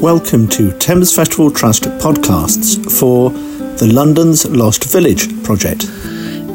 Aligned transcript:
Welcome 0.00 0.46
to 0.50 0.70
Thames 0.78 1.12
Festival 1.12 1.50
Trust 1.50 1.82
podcasts 1.98 2.78
for 3.00 3.30
the 3.30 3.92
London's 3.92 4.48
Lost 4.48 4.84
Village 4.84 5.42
project. 5.42 5.86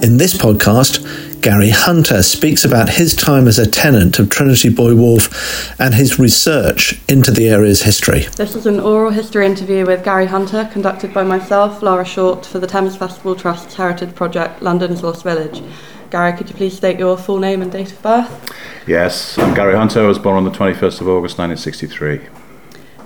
In 0.01 0.15
this 0.15 0.33
podcast, 0.33 1.41
Gary 1.41 1.69
Hunter 1.69 2.23
speaks 2.23 2.63
about 2.63 2.87
his 2.87 3.13
time 3.13 3.49
as 3.49 3.59
a 3.59 3.69
tenant 3.69 4.17
of 4.17 4.29
Trinity 4.29 4.69
Buoy 4.69 4.95
Wharf 4.95 5.77
and 5.77 5.93
his 5.93 6.17
research 6.17 7.01
into 7.09 7.31
the 7.31 7.49
area's 7.49 7.81
history. 7.81 8.27
This 8.37 8.55
is 8.55 8.65
an 8.65 8.79
oral 8.79 9.11
history 9.11 9.45
interview 9.45 9.85
with 9.85 10.05
Gary 10.05 10.27
Hunter, 10.27 10.69
conducted 10.71 11.13
by 11.13 11.25
myself, 11.25 11.83
Laura 11.83 12.05
Short, 12.05 12.45
for 12.45 12.59
the 12.59 12.67
Thames 12.67 12.95
Festival 12.95 13.35
Trust's 13.35 13.75
Heritage 13.75 14.15
Project, 14.15 14.61
London's 14.61 15.03
Lost 15.03 15.23
Village. 15.23 15.61
Gary, 16.09 16.31
could 16.31 16.47
you 16.47 16.55
please 16.55 16.77
state 16.77 16.97
your 16.97 17.17
full 17.17 17.39
name 17.39 17.61
and 17.61 17.73
date 17.73 17.91
of 17.91 18.01
birth? 18.01 18.53
Yes, 18.87 19.37
I'm 19.37 19.53
Gary 19.53 19.75
Hunter. 19.75 20.01
I 20.01 20.07
was 20.07 20.17
born 20.17 20.37
on 20.37 20.45
the 20.45 20.51
21st 20.57 21.01
of 21.01 21.09
August 21.09 21.37
1963. 21.37 22.42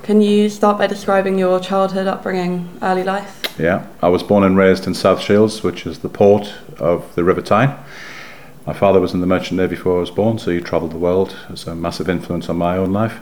Can 0.07 0.21
you 0.21 0.47
start 0.47 0.77
by 0.77 0.87
describing 0.87 1.37
your 1.37 1.59
childhood, 1.59 2.07
upbringing, 2.07 2.69
early 2.81 3.03
life? 3.03 3.53
Yeah, 3.59 3.85
I 4.01 4.07
was 4.07 4.23
born 4.23 4.45
and 4.45 4.55
raised 4.55 4.87
in 4.87 4.93
South 4.93 5.19
Shields, 5.19 5.63
which 5.63 5.85
is 5.85 5.99
the 5.99 6.07
port 6.07 6.53
of 6.79 7.13
the 7.15 7.25
River 7.25 7.41
Tyne. 7.41 7.77
My 8.65 8.71
father 8.71 9.01
was 9.01 9.13
in 9.13 9.19
the 9.19 9.27
Merchant 9.27 9.57
Navy 9.57 9.75
before 9.75 9.97
I 9.97 9.99
was 9.99 10.09
born, 10.09 10.39
so 10.39 10.49
he 10.49 10.61
travelled 10.61 10.93
the 10.93 10.97
world. 10.97 11.35
It's 11.49 11.67
a 11.67 11.75
massive 11.75 12.07
influence 12.07 12.47
on 12.47 12.55
my 12.55 12.77
own 12.77 12.93
life. 12.93 13.19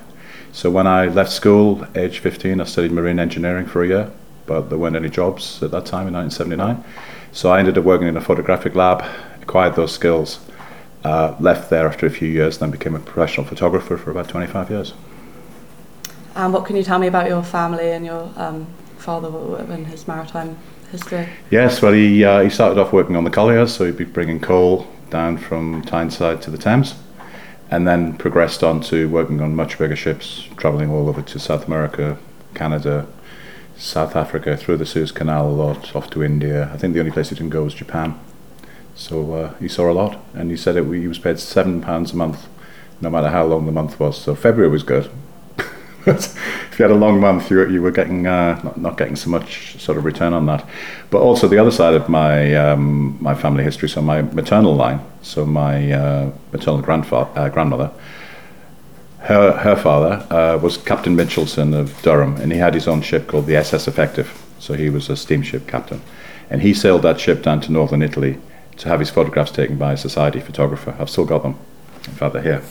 So 0.52 0.70
when 0.70 0.86
I 0.86 1.08
left 1.08 1.32
school, 1.32 1.88
age 1.96 2.20
15, 2.20 2.62
I 2.62 2.66
studied 2.66 2.92
marine 2.92 3.18
engineering 3.18 3.66
for 3.66 3.84
a 3.84 3.88
year, 3.88 4.12
but 4.46 4.70
there 4.70 4.78
weren't 4.78 4.96
any 4.96 5.10
jobs 5.10 5.64
at 5.64 5.72
that 5.72 5.88
time 5.88 6.08
in 6.08 6.14
1979. 6.14 6.84
So 7.32 7.50
I 7.50 7.58
ended 7.58 7.80
up 7.80 7.84
working 7.84 8.08
in 8.08 8.16
a 8.16 8.22
photographic 8.22 8.76
lab, 8.76 9.04
acquired 9.42 9.74
those 9.74 9.92
skills, 9.92 10.40
uh, 11.04 11.36
left 11.40 11.72
there 11.72 11.88
after 11.88 12.06
a 12.06 12.12
few 12.12 12.30
years, 12.30 12.60
then 12.60 12.70
became 12.70 12.94
a 12.94 13.00
professional 13.00 13.48
photographer 13.48 13.98
for 13.98 14.12
about 14.12 14.30
25 14.30 14.70
years. 14.70 14.94
And 16.36 16.54
what 16.54 16.66
can 16.66 16.76
you 16.76 16.84
tell 16.84 17.00
me 17.00 17.08
about 17.08 17.30
your 17.30 17.44
family 17.44 17.92
and 17.92 18.06
your 18.06 18.30
um, 18.36 18.68
father 18.98 19.30
and 19.72 19.88
his 19.88 20.06
maritime 20.06 20.58
history? 20.92 21.30
Yes, 21.50 21.82
well, 21.82 21.94
he, 21.94 22.26
uh, 22.26 22.42
he 22.42 22.50
started 22.50 22.78
off 22.78 22.92
working 22.92 23.16
on 23.16 23.24
the 23.24 23.30
colliers, 23.30 23.74
so 23.74 23.86
he'd 23.86 23.96
be 23.96 24.04
bringing 24.04 24.42
coal 24.42 24.86
down 25.10 25.38
from 25.38 25.82
Tyneside 25.84 26.42
to 26.42 26.52
the 26.52 26.58
Thames, 26.58 26.96
and 27.72 27.88
then 27.88 28.18
progressed 28.18 28.64
on 28.64 28.82
to 28.82 29.08
working 29.10 29.40
on 29.40 29.56
much 29.56 29.78
bigger 29.78 29.96
ships, 29.96 30.50
travelling 30.58 30.90
all 30.90 31.08
over 31.08 31.22
to 31.22 31.40
South 31.40 31.68
America, 31.68 32.18
Canada, 32.54 33.08
South 33.78 34.16
Africa, 34.16 34.58
through 34.58 34.78
the 34.78 34.86
Suez 34.86 35.14
Canal 35.14 35.48
a 35.48 35.52
lot, 35.52 35.96
off 35.96 36.10
to 36.10 36.22
India. 36.22 36.70
I 36.74 36.78
think 36.78 36.94
the 36.94 37.00
only 37.00 37.12
place 37.12 37.30
he 37.30 37.36
didn't 37.36 37.52
go 37.52 37.64
was 37.64 37.74
Japan. 37.74 38.20
So 38.94 39.34
uh, 39.34 39.54
he 39.56 39.70
saw 39.70 39.90
a 39.90 39.94
lot, 39.94 40.20
and 40.34 40.52
he 40.52 40.58
said 40.58 40.76
it, 40.76 40.84
he 40.84 41.08
was 41.08 41.20
paid 41.20 41.40
seven 41.40 41.82
pounds 41.82 42.12
a 42.12 42.18
month, 42.18 42.48
no 43.00 43.10
matter 43.10 43.30
how 43.30 43.46
long 43.46 43.66
the 43.66 43.72
month 43.72 44.00
was. 44.00 44.22
So 44.22 44.36
February 44.36 44.70
was 44.70 44.84
good, 44.84 45.10
if 46.08 46.78
you 46.78 46.84
had 46.84 46.92
a 46.92 46.96
long 46.96 47.20
month, 47.20 47.50
you, 47.50 47.68
you 47.68 47.82
were 47.82 47.90
getting 47.90 48.28
uh, 48.28 48.62
not, 48.64 48.78
not, 48.78 48.98
getting 48.98 49.16
so 49.16 49.28
much 49.28 49.76
sort 49.82 49.98
of 49.98 50.06
return 50.06 50.34
on 50.34 50.46
that. 50.46 50.64
But 51.10 51.22
also 51.22 51.48
the 51.48 51.58
other 51.58 51.72
side 51.72 51.96
of 51.96 52.08
my 52.08 52.54
um, 52.54 53.18
my 53.20 53.34
family 53.34 53.64
history, 53.64 53.90
so 53.90 54.04
my 54.04 54.22
maternal 54.22 54.76
line, 54.76 55.00
so 55.24 55.48
my 55.48 55.92
uh, 55.92 56.32
maternal 56.52 56.84
grandfather, 56.84 57.32
uh, 57.40 57.50
grandmother, 57.50 57.92
her 59.22 59.54
her 59.54 59.76
father 59.76 60.28
uh, 60.32 60.60
was 60.60 60.78
Captain 60.78 61.16
Mitchelson 61.16 61.74
of 61.74 62.00
Durham, 62.04 62.36
and 62.36 62.52
he 62.52 62.60
had 62.60 62.76
his 62.76 62.88
own 62.88 63.02
ship 63.02 63.26
called 63.26 63.48
the 63.48 63.56
SS 63.56 63.88
Effective. 63.88 64.40
So 64.60 64.76
he 64.76 64.92
was 64.92 65.10
a 65.10 65.18
steamship 65.18 65.68
captain, 65.68 66.04
and 66.52 66.62
he 66.62 66.76
sailed 66.76 67.02
that 67.02 67.20
ship 67.20 67.42
down 67.42 67.62
to 67.62 67.72
northern 67.72 68.04
Italy 68.04 68.38
to 68.78 68.90
have 68.90 69.00
his 69.00 69.10
photographs 69.10 69.52
taken 69.52 69.80
by 69.80 69.94
a 69.94 69.98
society 69.98 70.40
photographer. 70.40 70.96
I've 71.00 71.10
still 71.10 71.26
got 71.26 71.42
them. 71.42 71.58
In 72.06 72.14
fact, 72.14 72.34
they're 72.34 72.44
here. 72.44 72.62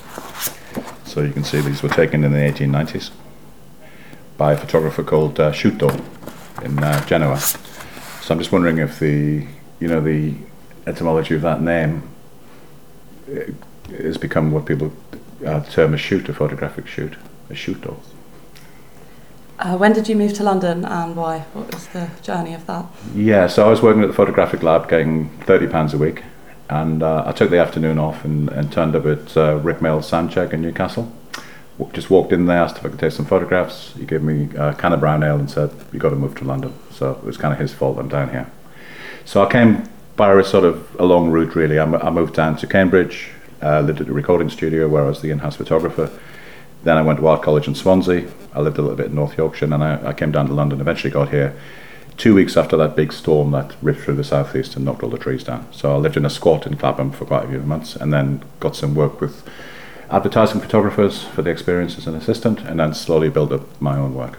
So 1.05 1.23
you 1.23 1.33
can 1.33 1.43
see 1.43 1.61
these 1.61 1.83
were 1.83 1.89
taken 1.89 2.23
in 2.23 2.31
the 2.31 2.39
1890s 2.39 3.11
by 4.37 4.53
a 4.53 4.57
photographer 4.57 5.03
called 5.03 5.39
uh, 5.39 5.53
Sciutto 5.53 5.91
in 6.65 6.79
uh, 6.83 7.05
Genoa. 7.07 7.39
So 7.39 8.33
I'm 8.35 8.39
just 8.39 8.53
wondering 8.53 8.79
if 8.79 8.99
the, 8.99 9.47
you 9.81 9.89
know, 9.89 10.01
the 10.01 10.35
etymology 10.87 11.35
of 11.35 11.43
that 11.43 11.61
name 11.61 12.09
uh, 13.29 13.53
has 13.99 14.19
become 14.19 14.51
what 14.51 14.67
people 14.67 14.93
uh, 15.47 15.61
term 15.65 15.95
a 15.95 15.99
shoot, 15.99 16.29
a 16.29 16.35
photographic 16.35 16.87
shoot, 16.87 17.15
a 17.51 17.55
Sciutto. 17.55 17.97
Uh, 19.59 19.77
when 19.77 19.93
did 19.93 20.09
you 20.09 20.17
move 20.17 20.33
to 20.35 20.43
London 20.43 20.85
and 20.85 21.15
why? 21.15 21.41
What 21.53 21.73
was 21.73 21.87
the 21.89 22.11
journey 22.23 22.55
of 22.55 22.67
that? 22.67 22.87
Yeah, 23.15 23.47
so 23.47 23.67
I 23.67 23.71
was 23.71 23.83
working 23.83 24.03
at 24.03 24.09
the 24.09 24.15
photographic 24.15 24.65
lab, 24.65 24.89
getting 24.89 25.29
thirty 25.41 25.69
pounds 25.69 25.95
a 25.95 25.99
week, 25.99 26.25
and 26.69 27.05
uh, 27.05 27.23
I 27.25 27.33
took 27.33 27.51
the 27.51 27.59
afternoon 27.59 27.99
off 27.99 28.25
and, 28.25 28.49
and 28.49 28.73
turned 28.73 28.97
up 28.97 29.07
at 29.07 29.37
uh, 29.37 29.61
Rick 29.63 29.81
Mail 29.81 30.01
Soundcheck 30.01 30.53
in 30.53 30.61
Newcastle 30.61 31.13
just 31.93 32.11
walked 32.11 32.33
in 32.33 32.47
there, 32.47 32.59
asked 32.59 32.79
if 32.79 32.87
I 32.87 32.89
could 32.89 33.01
take 33.01 33.13
some 33.13 33.27
photographs. 33.27 33.93
He 33.97 34.05
gave 34.05 34.23
me 34.23 34.49
a 34.57 34.75
can 34.75 34.93
of 34.93 35.01
brown 35.01 35.23
ale 35.23 35.37
and 35.37 35.51
said, 35.51 35.71
"You 35.93 35.99
got 35.99 36.11
to 36.11 36.17
move 36.17 36.35
to 36.37 36.45
London." 36.45 36.73
So 36.91 37.13
it 37.13 37.25
was 37.25 37.37
kind 37.37 37.53
of 37.53 37.59
his 37.59 37.73
fault 37.73 37.99
I'm 37.99 38.09
down 38.09 38.31
here. 38.31 38.51
So 39.25 39.43
I 39.43 39.51
came 39.51 39.89
by 40.17 40.33
a 40.33 40.45
sort 40.45 40.65
of 40.65 40.95
a 40.99 41.05
long 41.05 41.31
route, 41.31 41.55
really. 41.55 41.79
I, 41.79 42.11
moved 42.11 42.35
down 42.35 42.57
to 42.59 42.67
Cambridge, 42.67 43.31
uh, 43.63 43.81
lived 43.81 44.01
at 44.01 44.09
a 44.09 44.13
recording 44.13 44.49
studio 44.49 44.89
where 44.89 45.03
I 45.03 45.09
was 45.09 45.23
the 45.23 45.31
in-house 45.31 45.57
photographer. 45.57 46.11
Then 46.85 46.97
I 46.97 47.03
went 47.03 47.19
to 47.19 47.27
art 47.27 47.43
college 47.43 47.67
in 47.67 47.75
Swansea. 47.75 48.31
I 48.53 48.61
lived 48.61 48.79
a 48.79 48.83
little 48.83 48.97
bit 48.97 49.07
in 49.07 49.15
North 49.15 49.37
Yorkshire, 49.37 49.65
and 49.65 49.83
I, 49.83 50.11
I 50.11 50.13
came 50.13 50.31
down 50.31 50.47
to 50.47 50.53
London. 50.53 50.81
Eventually, 50.81 51.11
got 51.11 51.31
here 51.31 51.57
two 52.17 52.35
weeks 52.35 52.57
after 52.57 52.77
that 52.77 52.95
big 52.95 53.13
storm 53.13 53.51
that 53.51 53.75
ripped 53.83 54.01
through 54.01 54.15
the 54.15 54.25
southeast 54.25 54.77
and 54.77 54.85
knocked 54.85 55.03
all 55.03 55.11
the 55.11 55.19
trees 55.19 55.43
down. 55.43 55.67
So 55.73 55.93
I 55.93 55.97
lived 55.97 56.17
in 56.17 56.25
a 56.25 56.31
squat 56.31 56.67
in 56.67 56.77
Clapham 56.77 57.11
for 57.11 57.25
quite 57.25 57.47
a 57.47 57.49
few 57.49 57.59
months, 57.61 57.97
and 57.97 58.13
then 58.13 58.45
got 58.61 58.77
some 58.77 58.95
work 58.95 59.21
with 59.21 59.43
advertising 60.15 60.61
photographers 60.61 61.25
for 61.25 61.43
the 61.43 61.51
experience 61.51 61.99
as 61.99 62.07
an 62.07 62.15
assistant, 62.15 62.61
and 62.61 62.79
then 62.79 62.95
slowly 62.95 63.29
build 63.29 63.53
up 63.53 63.63
my 63.81 63.99
own 63.99 64.15
work. 64.15 64.39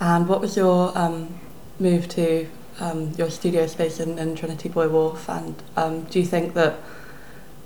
And 0.00 0.28
what 0.28 0.40
was 0.40 0.56
your 0.56 0.96
um, 0.98 1.38
move 1.78 2.08
to 2.08 2.48
um, 2.80 3.12
your 3.16 3.30
studio 3.30 3.66
space 3.66 4.00
in, 4.00 4.18
in, 4.18 4.34
Trinity 4.34 4.68
Buoy 4.68 4.88
Wharf? 4.88 5.28
And 5.28 5.62
um, 5.76 6.04
do 6.04 6.18
you 6.18 6.26
think 6.26 6.54
that 6.54 6.76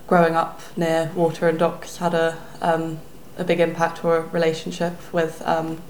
growing 0.07 0.35
up 0.35 0.61
near 0.77 1.11
water 1.15 1.49
and 1.49 1.59
docks 1.59 1.97
had 1.97 2.13
a 2.15 2.39
um, 2.61 3.01
a 3.39 3.45
big 3.45 3.61
impact 3.61 4.05
or 4.05 4.19
a 4.19 4.21
relationship 4.21 4.93
with 5.13 5.43
um, 5.47 5.81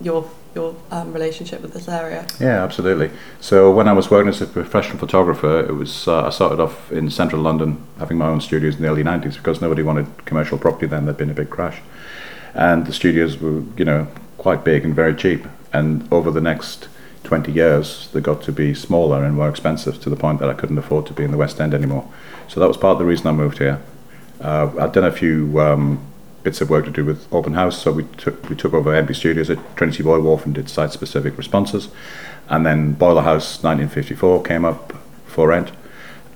your 0.00 0.28
your 0.54 0.74
um, 0.90 1.12
relationship 1.12 1.62
with 1.62 1.72
this 1.72 1.88
area? 1.88 2.26
Yeah, 2.40 2.62
absolutely. 2.62 3.10
So 3.40 3.70
when 3.70 3.88
I 3.88 3.92
was 3.92 4.10
working 4.10 4.28
as 4.28 4.40
a 4.40 4.46
professional 4.46 4.98
photographer, 4.98 5.60
it 5.60 5.72
was 5.72 6.08
uh, 6.08 6.26
I 6.26 6.30
started 6.30 6.60
off 6.60 6.90
in 6.92 7.10
central 7.10 7.42
London, 7.42 7.82
having 7.98 8.18
my 8.18 8.26
own 8.26 8.40
studios 8.40 8.76
in 8.76 8.82
the 8.82 8.88
early 8.88 9.04
'90s 9.04 9.34
because 9.34 9.60
nobody 9.60 9.82
wanted 9.82 10.06
commercial 10.24 10.58
property 10.58 10.86
then. 10.86 11.04
There'd 11.04 11.16
been 11.16 11.30
a 11.30 11.34
big 11.34 11.50
crash, 11.50 11.80
and 12.54 12.86
the 12.86 12.92
studios 12.92 13.38
were 13.38 13.62
you 13.76 13.84
know 13.84 14.08
quite 14.38 14.64
big 14.64 14.84
and 14.84 14.94
very 14.94 15.14
cheap. 15.14 15.46
And 15.72 16.12
over 16.12 16.30
the 16.30 16.40
next 16.40 16.88
20 17.24 17.52
years, 17.52 18.08
they 18.12 18.20
got 18.20 18.42
to 18.42 18.52
be 18.52 18.74
smaller 18.74 19.22
and 19.22 19.36
more 19.36 19.48
expensive 19.48 20.00
to 20.02 20.10
the 20.10 20.16
point 20.16 20.40
that 20.40 20.48
I 20.48 20.54
couldn't 20.54 20.78
afford 20.78 21.06
to 21.06 21.12
be 21.12 21.22
in 21.22 21.30
the 21.30 21.36
West 21.36 21.60
End 21.60 21.74
anymore. 21.74 22.10
So 22.48 22.58
that 22.58 22.66
was 22.66 22.76
part 22.76 22.92
of 22.92 22.98
the 22.98 23.04
reason 23.04 23.26
I 23.28 23.32
moved 23.32 23.58
here. 23.58 23.80
Uh, 24.40 24.72
I'd 24.80 24.92
done 24.92 25.04
a 25.04 25.12
few 25.12 25.60
um, 25.60 26.04
bits 26.42 26.60
of 26.60 26.70
work 26.70 26.84
to 26.84 26.90
do 26.90 27.04
with 27.04 27.30
open 27.32 27.54
house. 27.54 27.80
So 27.80 27.92
we 27.92 28.04
took 28.16 28.48
we 28.48 28.56
took 28.56 28.74
over 28.74 28.90
MB 28.90 29.14
Studios 29.14 29.50
at 29.50 29.58
Trinity 29.76 30.02
Buoy 30.02 30.20
Wharf 30.20 30.44
and 30.46 30.54
did 30.54 30.68
site 30.68 30.92
specific 30.92 31.36
responses, 31.36 31.88
and 32.48 32.64
then 32.64 32.92
Boiler 32.92 33.22
House 33.22 33.62
1954 33.62 34.42
came 34.42 34.64
up 34.64 34.94
for 35.26 35.48
rent. 35.48 35.70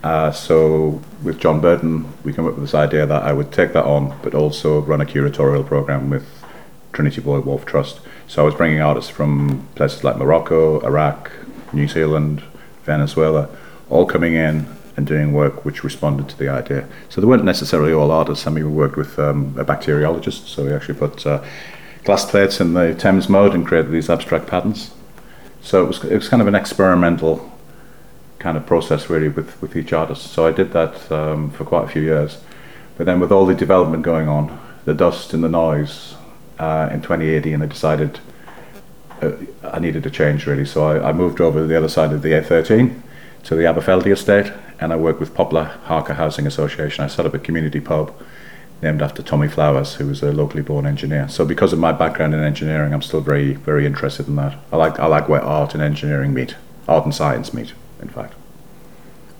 Uh, 0.02 0.30
so 0.30 1.00
with 1.22 1.38
John 1.38 1.60
Burton, 1.60 2.12
we 2.24 2.34
came 2.34 2.46
up 2.46 2.54
with 2.54 2.64
this 2.64 2.74
idea 2.74 3.06
that 3.06 3.22
I 3.22 3.32
would 3.32 3.50
take 3.50 3.72
that 3.72 3.84
on, 3.84 4.18
but 4.22 4.34
also 4.34 4.80
run 4.82 5.00
a 5.00 5.06
curatorial 5.06 5.66
program 5.66 6.10
with 6.10 6.26
Trinity 6.92 7.22
Buoy 7.22 7.40
Wharf 7.40 7.64
Trust. 7.64 8.00
So 8.28 8.42
I 8.42 8.44
was 8.44 8.54
bringing 8.54 8.80
artists 8.80 9.10
from 9.10 9.66
places 9.74 10.04
like 10.04 10.18
Morocco, 10.18 10.80
Iraq, 10.80 11.32
New 11.72 11.88
Zealand, 11.88 12.42
Venezuela, 12.84 13.48
all 13.88 14.04
coming 14.04 14.34
in 14.34 14.66
and 14.96 15.06
doing 15.06 15.32
work 15.32 15.64
which 15.64 15.82
responded 15.82 16.28
to 16.28 16.38
the 16.38 16.48
idea. 16.48 16.88
So 17.08 17.20
they 17.20 17.26
weren't 17.26 17.44
necessarily 17.44 17.92
all 17.92 18.10
artists. 18.10 18.44
Some 18.44 18.58
even 18.58 18.74
worked 18.74 18.96
with 18.96 19.18
um, 19.18 19.54
a 19.58 19.64
bacteriologist, 19.64 20.46
so 20.46 20.64
we 20.64 20.72
actually 20.72 20.98
put 20.98 21.26
uh, 21.26 21.42
glass 22.04 22.28
plates 22.30 22.60
in 22.60 22.74
the 22.74 22.94
Thames 22.94 23.28
mode 23.28 23.54
and 23.54 23.66
created 23.66 23.90
these 23.90 24.08
abstract 24.08 24.46
patterns. 24.46 24.92
So 25.62 25.82
it 25.82 25.86
was, 25.86 26.04
it 26.04 26.14
was 26.14 26.28
kind 26.28 26.42
of 26.42 26.48
an 26.48 26.54
experimental 26.54 27.50
kind 28.38 28.56
of 28.56 28.66
process 28.66 29.08
really 29.08 29.28
with, 29.28 29.60
with 29.62 29.74
each 29.74 29.92
artist. 29.92 30.26
So 30.28 30.46
I 30.46 30.52
did 30.52 30.72
that 30.72 31.10
um, 31.10 31.50
for 31.50 31.64
quite 31.64 31.84
a 31.84 31.88
few 31.88 32.02
years. 32.02 32.42
But 32.96 33.06
then 33.06 33.18
with 33.18 33.32
all 33.32 33.46
the 33.46 33.54
development 33.54 34.02
going 34.02 34.28
on, 34.28 34.60
the 34.84 34.94
dust 34.94 35.32
and 35.32 35.42
the 35.42 35.48
noise, 35.48 36.14
uh, 36.58 36.88
in 36.92 37.00
2018 37.00 37.62
I 37.62 37.66
decided 37.66 38.20
uh, 39.22 39.32
I 39.64 39.78
needed 39.80 40.06
a 40.06 40.10
change 40.10 40.46
really. 40.46 40.66
So 40.66 40.84
I, 40.84 41.08
I 41.08 41.12
moved 41.12 41.40
over 41.40 41.60
to 41.60 41.66
the 41.66 41.76
other 41.76 41.88
side 41.88 42.12
of 42.12 42.22
the 42.22 42.30
A13 42.30 43.00
to 43.44 43.54
the 43.54 43.64
Aberfeldy 43.64 44.10
estate 44.10 44.52
and 44.80 44.92
I 44.92 44.96
work 44.96 45.20
with 45.20 45.34
Poplar 45.34 45.78
HARCA 45.84 46.14
Housing 46.14 46.46
Association. 46.46 47.04
I 47.04 47.08
set 47.08 47.26
up 47.26 47.34
a 47.34 47.38
community 47.38 47.80
pub 47.80 48.14
named 48.82 49.02
after 49.02 49.22
Tommy 49.22 49.48
Flowers, 49.48 49.94
who 49.94 50.06
was 50.06 50.22
a 50.22 50.32
locally 50.32 50.62
born 50.62 50.86
engineer. 50.86 51.28
So 51.28 51.44
because 51.44 51.72
of 51.72 51.78
my 51.78 51.92
background 51.92 52.34
in 52.34 52.40
engineering, 52.40 52.92
I'm 52.92 53.02
still 53.02 53.20
very, 53.20 53.54
very 53.54 53.86
interested 53.86 54.26
in 54.28 54.36
that. 54.36 54.58
I 54.72 54.76
like, 54.76 54.98
I 54.98 55.06
like 55.06 55.28
where 55.28 55.42
art 55.42 55.74
and 55.74 55.82
engineering 55.82 56.34
meet, 56.34 56.56
art 56.88 57.04
and 57.04 57.14
science 57.14 57.54
meet, 57.54 57.72
in 58.00 58.08
fact. 58.08 58.34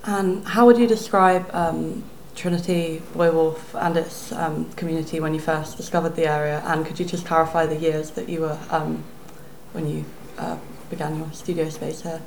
And 0.04 0.46
how 0.46 0.66
would 0.66 0.78
you 0.78 0.86
describe 0.86 1.48
um, 1.54 2.04
Trinity 2.34 3.02
Buoy 3.14 3.30
Wharf 3.30 3.74
and 3.74 3.96
its 3.96 4.32
um, 4.32 4.70
community 4.72 5.18
when 5.18 5.34
you 5.34 5.40
first 5.40 5.76
discovered 5.76 6.14
the 6.14 6.26
area? 6.26 6.62
And 6.66 6.86
could 6.86 6.98
you 6.98 7.06
just 7.06 7.26
clarify 7.26 7.66
the 7.66 7.76
years 7.76 8.10
that 8.12 8.28
you 8.28 8.42
were 8.42 8.58
um, 8.70 9.02
when 9.72 9.88
you 9.88 10.04
uh, 10.38 10.58
began 10.94 11.18
your 11.18 11.32
studio 11.32 11.68
space 11.68 12.02
here? 12.02 12.20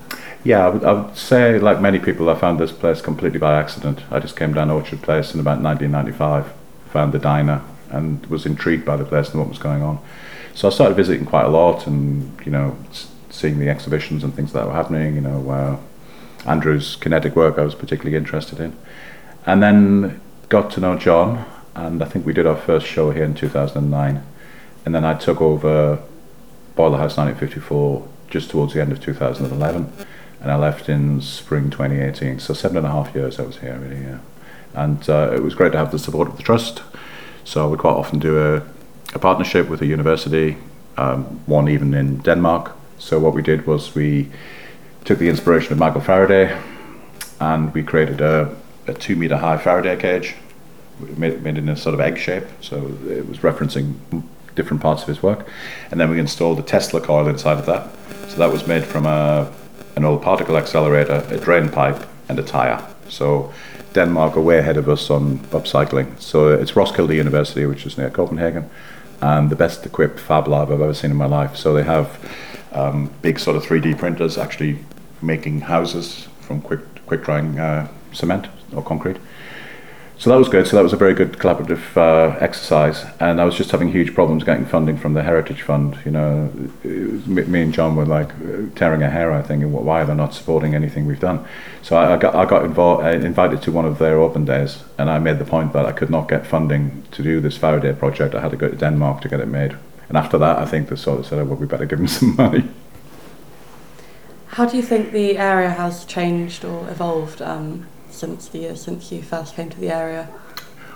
Yeah, 0.44 0.66
I 0.66 0.70
would, 0.70 0.84
I 0.84 0.92
would 0.94 1.18
say, 1.18 1.58
like 1.60 1.80
many 1.80 2.00
people, 2.00 2.30
I 2.30 2.36
found 2.36 2.60
this 2.60 2.72
place 2.72 3.02
completely 3.02 3.40
by 3.40 3.58
accident. 3.58 4.04
I 4.12 4.20
just 4.20 4.36
came 4.36 4.54
down 4.54 4.70
Orchard 4.70 5.02
Place 5.02 5.34
in 5.34 5.40
about 5.40 5.62
1995, 5.62 6.54
found 6.92 7.14
the 7.14 7.20
diner, 7.20 7.62
and 7.90 8.26
was 8.26 8.46
intrigued 8.46 8.86
by 8.86 8.98
the 8.98 9.06
place 9.06 9.30
and 9.30 9.40
what 9.40 9.50
was 9.50 9.58
going 9.58 9.82
on. 9.82 10.00
So 10.54 10.68
I 10.68 10.72
started 10.72 10.96
visiting 10.96 11.26
quite 11.26 11.46
a 11.46 11.50
lot, 11.50 11.88
and 11.88 12.38
you 12.46 12.52
know, 12.52 12.78
seeing 13.30 13.60
the 13.60 13.70
exhibitions 13.70 14.24
and 14.24 14.34
things 14.34 14.52
that 14.54 14.66
were 14.66 14.74
happening. 14.74 15.16
You 15.16 15.22
know, 15.22 15.50
uh, 15.50 16.50
Andrew's 16.50 16.98
kinetic 16.98 17.36
work 17.36 17.58
I 17.58 17.64
was 17.64 17.76
particularly 17.76 18.18
interested 18.18 18.60
in, 18.60 18.76
and 19.46 19.64
then 19.64 20.20
got 20.50 20.72
to 20.72 20.82
know 20.82 20.98
John, 20.98 21.46
and 21.74 22.04
I 22.04 22.06
think 22.06 22.26
we 22.26 22.34
did 22.34 22.46
our 22.46 22.58
first 22.58 22.86
show 22.86 23.12
here 23.12 23.24
in 23.24 23.34
2009, 23.34 24.24
and 24.86 24.96
then 24.96 25.06
I 25.06 25.14
took 25.14 25.42
over 25.42 26.00
Boiler 26.76 26.98
House 26.98 27.18
1954 27.18 28.17
just 28.30 28.50
towards 28.50 28.74
the 28.74 28.82
end 28.82 28.92
of 28.92 29.02
2011, 29.02 29.92
and 30.42 30.52
I 30.52 30.56
left 30.56 30.90
in 30.90 31.22
spring 31.22 31.70
2018. 31.70 32.40
So 32.40 32.54
seven 32.54 32.78
and 32.78 32.86
a 32.86 32.92
half 32.92 33.14
years 33.16 33.40
I 33.40 33.44
was 33.44 33.58
here, 33.58 33.78
really. 33.78 34.02
Yeah. 34.02 34.20
And 34.74 35.10
uh, 35.10 35.32
it 35.34 35.42
was 35.42 35.56
great 35.56 35.72
to 35.72 35.78
have 35.78 35.92
the 35.92 36.00
support 36.00 36.28
of 36.28 36.38
the 36.38 36.44
trust. 36.44 36.84
So 37.44 37.70
we 37.70 37.78
quite 37.78 37.94
often 37.94 38.20
do 38.20 38.38
a, 38.38 38.64
a 39.14 39.20
partnership 39.20 39.70
with 39.70 39.82
a 39.82 39.86
university, 39.86 40.58
um, 40.98 41.24
one 41.46 41.70
even 41.70 41.94
in 41.94 42.18
Denmark. 42.20 42.76
So 43.00 43.20
what 43.20 43.34
we 43.34 43.42
did 43.42 43.66
was 43.66 43.96
we 43.96 44.30
took 45.06 45.20
the 45.20 45.30
inspiration 45.30 45.72
of 45.72 45.80
Michael 45.80 46.02
Faraday, 46.02 46.60
and 47.40 47.74
we 47.74 47.84
created 47.84 48.22
a, 48.22 48.56
a 48.88 48.94
two 48.94 49.16
meter 49.16 49.38
high 49.38 49.58
Faraday 49.58 49.96
cage, 49.96 50.36
made, 51.16 51.42
made 51.42 51.58
in 51.58 51.70
a 51.70 51.78
sort 51.78 51.94
of 51.94 52.00
egg 52.00 52.18
shape. 52.18 52.44
So 52.62 52.98
it 53.08 53.28
was 53.28 53.40
referencing 53.40 53.96
different 54.58 54.82
parts 54.82 55.04
of 55.04 55.08
his 55.08 55.24
work. 55.24 55.48
And 55.90 56.02
then 56.02 56.10
we 56.10 56.20
installed 56.20 56.60
a 56.60 56.64
Tesla 56.64 57.00
coil 57.00 57.28
inside 57.30 57.58
of 57.60 57.66
that. 57.68 57.90
So 58.30 58.38
that 58.40 58.52
was 58.52 58.68
made 58.68 58.84
from 58.84 59.06
a, 59.06 59.50
an 59.96 60.04
old 60.04 60.22
particle 60.22 60.58
accelerator, 60.58 61.26
a 61.30 61.38
drain 61.38 61.70
pipe, 61.70 62.06
and 62.28 62.38
a 62.38 62.44
tyre. 62.44 62.86
So 63.08 63.54
Denmark 63.94 64.36
are 64.36 64.42
way 64.42 64.58
ahead 64.58 64.76
of 64.76 64.90
us 64.90 65.10
on 65.10 65.40
upcycling. 65.52 66.20
So 66.20 66.50
it's 66.50 66.76
Roskilde 66.76 67.16
University, 67.16 67.66
which 67.66 67.86
is 67.86 67.98
near 67.98 68.10
Copenhagen, 68.10 68.70
and 69.22 69.50
the 69.50 69.56
best 69.56 69.86
equipped 69.86 70.20
fab 70.20 70.48
lab 70.48 70.72
I've 70.72 70.82
ever 70.82 70.94
seen 70.94 71.12
in 71.12 71.18
my 71.18 71.26
life. 71.26 71.56
So 71.56 71.74
they 71.74 71.84
have 71.84 72.20
um, 72.74 73.10
big 73.22 73.40
sort 73.40 73.56
of 73.56 73.64
3D 73.64 73.98
printers 73.98 74.38
actually 74.38 74.80
making 75.22 75.62
houses 75.62 76.28
from 76.42 76.62
quick 76.62 76.82
quick 77.08 77.24
drying 77.24 77.58
uh, 77.58 77.88
cement 78.12 78.48
or 78.76 78.84
concrete. 78.84 79.18
So 80.20 80.32
that 80.32 80.38
was 80.38 80.50
good. 80.50 80.66
So 80.66 80.76
that 80.76 80.82
was 80.82 80.94
a 80.94 80.98
very 80.98 81.14
good 81.14 81.34
collaborative 81.34 81.96
uh, 81.96 82.36
exercise. 82.40 83.06
And 83.20 83.40
I 83.40 83.46
was 83.46 83.56
just 83.56 83.70
having 83.70 83.92
huge 83.92 84.16
problems 84.16 84.44
getting 84.44 84.66
funding 84.66 84.98
from 84.98 85.14
the 85.14 85.22
Heritage 85.22 85.62
Fund. 85.62 86.00
You 86.06 86.12
know, 86.12 86.52
me 86.84 87.62
and 87.62 87.72
John 87.72 87.96
were 87.96 88.06
like 88.06 88.30
tearing 88.74 89.04
our 89.04 89.12
hair 89.12 89.32
out, 89.32 89.46
thinking, 89.48 89.72
why 89.72 90.02
are 90.02 90.06
they 90.06 90.16
not 90.16 90.34
supporting 90.34 90.74
anything 90.74 91.06
we've 91.06 91.20
done? 91.20 91.46
So 91.84 91.96
I, 91.98 92.16
I 92.16 92.18
got 92.18 92.34
I 92.34 92.46
got 92.46 92.66
involved, 92.66 93.06
uh, 93.06 93.10
invited 93.10 93.62
to 93.64 93.72
one 93.72 93.86
of 93.86 94.00
their 94.00 94.20
open 94.20 94.44
days, 94.44 94.84
and 94.98 95.08
I 95.08 95.20
made 95.20 95.38
the 95.38 95.46
point 95.46 95.74
that 95.74 95.86
I 95.86 95.92
could 95.92 96.10
not 96.10 96.28
get 96.28 96.48
funding 96.48 97.04
to 97.12 97.22
do 97.22 97.40
this 97.40 97.56
Faraday 97.56 97.94
project. 97.94 98.34
I 98.34 98.42
had 98.42 98.52
to 98.52 98.58
go 98.58 98.70
to 98.70 98.76
Denmark 98.76 99.22
to 99.22 99.30
get 99.30 99.40
it 99.40 99.48
made. 99.48 99.78
And 100.10 100.18
after 100.18 100.40
that, 100.40 100.58
I 100.58 100.66
think 100.66 100.90
they 100.90 100.96
sort 100.96 101.20
of 101.20 101.28
said, 101.28 101.38
oh, 101.38 101.46
well, 101.46 101.58
we 101.58 101.68
better 101.68 101.86
give 101.86 102.00
them 102.00 102.08
some 102.20 102.36
money. 102.36 102.68
How 104.48 104.66
do 104.66 104.78
you 104.78 104.84
think 104.84 105.12
the 105.12 105.38
area 105.38 105.70
has 105.70 106.06
changed 106.06 106.66
or 106.66 106.90
evolved? 106.90 107.40
Um 107.40 107.86
since 108.18 108.48
the 108.48 108.60
year 108.60 108.76
since 108.76 109.12
you 109.12 109.22
first 109.22 109.56
came 109.56 109.70
to 109.70 109.80
the 109.80 109.90
area? 109.90 110.28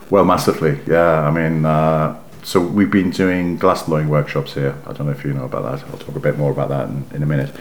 Well, 0.09 0.25
massively, 0.25 0.79
yeah. 0.87 1.21
I 1.21 1.31
mean, 1.31 1.65
uh, 1.65 2.19
so 2.43 2.59
we've 2.59 2.91
been 2.91 3.11
doing 3.11 3.57
glass 3.57 3.83
blowing 3.83 4.09
workshops 4.09 4.53
here. 4.53 4.75
I 4.85 4.93
don't 4.93 5.05
know 5.05 5.13
if 5.13 5.23
you 5.23 5.33
know 5.33 5.45
about 5.45 5.63
that. 5.63 5.87
I'll 5.89 5.97
talk 5.97 6.15
a 6.15 6.19
bit 6.19 6.37
more 6.37 6.51
about 6.51 6.69
that 6.69 6.89
in, 6.89 7.05
in 7.15 7.23
a 7.23 7.25
minute. 7.25 7.55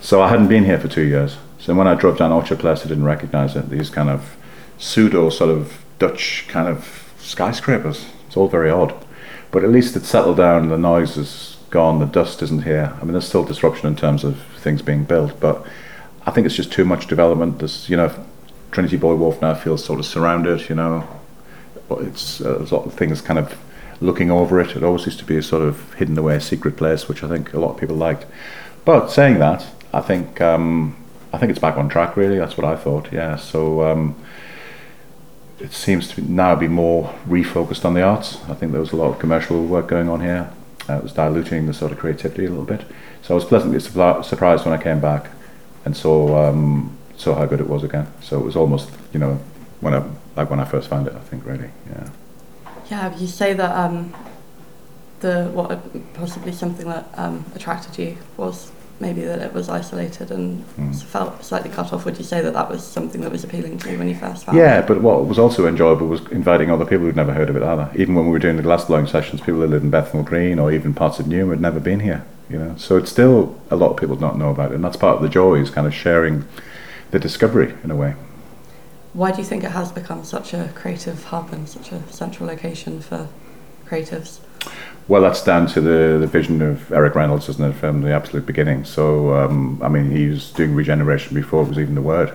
So 0.00 0.22
I 0.22 0.28
hadn't 0.28 0.48
been 0.48 0.64
here 0.64 0.78
for 0.78 0.88
two 0.88 1.04
years. 1.04 1.36
So 1.58 1.74
when 1.74 1.86
I 1.86 1.94
drove 1.94 2.18
down 2.18 2.32
Orchard 2.32 2.58
Place, 2.58 2.84
I 2.84 2.88
didn't 2.88 3.04
recognise 3.04 3.54
it. 3.54 3.70
These 3.70 3.90
kind 3.90 4.10
of 4.10 4.36
pseudo 4.78 5.30
sort 5.30 5.50
of 5.50 5.84
Dutch 5.98 6.46
kind 6.48 6.68
of 6.68 7.12
skyscrapers. 7.18 8.06
It's 8.26 8.36
all 8.36 8.48
very 8.48 8.70
odd. 8.70 8.94
But 9.50 9.62
at 9.62 9.70
least 9.70 9.94
it's 9.94 10.08
settled 10.08 10.38
down, 10.38 10.68
the 10.68 10.76
noise 10.76 11.16
is 11.16 11.58
gone, 11.70 12.00
the 12.00 12.06
dust 12.06 12.42
isn't 12.42 12.64
here. 12.64 12.92
I 13.00 13.04
mean, 13.04 13.12
there's 13.12 13.28
still 13.28 13.44
disruption 13.44 13.86
in 13.86 13.96
terms 13.96 14.24
of 14.24 14.42
things 14.58 14.82
being 14.82 15.04
built, 15.04 15.38
but 15.40 15.64
I 16.26 16.32
think 16.32 16.46
it's 16.46 16.56
just 16.56 16.72
too 16.72 16.84
much 16.84 17.06
development. 17.06 17.60
There's, 17.60 17.88
you 17.88 17.96
know, 17.96 18.12
Trinity 18.74 18.96
Buoy 18.96 19.14
Wharf 19.14 19.40
now 19.40 19.54
feels 19.54 19.84
sort 19.84 20.00
of 20.00 20.04
surrounded, 20.04 20.68
you 20.68 20.74
know. 20.74 21.08
It's 21.90 22.40
uh, 22.40 22.58
a 22.58 22.74
lot 22.74 22.86
of 22.86 22.94
things 22.94 23.20
kind 23.20 23.38
of 23.38 23.56
looking 24.00 24.32
over 24.32 24.60
it. 24.60 24.74
It 24.74 24.82
always 24.82 25.06
used 25.06 25.20
to 25.20 25.24
be 25.24 25.36
a 25.36 25.42
sort 25.44 25.62
of 25.62 25.94
hidden 25.94 26.18
away 26.18 26.40
secret 26.40 26.76
place, 26.76 27.08
which 27.08 27.22
I 27.22 27.28
think 27.28 27.54
a 27.54 27.60
lot 27.60 27.74
of 27.74 27.76
people 27.78 27.94
liked. 27.94 28.26
But 28.84 29.10
saying 29.10 29.38
that, 29.38 29.64
I 29.92 30.00
think 30.00 30.40
um, 30.40 30.96
I 31.32 31.38
think 31.38 31.50
it's 31.50 31.60
back 31.60 31.76
on 31.76 31.88
track. 31.88 32.16
Really, 32.16 32.36
that's 32.36 32.56
what 32.56 32.64
I 32.64 32.74
thought. 32.74 33.12
Yeah. 33.12 33.36
So 33.36 33.82
um, 33.84 34.16
it 35.60 35.72
seems 35.72 36.08
to 36.14 36.20
now 36.20 36.56
be 36.56 36.66
more 36.66 37.14
refocused 37.28 37.84
on 37.84 37.94
the 37.94 38.02
arts. 38.02 38.38
I 38.48 38.54
think 38.54 38.72
there 38.72 38.80
was 38.80 38.90
a 38.90 38.96
lot 38.96 39.12
of 39.12 39.20
commercial 39.20 39.64
work 39.64 39.86
going 39.86 40.08
on 40.08 40.20
here. 40.20 40.50
Uh, 40.88 40.94
it 40.94 41.02
was 41.04 41.12
diluting 41.12 41.66
the 41.66 41.74
sort 41.74 41.92
of 41.92 41.98
creativity 41.98 42.44
a 42.44 42.48
little 42.48 42.64
bit. 42.64 42.84
So 43.22 43.34
I 43.34 43.36
was 43.36 43.44
pleasantly 43.44 43.78
surprised 43.78 44.66
when 44.66 44.74
I 44.74 44.82
came 44.82 45.00
back 45.00 45.30
and 45.84 45.96
saw 45.96 46.48
um, 46.48 46.98
saw 47.16 47.34
how 47.34 47.46
good 47.46 47.60
it 47.60 47.68
was 47.68 47.84
again. 47.84 48.06
So 48.22 48.38
it 48.38 48.44
was 48.44 48.56
almost, 48.56 48.90
you 49.12 49.20
know, 49.20 49.38
when 49.80 49.94
I 49.94 50.04
like 50.36 50.50
when 50.50 50.60
I 50.60 50.64
first 50.64 50.88
found 50.88 51.06
it. 51.06 51.14
I 51.14 51.20
think 51.20 51.44
really, 51.44 51.70
yeah. 51.88 52.08
Yeah, 52.90 53.16
you 53.16 53.26
say 53.26 53.54
that 53.54 53.76
um, 53.76 54.14
the 55.20 55.50
what 55.52 56.14
possibly 56.14 56.52
something 56.52 56.86
that 56.86 57.08
um, 57.14 57.44
attracted 57.54 57.98
you 57.98 58.18
was 58.36 58.72
maybe 59.00 59.22
that 59.22 59.40
it 59.40 59.52
was 59.52 59.68
isolated 59.68 60.30
and 60.30 60.64
mm. 60.76 61.02
felt 61.02 61.44
slightly 61.44 61.70
cut 61.70 61.92
off. 61.92 62.04
Would 62.04 62.16
you 62.16 62.24
say 62.24 62.40
that 62.42 62.52
that 62.52 62.70
was 62.70 62.86
something 62.86 63.20
that 63.22 63.32
was 63.32 63.42
appealing 63.42 63.78
to 63.78 63.90
you 63.90 63.98
when 63.98 64.08
you 64.08 64.14
first 64.14 64.44
found 64.44 64.56
yeah, 64.56 64.78
it? 64.78 64.80
Yeah, 64.80 64.86
but 64.86 65.02
what 65.02 65.26
was 65.26 65.38
also 65.38 65.66
enjoyable 65.66 66.06
was 66.06 66.20
inviting 66.28 66.70
other 66.70 66.84
people 66.84 67.06
who'd 67.06 67.16
never 67.16 67.32
heard 67.32 67.50
of 67.50 67.56
it 67.56 67.62
either. 67.62 67.90
Even 67.96 68.14
when 68.14 68.26
we 68.26 68.30
were 68.30 68.38
doing 68.38 68.56
the 68.56 68.62
glass 68.62 68.84
blowing 68.84 69.06
sessions, 69.06 69.40
people 69.40 69.60
that 69.60 69.68
lived 69.68 69.84
in 69.84 69.90
Bethnal 69.90 70.22
Green 70.22 70.58
or 70.58 70.70
even 70.70 70.94
parts 70.94 71.18
of 71.18 71.26
Newham 71.26 71.50
had 71.50 71.60
never 71.60 71.80
been 71.80 72.00
here. 72.00 72.24
You 72.48 72.58
know, 72.58 72.76
so 72.76 72.98
it's 72.98 73.10
still 73.10 73.58
a 73.70 73.76
lot 73.76 73.90
of 73.90 73.96
people 73.96 74.16
don't 74.16 74.38
know 74.38 74.50
about 74.50 74.70
it, 74.70 74.74
and 74.74 74.84
that's 74.84 74.98
part 74.98 75.16
of 75.16 75.22
the 75.22 75.30
joy 75.30 75.54
is 75.54 75.70
kind 75.70 75.86
of 75.86 75.94
sharing 75.94 76.44
the 77.14 77.20
discovery 77.20 77.72
in 77.84 77.92
a 77.92 77.96
way. 77.96 78.16
Why 79.12 79.30
do 79.30 79.38
you 79.38 79.44
think 79.44 79.62
it 79.62 79.70
has 79.70 79.92
become 79.92 80.24
such 80.24 80.52
a 80.52 80.72
creative 80.74 81.22
hub 81.22 81.52
and 81.52 81.68
such 81.68 81.92
a 81.92 82.02
central 82.12 82.48
location 82.48 83.00
for 83.00 83.28
creatives? 83.86 84.40
Well, 85.06 85.22
that's 85.22 85.44
down 85.44 85.68
to 85.68 85.80
the, 85.80 86.18
the 86.18 86.26
vision 86.26 86.60
of 86.60 86.90
Eric 86.90 87.14
Reynolds, 87.14 87.48
isn't 87.48 87.64
it, 87.64 87.74
from 87.74 88.02
the 88.02 88.12
absolute 88.12 88.46
beginning. 88.46 88.84
So, 88.84 89.32
um, 89.36 89.80
I 89.80 89.88
mean, 89.88 90.10
he 90.10 90.26
was 90.26 90.50
doing 90.50 90.74
regeneration 90.74 91.34
before 91.36 91.62
it 91.62 91.68
was 91.68 91.78
even 91.78 91.94
the 91.94 92.02
word. 92.02 92.34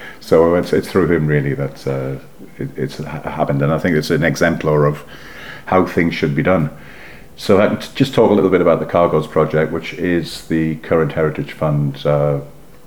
so 0.20 0.54
it's, 0.54 0.72
it's 0.72 0.90
through 0.90 1.12
him 1.12 1.26
really 1.26 1.52
that 1.52 1.86
uh, 1.86 2.18
it, 2.56 2.70
it's 2.78 2.96
happened, 2.96 3.60
and 3.60 3.74
I 3.74 3.78
think 3.78 3.94
it's 3.94 4.10
an 4.10 4.24
exemplar 4.24 4.86
of 4.86 5.04
how 5.66 5.84
things 5.84 6.14
should 6.14 6.34
be 6.34 6.42
done. 6.42 6.70
So, 7.36 7.60
I 7.60 7.74
just 7.74 8.14
talk 8.14 8.30
a 8.30 8.34
little 8.34 8.50
bit 8.50 8.62
about 8.62 8.80
the 8.80 8.86
Cargos 8.86 9.28
project, 9.28 9.70
which 9.70 9.92
is 9.92 10.48
the 10.48 10.76
current 10.76 11.12
Heritage 11.12 11.52
Fund 11.52 12.06
uh, 12.06 12.40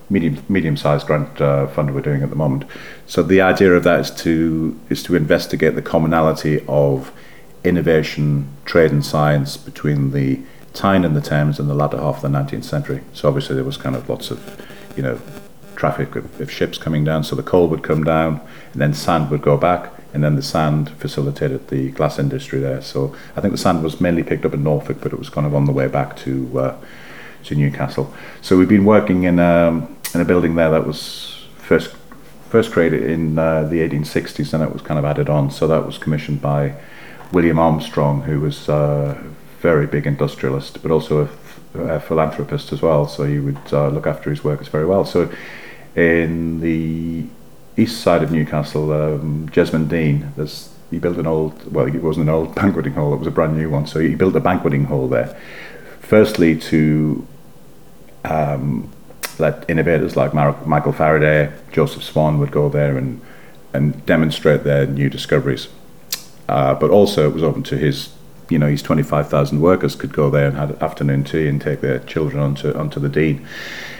medium 0.09 0.43
medium 0.47 0.77
sized 0.77 1.07
grant 1.07 1.41
uh, 1.41 1.67
fund 1.67 1.93
we're 1.93 2.01
doing 2.01 2.23
at 2.23 2.29
the 2.29 2.35
moment. 2.35 2.65
So 3.07 3.23
the 3.23 3.41
idea 3.41 3.73
of 3.73 3.83
that 3.83 3.99
is 3.99 4.11
to 4.23 4.79
is 4.89 5.03
to 5.03 5.15
investigate 5.15 5.75
the 5.75 5.81
commonality 5.81 6.63
of 6.67 7.11
innovation, 7.63 8.47
trade, 8.65 8.91
and 8.91 9.05
science 9.05 9.57
between 9.57 10.11
the 10.11 10.39
Tyne 10.73 11.03
and 11.03 11.15
the 11.15 11.21
Thames 11.21 11.59
in 11.59 11.67
the 11.67 11.73
latter 11.73 11.97
half 11.97 12.17
of 12.17 12.21
the 12.21 12.37
19th 12.37 12.65
century. 12.65 13.01
So 13.13 13.27
obviously 13.27 13.55
there 13.55 13.63
was 13.63 13.77
kind 13.77 13.95
of 13.95 14.07
lots 14.09 14.29
of, 14.29 14.65
you 14.95 15.01
know, 15.01 15.19
traffic 15.75 16.15
of, 16.15 16.39
of 16.39 16.51
ships 16.51 16.77
coming 16.77 17.03
down. 17.03 17.23
So 17.23 17.35
the 17.35 17.43
coal 17.43 17.67
would 17.69 17.81
come 17.81 18.03
down, 18.03 18.41
and 18.73 18.81
then 18.81 18.93
sand 18.93 19.31
would 19.31 19.41
go 19.41 19.57
back, 19.57 19.91
and 20.13 20.23
then 20.23 20.35
the 20.35 20.43
sand 20.43 20.89
facilitated 20.91 21.69
the 21.69 21.91
glass 21.91 22.19
industry 22.19 22.59
there. 22.59 22.81
So 22.81 23.15
I 23.35 23.41
think 23.41 23.53
the 23.53 23.57
sand 23.57 23.83
was 23.83 23.99
mainly 23.99 24.23
picked 24.23 24.45
up 24.45 24.53
in 24.53 24.63
Norfolk, 24.63 24.97
but 25.01 25.11
it 25.11 25.17
was 25.17 25.29
kind 25.29 25.47
of 25.47 25.55
on 25.55 25.65
the 25.65 25.73
way 25.73 25.87
back 25.87 26.15
to. 26.17 26.59
Uh, 26.59 26.77
to 27.45 27.55
Newcastle. 27.55 28.11
So 28.41 28.57
we've 28.57 28.67
been 28.67 28.85
working 28.85 29.23
in 29.23 29.39
um, 29.39 29.94
in 30.15 30.21
a 30.21 30.25
building 30.25 30.55
there 30.55 30.71
that 30.71 30.87
was 30.87 31.45
first 31.57 31.95
first 32.49 32.71
created 32.71 33.03
in 33.03 33.37
uh, 33.37 33.63
the 33.63 33.77
1860s 33.87 34.53
and 34.53 34.63
it 34.63 34.71
was 34.71 34.81
kind 34.81 34.97
of 34.97 35.03
added 35.03 35.29
on. 35.29 35.51
So 35.51 35.67
that 35.67 35.85
was 35.85 35.97
commissioned 35.97 36.41
by 36.41 36.75
William 37.33 37.59
Armstrong, 37.59 38.21
who 38.21 38.39
was 38.39 38.69
a 38.69 39.21
very 39.59 39.87
big 39.87 40.07
industrialist, 40.07 40.81
but 40.81 40.91
also 40.91 41.27
a, 41.73 41.79
a 41.79 41.99
philanthropist 41.99 42.71
as 42.71 42.81
well. 42.81 43.07
So 43.07 43.25
he 43.25 43.39
would 43.39 43.59
uh, 43.73 43.89
look 43.89 44.07
after 44.07 44.29
his 44.29 44.43
workers 44.43 44.69
very 44.69 44.85
well. 44.85 45.03
So 45.03 45.29
in 45.95 46.61
the 46.61 47.25
east 47.75 48.01
side 48.01 48.23
of 48.23 48.31
Newcastle, 48.31 48.91
um, 48.93 49.49
Jesmond 49.49 49.89
Dene, 49.89 50.31
there's 50.37 50.69
he 50.91 50.99
built 50.99 51.17
an 51.17 51.27
old, 51.27 51.73
well, 51.73 51.87
it 51.87 52.01
wasn't 52.01 52.29
an 52.29 52.35
old 52.35 52.55
banqueting 52.61 52.93
hall, 52.93 53.13
it 53.13 53.17
was 53.17 53.27
a 53.27 53.31
brand 53.31 53.57
new 53.57 53.69
one. 53.69 53.87
So 53.87 53.99
he 53.99 54.15
built 54.15 54.35
a 54.35 54.39
banqueting 54.39 54.85
hall 54.85 55.07
there. 55.09 55.37
Firstly, 55.99 56.57
to 56.59 57.27
um, 58.23 58.91
that 59.37 59.65
innovators 59.69 60.15
like 60.15 60.33
Mar- 60.33 60.57
Michael 60.65 60.93
Faraday, 60.93 61.51
Joseph 61.71 62.03
Swan 62.03 62.39
would 62.39 62.51
go 62.51 62.69
there 62.69 62.97
and 62.97 63.21
and 63.73 64.05
demonstrate 64.05 64.63
their 64.63 64.87
new 64.87 65.09
discoveries. 65.09 65.67
Uh, 66.47 66.73
but 66.75 66.89
also, 66.91 67.27
it 67.27 67.33
was 67.33 67.43
open 67.43 67.63
to 67.63 67.77
his, 67.77 68.09
you 68.49 68.57
know, 68.57 68.67
his 68.67 68.81
25,000 68.81 69.59
workers 69.59 69.95
could 69.95 70.13
go 70.13 70.29
there 70.29 70.47
and 70.47 70.55
have 70.55 70.81
afternoon 70.81 71.23
tea 71.23 71.47
and 71.47 71.59
take 71.61 71.81
their 71.81 71.99
children 71.99 72.41
onto 72.41 72.73
onto 72.73 72.99
the 72.99 73.09
dean. 73.09 73.45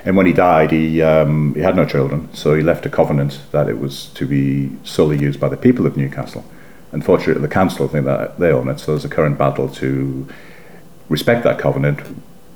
And 0.06 0.16
when 0.16 0.28
he 0.28 0.34
died, 0.34 0.72
he 0.72 1.02
um, 1.02 1.56
he 1.56 1.62
had 1.62 1.76
no 1.76 1.86
children, 1.86 2.30
so 2.34 2.54
he 2.56 2.62
left 2.62 2.86
a 2.86 2.90
covenant 2.90 3.42
that 3.52 3.68
it 3.68 3.80
was 3.80 4.08
to 4.14 4.26
be 4.26 4.72
solely 4.84 5.18
used 5.18 5.40
by 5.40 5.50
the 5.50 5.58
people 5.58 5.86
of 5.86 5.98
Newcastle. 5.98 6.46
Unfortunately, 6.92 7.42
the 7.42 7.54
council 7.54 7.88
think 7.88 8.06
that 8.06 8.40
they 8.40 8.52
own 8.52 8.70
it, 8.70 8.80
so 8.80 8.92
there's 8.92 9.04
a 9.04 9.10
current 9.10 9.38
battle 9.38 9.68
to 9.68 10.28
respect 11.10 11.44
that 11.44 11.60
covenant, 11.60 12.00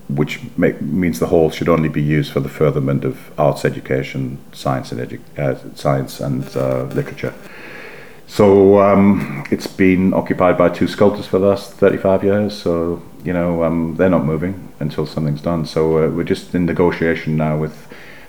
which 0.09 0.39
make, 0.57 0.81
means 0.81 1.19
the 1.19 1.27
hall 1.27 1.51
should 1.51 1.69
only 1.69 1.89
be 1.89 2.01
used 2.01 2.31
for 2.31 2.39
the 2.39 2.49
furtherment 2.49 3.05
of 3.05 3.31
arts 3.39 3.63
education, 3.63 4.39
science 4.51 4.91
and 4.91 4.99
edu- 4.99 5.39
uh, 5.39 5.55
science 5.75 6.19
and 6.19 6.55
uh, 6.57 6.83
literature. 6.85 7.33
So 8.27 8.79
um, 8.79 9.43
it's 9.49 9.67
been 9.67 10.13
occupied 10.13 10.57
by 10.57 10.69
two 10.69 10.87
sculptors 10.87 11.25
for 11.25 11.39
the 11.39 11.47
last 11.47 11.73
35 11.73 12.23
years. 12.23 12.61
So 12.61 13.01
you 13.23 13.33
know 13.33 13.63
um, 13.63 13.95
they're 13.97 14.09
not 14.09 14.25
moving 14.25 14.69
until 14.79 15.05
something's 15.05 15.41
done. 15.41 15.65
So 15.65 16.03
uh, 16.03 16.09
we're 16.09 16.23
just 16.23 16.53
in 16.55 16.65
negotiation 16.65 17.37
now 17.37 17.57
with 17.57 17.87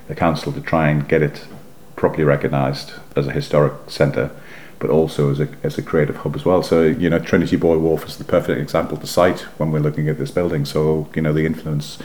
the 0.08 0.14
council 0.14 0.52
to 0.52 0.60
try 0.60 0.88
and 0.88 1.08
get 1.08 1.22
it 1.22 1.46
properly 1.96 2.24
recognised 2.24 2.92
as 3.14 3.26
a 3.26 3.32
historic 3.32 3.74
centre, 3.88 4.30
but 4.80 4.90
also 4.90 5.30
as 5.30 5.38
a 5.38 5.48
as 5.62 5.78
a 5.78 5.82
creative 5.82 6.16
hub 6.16 6.34
as 6.34 6.44
well. 6.44 6.62
So 6.62 6.82
you 6.82 7.08
know 7.08 7.20
Trinity 7.20 7.56
Buoy 7.56 7.76
Wharf 7.76 8.04
is 8.06 8.16
the 8.16 8.24
perfect 8.24 8.60
example 8.60 8.96
to 8.96 9.06
cite 9.06 9.40
when 9.58 9.70
we're 9.70 9.80
looking 9.80 10.08
at 10.08 10.18
this 10.18 10.32
building. 10.32 10.64
So 10.64 11.08
you 11.14 11.22
know 11.22 11.32
the 11.32 11.46
influence 11.46 11.98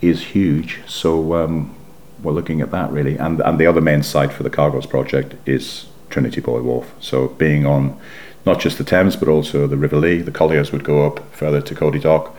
is 0.00 0.22
huge. 0.22 0.80
So 0.86 1.34
um, 1.34 1.74
we're 2.22 2.32
looking 2.32 2.60
at 2.60 2.70
that 2.70 2.92
really, 2.92 3.16
and 3.16 3.40
and 3.40 3.58
the 3.58 3.66
other 3.66 3.80
main 3.80 4.02
site 4.02 4.32
for 4.32 4.44
the 4.44 4.50
Cargos 4.50 4.88
project 4.88 5.34
is 5.48 5.86
Trinity 6.10 6.40
Buoy 6.40 6.62
Wharf. 6.62 6.94
So 7.00 7.28
being 7.28 7.66
on 7.66 7.98
not 8.46 8.60
just 8.60 8.76
the 8.76 8.84
Thames 8.84 9.16
but 9.16 9.26
also 9.26 9.66
the 9.66 9.78
River 9.78 9.96
Lee, 9.96 10.20
the 10.20 10.30
colliers 10.30 10.70
would 10.70 10.84
go 10.84 11.06
up 11.06 11.20
further 11.32 11.62
to 11.62 11.74
Cody 11.74 11.98
Dock, 11.98 12.36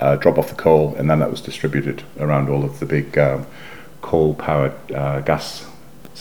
uh, 0.00 0.16
drop 0.16 0.36
off 0.38 0.48
the 0.48 0.56
coal, 0.56 0.96
and 0.96 1.08
then 1.08 1.20
that 1.20 1.30
was 1.30 1.40
distributed 1.40 2.02
around 2.18 2.48
all 2.48 2.64
of 2.64 2.80
the 2.80 2.86
big 2.86 3.16
um, 3.16 3.46
coal-powered 4.02 4.92
uh, 4.92 5.20
gas 5.20 5.64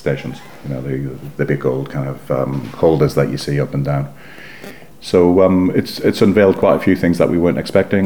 stations. 0.07 0.37
You 0.63 0.69
know, 0.73 0.81
the 0.81 0.97
the 1.37 1.45
big 1.45 1.65
old 1.65 1.89
kind 1.89 2.07
of 2.07 2.31
um, 2.31 2.53
holders 2.83 3.13
that 3.15 3.29
you 3.29 3.37
see 3.37 3.59
up 3.59 3.73
and 3.73 3.83
down. 3.83 4.05
So 5.01 5.41
um, 5.45 5.71
it's 5.75 5.99
it's 5.99 6.21
unveiled 6.21 6.57
quite 6.57 6.75
a 6.75 6.79
few 6.79 6.95
things 6.95 7.17
that 7.17 7.29
we 7.29 7.37
weren't 7.37 7.57
expecting. 7.57 8.05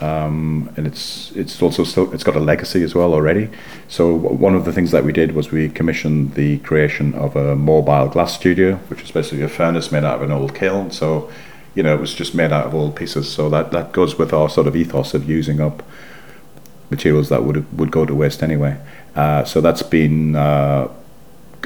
Um, 0.00 0.68
and 0.76 0.86
it's 0.86 1.32
it's 1.32 1.62
also 1.62 1.84
still 1.84 2.12
it's 2.14 2.24
got 2.24 2.36
a 2.36 2.44
legacy 2.52 2.82
as 2.82 2.94
well 2.94 3.12
already. 3.14 3.48
So 3.88 4.14
one 4.46 4.54
of 4.54 4.64
the 4.64 4.72
things 4.72 4.90
that 4.90 5.04
we 5.04 5.12
did 5.12 5.32
was 5.32 5.50
we 5.50 5.68
commissioned 5.68 6.34
the 6.34 6.58
creation 6.58 7.14
of 7.14 7.36
a 7.36 7.56
mobile 7.56 8.08
glass 8.08 8.34
studio, 8.34 8.76
which 8.90 9.02
is 9.02 9.10
basically 9.10 9.44
a 9.44 9.48
furnace 9.48 9.90
made 9.92 10.04
out 10.04 10.16
of 10.16 10.22
an 10.22 10.32
old 10.32 10.54
kiln. 10.54 10.90
So 10.90 11.30
you 11.74 11.82
know 11.82 11.94
it 11.94 12.00
was 12.00 12.14
just 12.14 12.34
made 12.34 12.52
out 12.52 12.66
of 12.66 12.74
old 12.74 12.94
pieces. 12.96 13.32
So 13.36 13.48
that 13.50 13.70
that 13.70 13.92
goes 13.92 14.18
with 14.18 14.32
our 14.32 14.48
sort 14.50 14.66
of 14.66 14.74
ethos 14.76 15.14
of 15.14 15.22
using 15.38 15.60
up 15.60 15.82
materials 16.90 17.28
that 17.28 17.42
would 17.44 17.64
would 17.78 17.90
go 17.90 18.04
to 18.04 18.14
waste 18.14 18.42
anyway. 18.42 18.76
Uh, 19.14 19.44
so 19.44 19.60
that's 19.62 19.82
been 19.82 20.36
uh, 20.36 20.88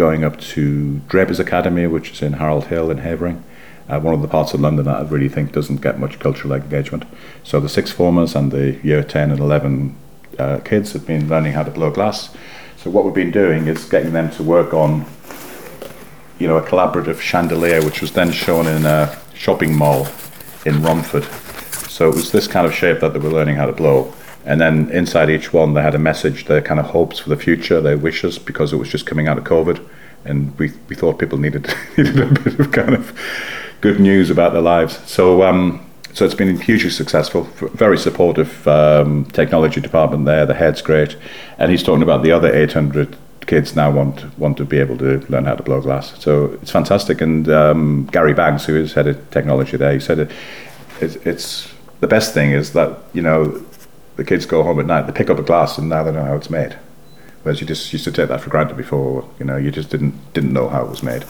going 0.00 0.25
up 0.25 0.40
to 0.40 0.97
Drapers 1.09 1.38
Academy, 1.38 1.87
which 1.87 2.11
is 2.11 2.23
in 2.23 2.33
Harold 2.33 2.64
Hill 2.69 2.90
in 2.90 2.99
Havering 2.99 3.45
uh, 3.90 3.99
one 3.99 4.14
of 4.14 4.23
the 4.23 4.28
parts 4.28 4.54
of 4.54 4.61
London 4.61 4.85
that 4.85 4.97
I 4.97 5.02
really 5.02 5.28
think 5.28 5.52
doesn't 5.52 5.83
get 5.83 5.99
much 5.99 6.19
cultural 6.21 6.54
engagement. 6.54 7.04
So 7.42 7.59
the 7.59 7.69
sixth 7.69 7.95
formers 7.95 8.37
and 8.37 8.52
the 8.52 8.78
year 8.85 9.02
10 9.02 9.33
and 9.33 9.40
11 9.40 9.97
uh, 10.38 10.59
kids 10.64 10.92
have 10.92 11.07
been 11.07 11.28
learning 11.28 11.52
how 11.52 11.64
to 11.64 11.71
blow 11.71 11.90
glass. 11.90 12.35
So 12.76 12.88
what 12.88 13.04
we've 13.04 13.14
been 13.14 13.33
doing 13.33 13.66
is 13.66 13.85
getting 13.85 14.12
them 14.12 14.30
to 14.33 14.42
work 14.42 14.73
on, 14.73 15.04
you 16.38 16.47
know, 16.47 16.57
a 16.57 16.62
collaborative 16.62 17.21
chandelier, 17.21 17.85
which 17.85 18.00
was 18.00 18.12
then 18.12 18.30
shown 18.30 18.66
in 18.66 18.87
a 18.87 19.19
shopping 19.35 19.76
mall 19.76 20.07
in 20.64 20.83
Romford. 20.83 21.25
So 21.90 22.09
it 22.09 22.14
was 22.14 22.30
this 22.30 22.47
kind 22.47 22.66
of 22.66 22.73
shape 22.73 23.00
that 23.00 23.12
they 23.12 23.19
were 23.19 23.28
learning 23.28 23.57
how 23.57 23.66
to 23.66 23.73
blow. 23.73 24.14
And 24.44 24.61
then 24.61 24.90
inside 24.90 25.30
each 25.30 25.52
one, 25.52 25.75
they 25.75 25.82
had 25.82 25.94
a 25.94 25.99
message, 25.99 26.47
their 26.47 26.62
kind 26.62 26.80
of 26.80 26.87
hopes 26.87 27.18
for 27.18 27.28
the 27.28 27.37
future, 27.37 27.80
their 27.80 27.99
wishes, 27.99 28.38
because 28.38 28.73
it 28.73 28.76
was 28.76 28.88
just 28.88 29.06
coming 29.06 29.28
out 29.28 29.38
of 29.38 29.44
COVID. 29.44 29.87
And 30.25 30.59
we, 30.59 30.73
we 30.88 30.97
thought 30.97 31.18
people 31.18 31.38
needed, 31.38 31.73
needed 31.97 32.20
a 32.20 32.26
bit 32.26 32.59
of 32.59 32.73
kind 32.73 32.94
of 32.94 33.18
good 33.80 34.00
news 34.00 34.30
about 34.30 34.52
their 34.52 34.62
lives. 34.62 34.99
So, 35.09 35.42
um, 35.42 35.87
so 36.12 36.25
it's 36.25 36.35
been 36.35 36.59
hugely 36.61 36.90
successful. 36.90 37.44
Very 37.75 37.97
supportive 37.97 38.66
um, 38.66 39.26
technology 39.26 39.80
department 39.80 40.25
there. 40.25 40.44
The 40.44 40.54
head's 40.54 40.82
great, 40.82 41.16
and 41.59 41.70
he's 41.70 41.82
talking 41.82 42.02
about 42.02 42.23
the 42.23 42.32
other 42.32 42.52
800 42.52 43.16
kids 43.47 43.75
now 43.75 43.90
want 43.90 44.38
want 44.38 44.56
to 44.56 44.64
be 44.64 44.78
able 44.78 44.99
to 44.99 45.18
learn 45.28 45.44
how 45.44 45.54
to 45.54 45.62
blow 45.62 45.80
glass. 45.80 46.18
So 46.23 46.59
it's 46.62 46.70
fantastic. 46.70 47.20
And 47.20 47.49
um, 47.49 48.09
Gary 48.12 48.35
Banks, 48.35 48.64
who 48.64 48.76
is 48.76 48.92
head 48.92 49.06
of 49.06 49.30
technology 49.30 49.76
there, 49.76 49.92
he 49.92 50.00
said 50.00 50.18
it, 50.18 50.30
it's, 51.00 51.16
it's 51.26 51.73
the 52.00 52.06
best 52.06 52.35
thing 52.35 52.52
is 52.52 52.73
that 52.73 52.99
you 53.12 53.23
know 53.23 53.64
the 54.20 54.24
kids 54.24 54.44
go 54.44 54.62
home 54.62 54.78
at 54.78 54.86
night, 54.86 55.06
they 55.06 55.12
pick 55.12 55.30
up 55.30 55.38
a 55.38 55.42
glass, 55.42 55.78
and 55.78 55.88
now 55.88 56.04
they 56.04 56.12
know 56.12 56.24
how 56.24 56.36
it's 56.36 56.50
made. 56.50 56.76
Whereas 57.42 57.60
you 57.60 57.66
just 57.66 57.90
used 57.92 58.04
to 58.04 58.12
take 58.12 58.28
that 58.28 58.42
for 58.42 58.50
granted 58.50 58.76
before. 58.76 59.26
You 59.38 59.46
know, 59.46 59.56
you 59.56 59.70
just 59.70 59.88
didn't 59.88 60.14
didn't 60.34 60.52
know 60.52 60.68
how 60.68 60.84
it 60.84 60.90
was 60.90 61.02
made 61.02 61.24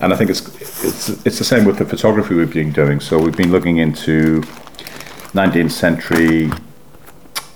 and 0.00 0.12
I 0.12 0.16
think 0.16 0.30
it's 0.30 0.40
it's 0.82 1.08
it's 1.26 1.38
the 1.38 1.44
same 1.44 1.64
with 1.64 1.78
the 1.78 1.84
photography 1.84 2.34
we've 2.34 2.52
been 2.52 2.72
doing. 2.72 3.00
So 3.00 3.18
we've 3.18 3.36
been 3.36 3.52
looking 3.52 3.76
into 3.76 4.40
19th 5.34 5.70
century 5.70 6.50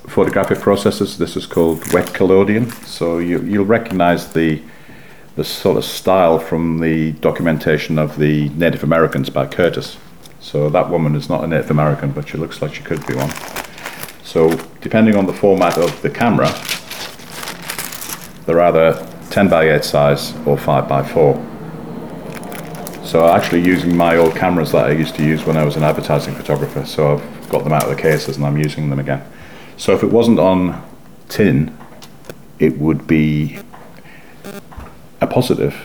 photographic 0.07 0.59
processes. 0.59 1.19
This 1.19 1.37
is 1.37 1.47
called 1.47 1.93
wet 1.93 2.13
collodion. 2.13 2.71
So 2.85 3.19
you 3.19 3.41
you'll 3.43 3.65
recognise 3.65 4.33
the 4.33 4.63
the 5.37 5.45
sort 5.45 5.77
of 5.79 5.85
style 5.85 6.39
from 6.39 6.79
the 6.79 7.13
documentation 7.13 7.99
of 7.99 8.19
the 8.19 8.51
Native 8.51 8.85
Americans 8.85 9.31
by 9.31 9.47
Curtis. 9.47 9.97
So 10.41 10.69
that 10.69 10.91
woman 10.91 11.17
is 11.17 11.29
not 11.29 11.43
a 11.43 11.47
Native 11.47 11.71
American, 11.71 12.13
but 12.13 12.29
she 12.29 12.37
looks 12.37 12.61
like 12.61 12.75
she 12.75 12.83
could 12.83 13.05
be 13.07 13.15
one. 13.15 13.64
So 14.25 14.51
depending 14.81 15.15
on 15.15 15.27
the 15.27 15.33
format 15.33 15.79
of 15.79 16.03
the 16.03 16.11
camera, 16.11 16.49
they're 18.47 18.61
either 18.61 19.07
10 19.31 19.49
by 19.49 19.71
8 19.71 19.85
size 19.85 20.35
or 20.47 20.59
5 20.59 20.89
by 20.89 21.03
4. 21.03 21.35
So 23.05 23.25
I'm 23.25 23.39
actually 23.39 23.63
using 23.63 23.97
my 23.97 24.17
old 24.17 24.35
cameras 24.35 24.73
that 24.73 24.87
I 24.87 24.93
used 24.93 25.15
to 25.17 25.25
use 25.25 25.45
when 25.45 25.57
I 25.57 25.65
was 25.65 25.77
an 25.77 25.85
advertising 25.85 26.35
photographer. 26.35 26.85
So 26.85 27.15
I've 27.15 27.49
got 27.49 27.63
them 27.63 27.73
out 27.73 27.85
of 27.85 27.91
the 27.91 28.03
cases 28.03 28.37
and 28.37 28.45
I'm 28.45 28.59
using 28.59 28.91
them 28.91 28.99
again. 28.99 29.23
So 29.77 29.93
if 29.95 30.03
it 30.03 30.11
wasn't 30.11 30.39
on 30.39 30.83
tin, 31.29 31.77
it 32.59 32.79
would 32.79 33.07
be 33.07 33.59
a 35.21 35.27
positive, 35.27 35.77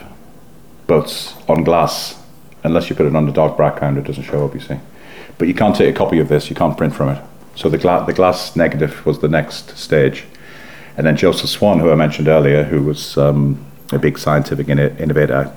but 0.86 1.36
on 1.48 1.62
glass, 1.62 2.20
unless 2.64 2.88
you 2.88 2.96
put 2.96 3.06
it 3.06 3.14
on 3.14 3.26
the 3.26 3.32
dark 3.32 3.56
background, 3.58 3.98
it 3.98 4.04
doesn't 4.04 4.24
show 4.24 4.44
up, 4.44 4.54
you 4.54 4.60
see. 4.60 4.78
But 5.38 5.48
you 5.48 5.54
can't 5.54 5.76
take 5.76 5.94
a 5.94 5.96
copy 5.96 6.18
of 6.20 6.28
this, 6.28 6.48
you 6.50 6.56
can't 6.56 6.76
print 6.76 6.94
from 6.94 7.10
it. 7.10 7.24
So 7.54 7.68
the, 7.68 7.78
gla- 7.78 8.04
the 8.06 8.12
glass 8.12 8.56
negative 8.56 9.04
was 9.04 9.18
the 9.18 9.28
next 9.28 9.76
stage. 9.76 10.24
And 10.96 11.06
then 11.06 11.16
Joseph 11.16 11.50
Swan, 11.50 11.78
who 11.78 11.90
I 11.90 11.94
mentioned 11.94 12.28
earlier, 12.28 12.64
who 12.64 12.82
was 12.82 13.16
um, 13.16 13.64
a 13.92 13.98
big 13.98 14.18
scientific 14.18 14.68
innovator, 14.68 15.52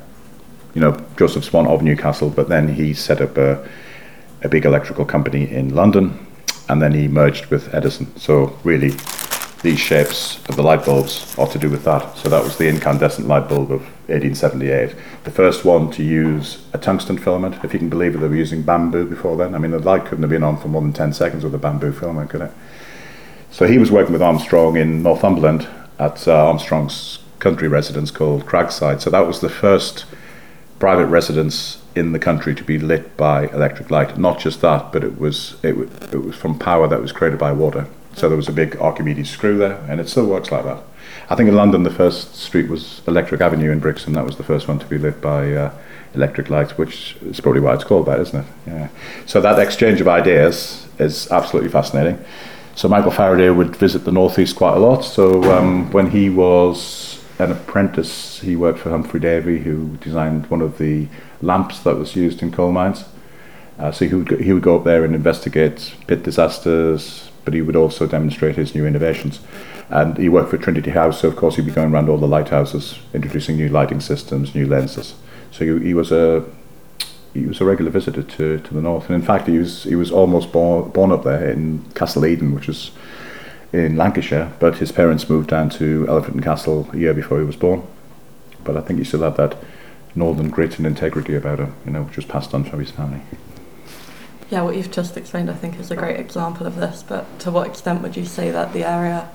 you 0.74 0.82
know, 0.82 1.00
Joseph 1.18 1.44
Swan 1.44 1.68
of 1.68 1.82
Newcastle, 1.82 2.30
but 2.30 2.50
then 2.50 2.68
he 2.68 2.94
set 2.94 3.22
up 3.22 3.38
a, 3.38 3.68
a 4.42 4.50
big 4.50 4.66
electrical 4.66 5.06
company 5.06 5.50
in 5.50 5.76
London 5.76 6.26
and 6.70 6.82
then 6.82 6.94
he 6.94 7.08
merged 7.08 7.48
with 7.48 7.74
Edison. 7.74 8.16
So 8.18 8.58
really, 8.64 8.92
these 9.64 9.80
shapes 9.80 10.38
of 10.50 10.58
the 10.58 10.62
light 10.62 10.86
bulbs 10.86 11.36
are 11.40 11.48
to 11.48 11.58
do 11.58 11.70
with 11.70 11.86
that. 11.86 12.18
So 12.18 12.30
that 12.30 12.44
was 12.44 12.58
the 12.58 12.68
incandescent 12.68 13.28
light 13.28 13.48
bulb 13.48 13.72
of 13.72 13.82
1878. 14.10 14.94
The 15.24 15.32
first 15.32 15.64
one 15.64 15.90
to 15.92 16.04
use 16.04 16.64
a 16.74 16.78
tungsten 16.78 17.18
filament. 17.18 17.64
If 17.64 17.72
you 17.74 17.80
can 17.80 17.90
believe 17.90 18.14
it, 18.14 18.18
they 18.20 18.28
were 18.28 18.36
using 18.36 18.62
bamboo 18.62 19.06
before 19.06 19.38
then. 19.38 19.56
I 19.56 19.58
mean, 19.58 19.72
the 19.72 19.80
light 19.80 20.04
couldn't 20.06 20.22
have 20.22 20.30
been 20.30 20.44
on 20.44 20.58
for 20.58 20.68
more 20.68 20.82
than 20.82 20.92
10 20.92 21.14
seconds 21.14 21.46
with 21.46 21.56
a 21.56 21.58
bamboo 21.58 21.94
filament, 21.94 22.30
could 22.30 22.42
it? 22.42 22.52
So 23.52 23.66
he 23.66 23.78
was 23.78 23.90
working 23.90 24.12
with 24.12 24.22
Armstrong 24.22 24.76
in 24.76 25.02
Northumberland 25.02 25.68
at 25.98 26.28
uh, 26.28 26.48
Armstrong's 26.48 27.20
country 27.40 27.70
residence 27.70 28.12
called 28.12 28.46
Cragside. 28.46 29.00
So 29.00 29.10
that 29.10 29.26
was 29.26 29.40
the 29.40 29.50
first 29.50 30.06
private 30.78 31.06
residence 31.06 31.82
in 31.96 32.12
the 32.12 32.20
country 32.20 32.54
to 32.54 32.64
be 32.64 32.80
lit 32.80 33.16
by 33.16 33.48
electric 33.48 33.90
light. 33.90 34.18
Not 34.18 34.40
just 34.40 34.60
that, 34.60 34.92
but 34.92 35.06
it 35.06 35.18
was 35.18 35.56
it, 35.64 35.76
it 36.14 36.18
was 36.18 36.36
from 36.36 36.60
power 36.60 36.88
that 36.90 37.00
was 37.00 37.14
created 37.14 37.40
by 37.40 37.54
water. 37.54 37.88
So 38.16 38.28
there 38.28 38.38
was 38.38 38.48
a 38.48 38.54
big 38.54 38.76
Archimedes 38.78 39.30
screw 39.30 39.58
there, 39.58 39.84
and 39.90 40.00
it 40.00 40.10
still 40.10 40.26
works 40.26 40.52
like 40.52 40.66
that. 40.66 40.84
I 41.30 41.36
think 41.36 41.50
in 41.50 41.56
London 41.56 41.84
the 41.84 41.90
first 41.90 42.36
street 42.36 42.70
was 42.70 43.02
Electric 43.08 43.42
Avenue 43.42 43.72
in 43.72 43.80
Brixton. 43.80 44.14
That 44.14 44.26
was 44.26 44.38
the 44.38 44.44
first 44.44 44.68
one 44.68 44.80
to 44.80 44.86
be 44.86 44.98
lit 44.98 45.22
by 45.22 45.54
uh, 45.54 45.74
electric 46.14 46.50
lights, 46.50 46.78
which 46.78 47.16
is 47.22 47.40
probably 47.40 47.62
why 47.62 47.74
it's 47.74 47.84
called 47.84 48.08
that, 48.08 48.20
isn't 48.20 48.42
it? 48.42 48.46
Yeah. 48.68 48.90
So 49.26 49.42
that 49.42 49.60
exchange 49.60 50.02
of 50.02 50.08
ideas 50.08 50.88
is 51.00 51.32
absolutely 51.32 51.70
fascinating. 51.70 52.24
So 52.76 52.88
Michael 52.88 53.12
Faraday 53.12 53.50
would 53.50 53.76
visit 53.76 54.04
the 54.04 54.12
northeast 54.12 54.56
quite 54.56 54.76
a 54.76 54.80
lot. 54.80 55.02
So 55.02 55.44
um, 55.52 55.92
when 55.92 56.12
he 56.12 56.30
was 56.30 57.14
an 57.40 57.52
apprentice. 57.52 58.40
He 58.42 58.56
worked 58.56 58.80
for 58.80 58.90
Humphrey 58.90 59.20
Davy, 59.20 59.60
who 59.60 59.98
designed 59.98 60.50
one 60.50 60.62
of 60.62 60.78
the 60.78 61.08
lamps 61.42 61.80
that 61.80 61.98
was 61.98 62.16
used 62.16 62.42
in 62.42 62.52
coal 62.52 62.72
mines. 62.72 63.06
Uh, 63.80 63.92
so 63.92 64.08
he 64.08 64.14
would 64.14 64.28
go, 64.28 64.38
he 64.38 64.54
would 64.54 64.64
go 64.64 64.78
up 64.78 64.84
there 64.84 65.04
and 65.04 65.16
investigate 65.16 65.94
pit 66.08 66.24
disasters, 66.24 67.32
but 67.46 67.54
he 67.54 67.62
would 67.62 67.76
also 67.76 68.08
demonstrate 68.08 68.56
his 68.56 68.74
new 68.74 68.86
innovations. 68.86 69.40
And 69.90 70.18
he 70.18 70.30
worked 70.30 70.50
for 70.50 70.58
Trinity 70.58 70.92
House, 70.92 71.22
so 71.22 71.28
of 71.28 71.36
course 71.36 71.56
he'd 71.56 71.66
be 71.66 71.72
going 71.72 71.94
around 71.94 72.10
all 72.10 72.18
the 72.18 72.28
lighthouses, 72.28 73.00
introducing 73.14 73.58
new 73.58 73.70
lighting 73.70 74.00
systems, 74.00 74.56
new 74.56 74.66
lenses. 74.66 75.16
So 75.52 75.66
he, 75.66 75.88
he 75.88 75.94
was 75.94 76.12
a 76.12 76.46
he 77.34 77.48
was 77.48 77.60
a 77.60 77.66
regular 77.66 77.90
visitor 77.90 78.22
to, 78.22 78.60
to 78.60 78.74
the 78.74 78.82
north, 78.82 79.08
and 79.10 79.16
in 79.16 79.24
fact, 79.24 79.48
he 79.48 79.58
was 79.58 79.84
he 79.84 79.96
was 79.96 80.12
almost 80.12 80.52
born 80.52 80.90
born 80.92 81.12
up 81.12 81.24
there 81.24 81.50
in 81.50 81.84
Castle 81.96 82.26
Eden, 82.26 82.54
which 82.54 82.70
is 82.70 82.92
in 83.72 83.98
Lancashire. 83.98 84.54
But 84.60 84.78
his 84.78 84.92
parents 84.92 85.30
moved 85.30 85.50
down 85.50 85.70
to 85.72 86.06
Elephant 86.08 86.36
and 86.36 86.44
Castle 86.44 86.90
a 86.94 86.98
year 86.98 87.14
before 87.14 87.40
he 87.40 87.46
was 87.46 87.56
born. 87.56 87.86
But 88.64 88.78
I 88.78 88.82
think 88.82 89.00
he 89.00 89.06
still 89.06 89.24
had 89.24 89.36
that 89.38 89.58
northern 90.16 90.50
grit 90.50 90.78
and 90.78 90.86
integrity 90.86 91.36
about 91.36 91.60
him, 91.60 91.76
you 91.86 91.92
know, 91.92 92.04
which 92.04 92.16
was 92.16 92.26
passed 92.26 92.54
on 92.54 92.64
from 92.64 92.80
his 92.80 92.92
family. 92.92 93.22
Yeah, 94.50 94.62
what 94.62 94.76
you've 94.76 94.92
just 94.92 95.18
explained, 95.18 95.50
I 95.50 95.54
think, 95.54 95.80
is 95.80 95.92
a 95.92 95.96
great 95.96 96.20
example 96.20 96.68
of 96.68 96.76
this. 96.76 97.04
But 97.04 97.40
to 97.40 97.52
what 97.52 97.68
extent 97.68 98.02
would 98.02 98.16
you 98.16 98.26
say 98.26 98.52
that 98.52 98.74
the 98.74 98.88
area 98.88 99.30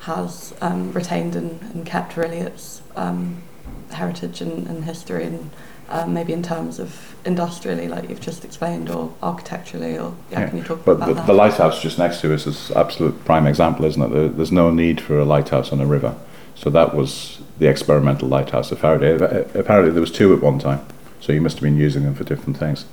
has 0.00 0.54
um, 0.60 0.92
retained 0.92 1.36
and, 1.36 1.60
and 1.74 1.86
kept 1.86 2.16
really 2.16 2.38
its 2.38 2.82
um, 2.96 3.42
heritage 3.90 4.40
and, 4.40 4.66
and 4.66 4.84
history 4.84 5.24
and 5.24 5.50
um, 5.88 6.14
maybe 6.14 6.32
in 6.32 6.42
terms 6.42 6.78
of 6.78 7.14
industrially, 7.24 7.88
like 7.88 8.08
you've 8.08 8.20
just 8.20 8.44
explained, 8.44 8.90
or 8.90 9.14
architecturally, 9.22 9.98
or 9.98 10.14
yeah, 10.30 10.40
yeah. 10.40 10.48
can 10.48 10.58
you 10.58 10.64
talk 10.64 10.84
but 10.84 10.92
about 10.92 11.08
the, 11.08 11.14
that? 11.14 11.26
the 11.26 11.32
lighthouse 11.32 11.80
just 11.80 11.98
next 11.98 12.20
to 12.22 12.34
us 12.34 12.46
is 12.46 12.70
absolute 12.72 13.24
prime 13.24 13.46
example, 13.46 13.84
isn't 13.84 14.02
it? 14.02 14.08
There, 14.08 14.28
there's 14.28 14.52
no 14.52 14.70
need 14.70 15.00
for 15.00 15.18
a 15.18 15.24
lighthouse 15.24 15.70
on 15.72 15.80
a 15.80 15.86
river, 15.86 16.16
so 16.56 16.70
that 16.70 16.94
was 16.94 17.40
the 17.58 17.68
experimental 17.68 18.28
lighthouse 18.28 18.72
of 18.72 18.80
Faraday. 18.80 19.14
Apparently, 19.54 19.92
there 19.92 20.00
was 20.00 20.10
two 20.10 20.34
at 20.34 20.42
one 20.42 20.58
time, 20.58 20.84
so 21.20 21.32
you 21.32 21.40
must 21.40 21.56
have 21.56 21.62
been 21.62 21.76
using 21.76 22.02
them 22.02 22.14
for 22.14 22.24
different 22.24 22.56
things. 22.56 22.84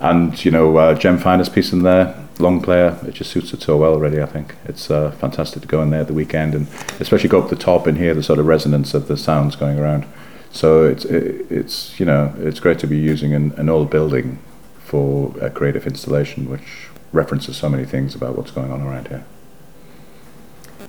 And 0.00 0.44
you 0.44 0.50
know, 0.50 0.76
uh, 0.76 0.94
Jem 0.94 1.18
Finer's 1.18 1.48
piece 1.48 1.72
in 1.72 1.82
there, 1.82 2.14
long 2.38 2.62
player, 2.62 2.98
it 3.06 3.14
just 3.14 3.30
suits 3.30 3.52
it 3.52 3.62
so 3.62 3.76
well 3.76 3.92
already. 3.92 4.22
I 4.22 4.26
think 4.26 4.54
it's 4.64 4.90
uh, 4.90 5.10
fantastic 5.12 5.62
to 5.62 5.68
go 5.68 5.82
in 5.82 5.90
there 5.90 6.02
at 6.02 6.06
the 6.06 6.14
weekend, 6.14 6.54
and 6.54 6.68
especially 7.00 7.28
go 7.28 7.42
up 7.42 7.50
the 7.50 7.56
top 7.56 7.86
and 7.86 7.98
hear 7.98 8.14
the 8.14 8.22
sort 8.22 8.38
of 8.38 8.46
resonance 8.46 8.94
of 8.94 9.08
the 9.08 9.16
sounds 9.16 9.56
going 9.56 9.78
around. 9.78 10.06
So 10.50 10.84
it's 10.84 11.04
it, 11.04 11.46
it's 11.50 11.98
you 11.98 12.06
know 12.06 12.32
it's 12.38 12.60
great 12.60 12.78
to 12.80 12.86
be 12.86 12.98
using 12.98 13.34
an, 13.34 13.52
an 13.56 13.68
old 13.68 13.90
building 13.90 14.38
for 14.78 15.34
a 15.40 15.50
creative 15.50 15.86
installation, 15.86 16.48
which 16.48 16.88
references 17.12 17.56
so 17.56 17.68
many 17.68 17.84
things 17.84 18.14
about 18.14 18.36
what's 18.36 18.50
going 18.50 18.70
on 18.70 18.82
around 18.82 19.08
here. 19.08 19.24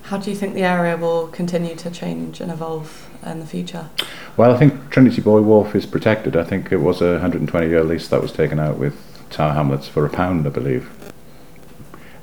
How 0.09 0.17
do 0.17 0.31
you 0.31 0.35
think 0.35 0.55
the 0.55 0.63
area 0.63 0.97
will 0.97 1.27
continue 1.27 1.75
to 1.75 1.91
change 1.91 2.41
and 2.41 2.51
evolve 2.51 3.07
in 3.23 3.39
the 3.39 3.45
future? 3.45 3.91
Well, 4.37 4.51
I 4.51 4.57
think 4.57 4.89
Trinity 4.89 5.21
Buoy 5.21 5.43
Wharf 5.43 5.75
is 5.75 5.85
protected. 5.85 6.35
I 6.35 6.43
think 6.43 6.71
it 6.71 6.77
was 6.77 6.99
a 6.99 7.11
120 7.11 7.67
year 7.67 7.83
lease 7.83 8.07
that 8.07 8.19
was 8.19 8.31
taken 8.31 8.59
out 8.59 8.79
with 8.79 8.95
Tower 9.29 9.53
Hamlets 9.53 9.87
for 9.87 10.07
a 10.07 10.09
pound, 10.09 10.47
I 10.47 10.49
believe. 10.49 10.89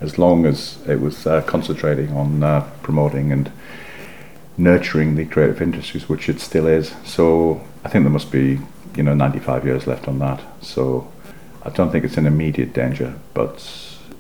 As 0.01 0.19
long 0.19 0.47
as 0.47 0.85
it 0.89 1.01
was 1.01 1.29
uh, 1.29 1.43
concentrating 1.43 2.11
on 2.11 2.43
uh, 2.43 2.69
promoting 2.83 3.31
and 3.31 3.53
nurturing 4.57 5.15
the 5.15 5.25
creative 5.25 5.63
industries, 5.63 6.09
which 6.09 6.29
it 6.29 6.41
still 6.41 6.67
is. 6.67 6.93
So 7.05 7.65
I 7.85 7.89
think 7.89 8.03
there 8.03 8.11
must 8.11 8.33
be, 8.33 8.59
you 8.97 9.05
know, 9.05 9.15
95 9.15 9.65
years 9.65 9.87
left 9.87 10.09
on 10.09 10.19
that. 10.19 10.41
So 10.61 11.09
I 11.63 11.71
don't 11.71 11.93
think 11.93 12.05
it's 12.05 12.17
an 12.17 12.27
immediate 12.27 12.73
danger, 12.73 13.15
but 13.33 13.61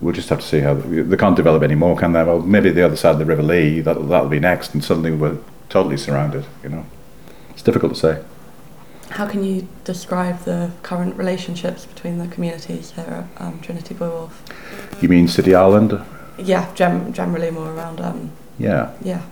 we'll 0.00 0.14
just 0.14 0.28
have 0.28 0.40
to 0.40 0.46
see 0.46 0.60
how 0.60 0.74
they 0.74 1.16
can't 1.16 1.36
develop 1.36 1.62
any 1.62 1.74
more, 1.74 1.96
can 1.96 2.12
they? 2.12 2.22
Well, 2.22 2.40
maybe 2.40 2.70
the 2.70 2.84
other 2.84 2.96
side 2.96 3.12
of 3.12 3.18
the 3.18 3.24
River 3.24 3.42
Lee 3.42 3.80
that 3.80 3.94
that'll 3.94 4.28
be 4.28 4.40
next, 4.40 4.74
and 4.74 4.84
suddenly 4.84 5.12
we're 5.12 5.38
totally 5.68 5.96
surrounded. 5.96 6.46
You 6.62 6.70
know, 6.70 6.86
it's 7.50 7.62
difficult 7.62 7.94
to 7.94 7.98
say. 7.98 8.24
How 9.10 9.26
can 9.26 9.44
you 9.44 9.68
describe 9.84 10.40
the 10.40 10.72
current 10.82 11.16
relationships 11.16 11.86
between 11.86 12.18
the 12.18 12.26
communities 12.26 12.90
here 12.92 13.26
at 13.36 13.42
um, 13.42 13.60
Trinity 13.60 13.94
Wharf? 13.94 14.42
You 15.00 15.08
mean 15.08 15.28
City 15.28 15.54
Island? 15.54 15.98
Yeah, 16.38 16.72
gem- 16.74 17.12
generally 17.12 17.50
more 17.50 17.72
around. 17.72 18.00
Um, 18.00 18.32
yeah. 18.58 18.92
Yeah. 19.02 19.22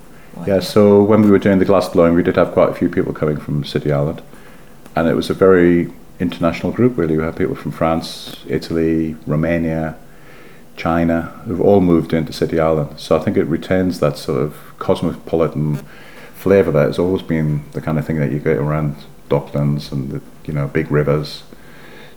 Yeah, 0.46 0.60
so 0.60 1.02
when 1.02 1.22
we 1.22 1.30
were 1.30 1.38
doing 1.38 1.60
the 1.60 1.64
glass 1.64 1.88
blowing, 1.88 2.14
we 2.14 2.22
did 2.22 2.34
have 2.36 2.52
quite 2.52 2.68
a 2.68 2.74
few 2.74 2.88
people 2.88 3.12
coming 3.12 3.36
from 3.36 3.64
City 3.64 3.92
Island, 3.92 4.20
and 4.96 5.08
it 5.08 5.14
was 5.14 5.30
a 5.30 5.34
very 5.34 5.92
international 6.18 6.72
group. 6.72 6.98
Really, 6.98 7.16
we 7.16 7.22
had 7.22 7.36
people 7.36 7.54
from 7.54 7.70
France, 7.70 8.36
Italy, 8.48 9.16
Romania, 9.26 9.96
China, 10.76 11.22
who've 11.46 11.60
all 11.60 11.80
moved 11.80 12.12
into 12.12 12.32
City 12.32 12.58
Island. 12.58 12.98
So 12.98 13.16
I 13.16 13.20
think 13.20 13.36
it 13.36 13.44
retains 13.44 14.00
that 14.00 14.16
sort 14.16 14.40
of 14.40 14.56
cosmopolitan 14.78 15.76
flavour 16.34 16.70
that 16.72 16.86
has 16.86 16.98
always 16.98 17.22
been 17.22 17.64
the 17.72 17.80
kind 17.80 17.98
of 17.98 18.06
thing 18.06 18.18
that 18.18 18.32
you 18.32 18.38
get 18.38 18.56
around 18.56 18.96
Docklands 19.28 19.92
and 19.92 20.10
the 20.10 20.20
you 20.44 20.52
know 20.52 20.68
big 20.68 20.90
rivers. 20.90 21.44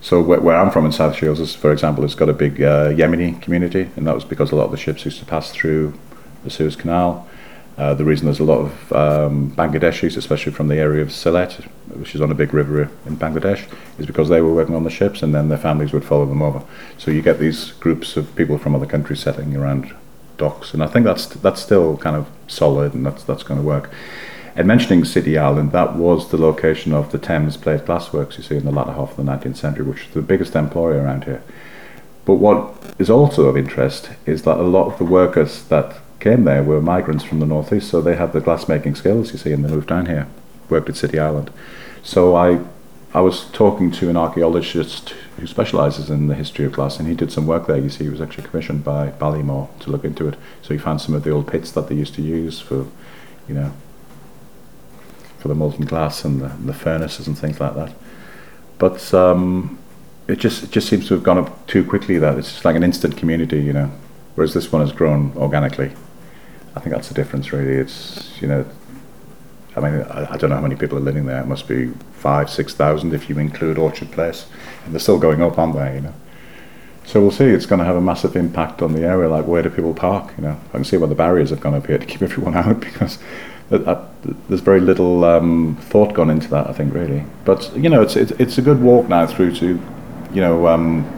So 0.02 0.22
where, 0.22 0.40
where 0.40 0.56
I'm 0.56 0.72
from 0.72 0.86
in 0.86 0.92
South 0.92 1.16
Shields, 1.16 1.40
is, 1.40 1.56
for 1.56 1.72
example, 1.72 2.04
it's 2.04 2.16
got 2.16 2.30
a 2.30 2.34
big 2.34 2.62
uh, 2.62 2.90
Yemeni 2.90 3.42
community, 3.42 3.90
and 3.96 4.06
that 4.08 4.16
was 4.16 4.24
because 4.24 4.52
a 4.52 4.56
lot 4.56 4.66
of 4.66 4.72
the 4.72 4.78
ships 4.78 5.06
used 5.06 5.20
to 5.20 5.26
pass 5.26 5.52
through 5.52 5.98
the 6.44 6.50
Suez 6.50 6.76
Canal. 6.76 7.28
Uh, 7.78 7.94
the 7.94 8.04
reason 8.04 8.26
there's 8.26 8.40
a 8.40 8.44
lot 8.44 8.60
of 8.60 8.94
um, 8.94 9.52
Bangladeshis, 9.52 10.18
especially 10.18 10.52
from 10.52 10.68
the 10.68 10.78
area 10.78 11.02
of 11.02 11.10
Sylhet, 11.10 11.64
which 11.96 12.16
is 12.16 12.22
on 12.22 12.32
a 12.32 12.36
big 12.36 12.52
river 12.54 12.90
in 13.06 13.18
Bangladesh, 13.18 13.72
is 14.00 14.08
because 14.08 14.30
they 14.30 14.42
were 14.42 14.54
working 14.54 14.74
on 14.74 14.84
the 14.84 14.90
ships 14.90 15.22
and 15.22 15.34
then 15.34 15.50
their 15.50 15.60
families 15.60 15.94
would 15.94 16.04
follow 16.04 16.26
them 16.26 16.42
over. 16.42 16.64
So 16.98 17.12
you 17.12 17.22
get 17.22 17.40
these 17.40 17.74
groups 17.74 18.18
of 18.18 18.36
people 18.36 18.58
from 18.58 18.74
other 18.74 18.88
countries 18.88 19.20
settling 19.20 19.56
around 19.56 19.94
docks, 20.38 20.74
and 20.74 20.84
I 20.84 20.88
think 20.88 21.06
that's 21.06 21.28
that's 21.28 21.62
still 21.62 21.98
kind 21.98 22.16
of 22.16 22.28
solid 22.48 22.94
and 22.94 23.06
that's 23.06 23.24
that's 23.24 23.44
going 23.44 23.60
to 23.60 23.66
work. 23.66 23.92
And 24.56 24.68
mentioning 24.68 25.06
City 25.06 25.38
Island, 25.38 25.72
that 25.74 25.96
was 25.96 26.32
the 26.32 26.38
location 26.38 26.92
of 26.94 27.12
the 27.12 27.20
Thames 27.20 27.58
Plate 27.58 27.82
Glassworks 27.82 28.38
you 28.38 28.44
see 28.44 28.56
in 28.56 28.66
the 28.66 28.72
latter 28.72 28.94
half 28.94 29.12
of 29.12 29.18
the 29.18 29.32
19th 29.32 29.58
century, 29.58 29.86
which 29.86 30.06
was 30.06 30.14
the 30.16 30.22
biggest 30.24 30.56
employer 30.56 31.00
around 31.04 31.26
here. 31.26 31.44
But 32.26 32.36
what 32.36 32.74
is 32.98 33.12
also 33.12 33.46
of 33.46 33.56
interest 33.56 34.10
is 34.26 34.42
that 34.44 34.58
a 34.58 34.64
lot 34.64 34.88
of 34.88 34.98
the 34.98 35.06
workers 35.06 35.64
that 35.66 35.98
came 36.28 36.44
there 36.44 36.64
were 36.64 36.82
migrants 36.82 37.24
from 37.24 37.40
the 37.40 37.46
northeast, 37.46 37.90
so 37.90 38.02
they 38.02 38.16
had 38.16 38.34
the 38.34 38.42
glassmaking 38.42 38.98
skills, 38.98 39.32
you 39.32 39.38
see, 39.38 39.54
and 39.54 39.64
they 39.64 39.70
moved 39.70 39.88
down 39.88 40.08
here, 40.08 40.28
worked 40.70 40.90
at 40.90 40.98
City 40.98 41.18
Island. 41.18 41.50
So 42.04 42.36
I, 42.36 42.60
I 43.14 43.22
was 43.22 43.46
talking 43.52 43.92
to 43.92 44.10
an 44.10 44.18
archaeologist 44.18 45.14
who 45.38 45.48
specialises 45.48 46.10
in 46.10 46.28
the 46.28 46.36
history 46.36 46.66
of 46.66 46.74
glass, 46.74 47.00
and 47.00 47.08
he 47.08 47.16
did 47.16 47.32
some 47.32 47.48
work 47.48 47.66
there. 47.68 47.78
You 47.78 47.90
see, 47.90 48.04
he 48.04 48.10
was 48.10 48.20
actually 48.20 48.48
commissioned 48.48 48.84
by 48.84 49.12
Ballymore 49.12 49.70
to 49.80 49.90
look 49.90 50.04
into 50.04 50.28
it. 50.28 50.36
So 50.62 50.74
he 50.74 50.78
found 50.78 51.00
some 51.00 51.16
of 51.16 51.24
the 51.24 51.32
old 51.32 51.48
pits 51.48 51.72
that 51.72 51.88
they 51.88 51.96
used 51.96 52.16
to 52.16 52.22
use 52.22 52.60
for, 52.60 52.88
you 53.48 53.56
know, 53.56 53.72
for 55.40 55.48
the 55.48 55.56
molten 55.56 55.86
glass 55.86 56.26
and 56.26 56.42
the, 56.42 56.50
the 56.66 56.74
furnaces 56.74 57.28
and 57.28 57.38
things 57.38 57.62
like 57.62 57.76
that. 57.76 57.94
But 58.80 59.14
um, 59.14 59.80
it 60.28 60.40
just 60.40 60.64
it 60.64 60.72
just 60.72 60.90
seems 60.90 61.08
to 61.08 61.14
have 61.14 61.24
gone 61.24 61.38
up 61.38 61.68
too 61.68 61.86
quickly. 61.86 62.18
That 62.18 62.38
it's 62.38 62.52
just 62.52 62.66
like 62.66 62.76
an 62.76 62.84
instant 62.84 63.16
community, 63.16 63.62
you 63.62 63.72
know, 63.72 63.92
whereas 64.36 64.54
this 64.54 64.72
one 64.74 64.82
has 64.82 64.92
grown 64.92 65.32
organically. 65.38 65.94
I 66.78 66.80
think 66.80 66.96
that's 66.96 67.08
the 67.08 67.16
difference, 67.16 67.52
really. 67.52 67.74
It's 67.74 68.40
you 68.40 68.48
know, 68.48 68.64
I 69.76 69.80
mean, 69.80 70.04
I, 70.04 70.34
I 70.34 70.38
don't 70.38 70.52
know 70.52 70.58
how 70.58 70.62
many 70.62 70.76
people 70.76 70.96
are 70.98 71.02
living 71.02 71.26
there. 71.26 71.42
It 71.42 71.48
must 71.48 71.68
be 71.68 71.92
five, 72.14 72.52
six 72.52 72.76
thousand 72.76 73.16
if 73.16 73.30
you 73.30 73.40
include 73.40 73.80
Orchard 73.80 74.12
Place, 74.12 74.46
and 74.86 74.94
they're 74.94 75.00
still 75.00 75.18
going 75.18 75.42
up, 75.42 75.58
aren't 75.58 75.74
they? 75.74 75.96
You 75.96 76.02
know. 76.02 76.14
So 77.04 77.20
we'll 77.20 77.32
see. 77.32 77.46
It's 77.46 77.66
going 77.66 77.80
to 77.80 77.86
have 77.86 77.96
a 77.96 78.02
massive 78.02 78.36
impact 78.36 78.84
on 78.84 78.94
the 78.94 79.02
area. 79.02 79.28
Like, 79.28 79.48
where 79.48 79.64
do 79.64 79.72
people 79.72 79.94
park? 79.94 80.34
You 80.38 80.44
know, 80.44 80.60
I 80.70 80.72
can 80.74 80.84
see 80.84 80.98
where 80.98 81.08
the 81.08 81.16
barriers 81.16 81.50
have 81.50 81.62
gone 81.62 81.74
up 81.74 81.88
here 81.88 81.98
to 81.98 82.06
keep 82.06 82.22
everyone 82.30 82.56
out 82.56 82.80
because 82.80 83.18
there's 83.70 84.62
very 84.62 84.80
little 84.80 85.24
um, 85.26 85.78
thought 85.82 86.14
gone 86.14 86.30
into 86.30 86.48
that. 86.50 86.68
I 86.68 86.74
think 86.74 86.94
really, 86.94 87.24
but 87.44 87.76
you 87.76 87.90
know, 87.90 88.04
it's 88.04 88.16
it's, 88.16 88.32
it's 88.34 88.60
a 88.60 88.62
good 88.62 88.82
walk 88.82 89.10
now 89.10 89.26
through 89.26 89.56
to, 89.56 89.82
you 90.32 90.42
know. 90.42 90.68
Um, 90.68 91.12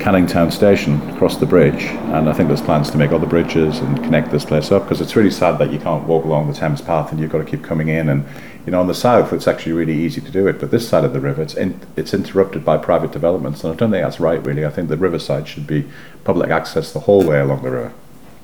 Canning 0.00 0.26
Town 0.26 0.50
Station 0.50 0.98
across 1.10 1.36
the 1.36 1.44
bridge, 1.44 1.84
and 1.84 2.26
I 2.26 2.32
think 2.32 2.48
there's 2.48 2.62
plans 2.62 2.90
to 2.90 2.96
make 2.96 3.12
other 3.12 3.26
bridges 3.26 3.80
and 3.80 4.02
connect 4.02 4.30
this 4.30 4.46
place 4.46 4.72
up 4.72 4.84
because 4.84 5.02
it's 5.02 5.14
really 5.14 5.30
sad 5.30 5.58
that 5.58 5.70
you 5.70 5.78
can't 5.78 6.06
walk 6.08 6.24
along 6.24 6.48
the 6.48 6.54
Thames 6.54 6.80
path 6.80 7.12
and 7.12 7.20
you've 7.20 7.30
got 7.30 7.38
to 7.38 7.44
keep 7.44 7.62
coming 7.62 7.88
in. 7.88 8.08
And 8.08 8.24
you 8.64 8.72
know, 8.72 8.80
on 8.80 8.86
the 8.86 8.94
south, 8.94 9.30
it's 9.34 9.46
actually 9.46 9.72
really 9.72 9.94
easy 9.94 10.22
to 10.22 10.30
do 10.30 10.46
it, 10.46 10.58
but 10.58 10.70
this 10.70 10.88
side 10.88 11.04
of 11.04 11.12
the 11.12 11.20
river, 11.20 11.42
it's 11.42 11.52
in, 11.52 11.78
it's 11.96 12.14
interrupted 12.14 12.64
by 12.64 12.78
private 12.78 13.12
developments, 13.12 13.62
and 13.62 13.74
I 13.74 13.76
don't 13.76 13.90
think 13.90 14.02
that's 14.02 14.18
right. 14.18 14.44
Really, 14.44 14.64
I 14.64 14.70
think 14.70 14.88
the 14.88 14.96
riverside 14.96 15.46
should 15.46 15.66
be 15.66 15.86
public 16.24 16.48
access 16.48 16.92
the 16.92 17.00
whole 17.00 17.22
way 17.22 17.38
along 17.38 17.62
the 17.62 17.70
river, 17.70 17.92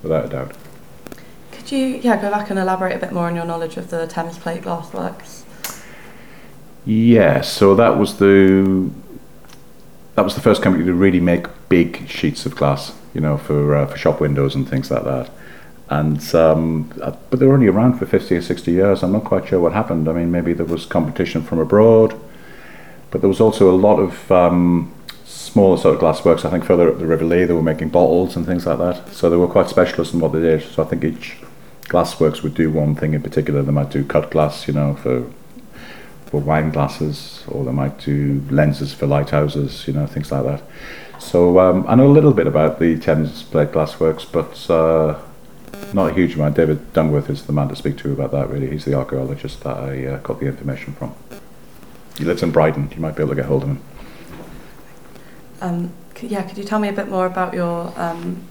without 0.02 0.26
a 0.26 0.28
doubt. 0.28 0.52
Could 1.52 1.72
you, 1.72 1.86
yeah, 2.02 2.20
go 2.20 2.30
back 2.30 2.50
and 2.50 2.58
elaborate 2.58 2.96
a 2.96 2.98
bit 2.98 3.12
more 3.12 3.28
on 3.28 3.34
your 3.34 3.46
knowledge 3.46 3.78
of 3.78 3.88
the 3.88 4.06
Thames 4.06 4.38
Plate 4.38 4.62
Glassworks? 4.62 5.44
Yeah, 6.84 7.40
so 7.40 7.74
that 7.74 7.96
was 7.98 8.18
the 8.18 8.90
that 10.16 10.24
was 10.24 10.34
the 10.34 10.40
first 10.40 10.62
company 10.62 10.84
to 10.84 10.94
really 10.94 11.20
make 11.20 11.46
big 11.68 12.08
sheets 12.08 12.46
of 12.46 12.56
glass, 12.56 12.92
you 13.14 13.20
know, 13.20 13.36
for 13.36 13.76
uh, 13.76 13.86
for 13.86 13.96
shop 13.96 14.20
windows 14.20 14.54
and 14.54 14.68
things 14.68 14.90
like 14.90 15.04
that. 15.04 15.30
And 15.88 16.34
um, 16.34 16.90
uh, 17.00 17.12
but 17.30 17.38
they 17.38 17.46
were 17.46 17.54
only 17.54 17.68
around 17.68 17.98
for 17.98 18.06
fifty 18.06 18.34
or 18.34 18.42
sixty 18.42 18.72
years. 18.72 19.02
I'm 19.02 19.12
not 19.12 19.24
quite 19.24 19.46
sure 19.46 19.60
what 19.60 19.72
happened. 19.72 20.08
I 20.08 20.12
mean, 20.12 20.32
maybe 20.32 20.52
there 20.52 20.66
was 20.66 20.84
competition 20.86 21.42
from 21.42 21.60
abroad, 21.60 22.18
but 23.10 23.20
there 23.20 23.28
was 23.28 23.40
also 23.40 23.70
a 23.70 23.76
lot 23.76 23.98
of 23.98 24.32
um, 24.32 24.92
smaller 25.24 25.76
sort 25.76 25.94
of 25.94 26.00
glass 26.00 26.24
works. 26.24 26.44
I 26.44 26.50
think 26.50 26.64
further 26.64 26.90
up 26.90 26.98
the 26.98 27.06
River 27.06 27.24
Lee, 27.24 27.44
they 27.44 27.54
were 27.54 27.62
making 27.62 27.90
bottles 27.90 28.36
and 28.36 28.44
things 28.44 28.66
like 28.66 28.78
that. 28.78 29.12
So 29.12 29.30
they 29.30 29.36
were 29.36 29.46
quite 29.46 29.68
specialist 29.68 30.14
in 30.14 30.20
what 30.20 30.32
they 30.32 30.40
did. 30.40 30.62
So 30.62 30.82
I 30.82 30.86
think 30.86 31.04
each 31.04 31.36
glassworks 31.84 32.42
would 32.42 32.54
do 32.54 32.70
one 32.70 32.96
thing 32.96 33.14
in 33.14 33.22
particular. 33.22 33.62
They 33.62 33.70
might 33.70 33.90
do 33.90 34.04
cut 34.04 34.30
glass, 34.30 34.66
you 34.66 34.74
know, 34.74 34.94
for 34.96 35.30
for 36.26 36.40
wine 36.40 36.70
glasses, 36.70 37.44
or 37.48 37.64
they 37.64 37.72
might 37.72 37.98
do 37.98 38.42
lenses 38.50 38.92
for 38.92 39.06
lighthouses, 39.06 39.86
you 39.86 39.92
know, 39.92 40.06
things 40.06 40.30
like 40.30 40.44
that. 40.44 40.62
So 41.18 41.58
um, 41.58 41.84
I 41.88 41.94
know 41.94 42.06
a 42.06 42.12
little 42.12 42.32
bit 42.32 42.46
about 42.46 42.78
the 42.78 42.98
Thames 42.98 43.42
Plate 43.42 43.72
Glassworks, 43.72 44.30
but 44.30 44.70
uh, 44.70 45.18
not 45.92 46.10
a 46.10 46.14
huge 46.14 46.34
amount. 46.34 46.56
David 46.56 46.92
Dungworth 46.92 47.30
is 47.30 47.46
the 47.46 47.52
man 47.52 47.68
to 47.68 47.76
speak 47.76 47.96
to 47.98 48.12
about 48.12 48.32
that. 48.32 48.50
Really, 48.50 48.70
he's 48.70 48.84
the 48.84 48.94
archaeologist 48.94 49.62
that 49.62 49.76
I 49.76 50.06
uh, 50.06 50.18
got 50.18 50.40
the 50.40 50.46
information 50.46 50.94
from. 50.94 51.14
he 52.18 52.24
lives 52.24 52.42
in 52.42 52.50
Brighton. 52.50 52.90
You 52.94 53.00
might 53.00 53.16
be 53.16 53.22
able 53.22 53.30
to 53.30 53.36
get 53.36 53.46
hold 53.46 53.62
of 53.62 53.68
him. 53.70 53.82
Um, 55.60 55.92
yeah, 56.20 56.42
could 56.42 56.58
you 56.58 56.64
tell 56.64 56.78
me 56.78 56.88
a 56.88 56.92
bit 56.92 57.08
more 57.08 57.26
about 57.26 57.54
your 57.54 57.92
um, 57.96 58.42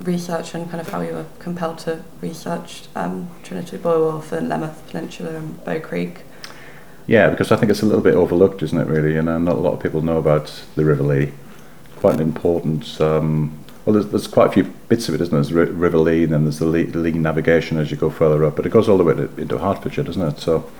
research 0.00 0.54
and 0.54 0.68
kind 0.70 0.80
of 0.80 0.88
how 0.88 1.00
you 1.00 1.12
were 1.12 1.26
compelled 1.38 1.78
to 1.78 2.02
research 2.20 2.84
um, 2.94 3.28
Trinity 3.42 3.76
Buoy 3.76 3.98
Wharf 4.00 4.32
and 4.32 4.50
Leamouth 4.50 4.86
Peninsula 4.88 5.36
and 5.36 5.64
Bow 5.64 5.80
Creek? 5.80 6.22
Yeah, 7.08 7.30
because 7.30 7.50
I 7.50 7.56
think 7.56 7.70
it's 7.70 7.80
a 7.80 7.86
little 7.86 8.02
bit 8.02 8.14
overlooked, 8.14 8.62
isn't 8.62 8.78
it? 8.78 8.86
Really, 8.86 9.16
and 9.16 9.28
uh, 9.30 9.38
not 9.38 9.56
a 9.56 9.60
lot 9.60 9.72
of 9.72 9.80
people 9.80 10.02
know 10.02 10.18
about 10.18 10.62
the 10.76 10.84
River 10.84 11.02
Lee. 11.02 11.32
Quite 11.96 12.14
an 12.16 12.20
important. 12.20 13.00
Um, 13.00 13.58
well, 13.86 13.94
there's, 13.94 14.08
there's 14.08 14.26
quite 14.26 14.50
a 14.50 14.52
few 14.52 14.64
bits 14.88 15.08
of 15.08 15.14
it, 15.14 15.22
isn't 15.22 15.32
there? 15.32 15.40
There's 15.42 15.52
Ri- 15.54 15.74
River 15.74 15.96
Lee, 15.96 16.24
and 16.24 16.34
then 16.34 16.44
there's 16.44 16.58
the 16.58 16.66
Lee, 16.66 16.84
Lee 16.84 17.12
navigation 17.12 17.78
as 17.78 17.90
you 17.90 17.96
go 17.96 18.10
further 18.10 18.44
up, 18.44 18.56
but 18.56 18.66
it 18.66 18.68
goes 18.68 18.90
all 18.90 18.98
the 18.98 19.04
way 19.04 19.14
to, 19.14 19.34
into 19.40 19.56
Hertfordshire, 19.56 20.04
doesn't 20.04 20.22
it? 20.22 20.38
So, 20.38 20.70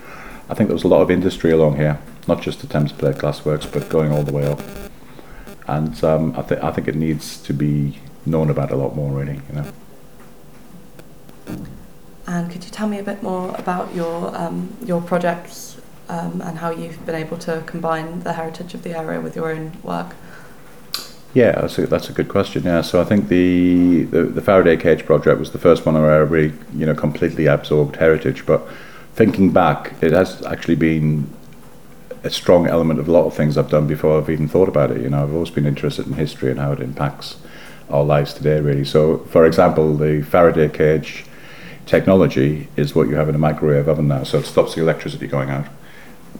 I 0.51 0.55
think 0.55 0.69
there 0.69 0.75
was 0.75 0.85
a 0.85 0.89
lot 0.89 1.01
of 1.01 1.11
industry 1.11 1.51
along 1.51 1.77
here, 1.77 1.99
not 2.27 2.43
just 2.43 2.61
the 2.61 2.67
Thames 2.67 2.93
Plate 2.93 3.17
Glassworks, 3.17 3.71
but 3.73 3.89
going 3.89 4.13
all 4.13 4.23
the 4.23 4.33
way 4.33 4.47
up. 4.47 4.61
And 5.67 6.03
um, 6.05 6.35
I 6.37 6.43
think 6.43 6.63
I 6.63 6.71
think 6.73 6.89
it 6.89 6.95
needs 6.95 7.39
to 7.43 7.55
be 7.55 7.99
known 8.27 8.51
about 8.51 8.71
a 8.71 8.77
lot 8.77 8.95
more, 8.95 9.13
really. 9.13 9.41
You 9.49 9.55
know. 9.55 9.73
And 12.27 12.51
could 12.51 12.65
you 12.65 12.71
tell 12.71 12.89
me 12.89 12.99
a 12.99 13.03
bit 13.03 13.23
more 13.23 13.55
about 13.57 13.95
your 13.95 14.35
um, 14.37 14.77
your 14.85 15.01
projects 15.03 15.78
um, 16.09 16.41
and 16.41 16.59
how 16.59 16.71
you've 16.71 17.05
been 17.07 17.15
able 17.15 17.39
to 17.39 17.63
combine 17.67 18.21
the 18.21 18.35
heritage 18.35 18.75
of 18.75 18.83
the 18.83 18.97
area 18.97 19.21
with 19.21 19.37
your 19.37 19.51
own 19.51 19.73
work? 19.83 20.15
Yeah, 21.35 21.61
that's 21.61 21.79
a, 21.79 21.87
that's 21.87 22.09
a 22.09 22.13
good 22.13 22.29
question. 22.29 22.65
Yeah, 22.65 22.81
so 22.81 23.01
I 23.01 23.05
think 23.05 23.29
the, 23.29 24.05
the 24.05 24.23
the 24.25 24.41
Faraday 24.41 24.77
Cage 24.77 25.05
project 25.05 25.39
was 25.39 25.53
the 25.53 25.59
first 25.59 25.85
one 25.85 25.95
where 25.95 26.11
I 26.11 26.17
really, 26.17 26.55
you 26.75 26.87
know, 26.87 26.95
completely 26.95 27.47
absorbed 27.47 27.97
heritage. 27.97 28.47
But 28.47 28.67
thinking 29.15 29.53
back, 29.53 29.93
it 30.01 30.13
has 30.13 30.45
actually 30.47 30.77
been 30.77 31.29
a 32.25 32.31
strong 32.31 32.67
element 32.67 32.99
of 32.99 33.09
a 33.09 33.13
lot 33.13 33.27
of 33.27 33.35
things 33.35 33.59
I've 33.59 33.71
done 33.71 33.87
before 33.87 34.19
I've 34.19 34.31
even 34.31 34.49
thought 34.49 34.69
about 34.69 34.91
it. 34.91 35.03
You 35.03 35.11
know, 35.11 35.23
I've 35.23 35.35
always 35.35 35.51
been 35.51 35.67
interested 35.67 36.07
in 36.07 36.15
history 36.15 36.51
and 36.51 36.59
how 36.59 36.73
it 36.73 36.81
impacts 36.81 37.37
our 37.91 38.05
lives 38.05 38.35
today, 38.35 38.61
really. 38.61 38.85
So, 38.85 39.19
for 39.31 39.47
example, 39.47 39.97
the 39.97 40.23
Faraday 40.23 40.69
cage 40.69 41.25
technology 41.87 42.69
is 42.77 42.95
what 42.95 43.09
you 43.09 43.15
have 43.15 43.29
in 43.29 43.35
a 43.35 43.39
microwave 43.39 43.89
oven 43.89 44.09
now, 44.09 44.23
so 44.23 44.39
it 44.39 44.47
stops 44.47 44.75
the 44.75 44.83
electricity 44.83 45.27
going 45.27 45.51
out. 45.51 45.67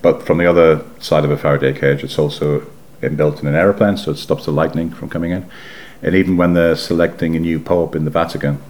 But 0.01 0.23
from 0.23 0.39
the 0.39 0.47
other 0.47 0.85
side 1.01 1.25
of 1.25 1.31
a 1.31 1.37
Faraday 1.37 1.73
cage, 1.73 2.05
it's 2.05 2.19
also 2.19 2.67
inbuilt 3.03 3.41
in 3.41 3.47
an 3.47 3.55
aeroplane, 3.55 3.97
so 3.97 4.13
it 4.13 4.17
stops 4.17 4.45
the 4.45 4.53
lightning 4.53 4.91
from 4.91 5.09
coming 5.09 5.31
in. 5.31 5.49
And 6.03 6.15
even 6.15 6.37
when 6.37 6.55
they're 6.55 6.77
selecting 6.77 7.35
a 7.35 7.41
new 7.41 7.59
pope 7.59 7.97
in 7.97 8.05
the 8.05 8.11
Vatican, 8.11 8.61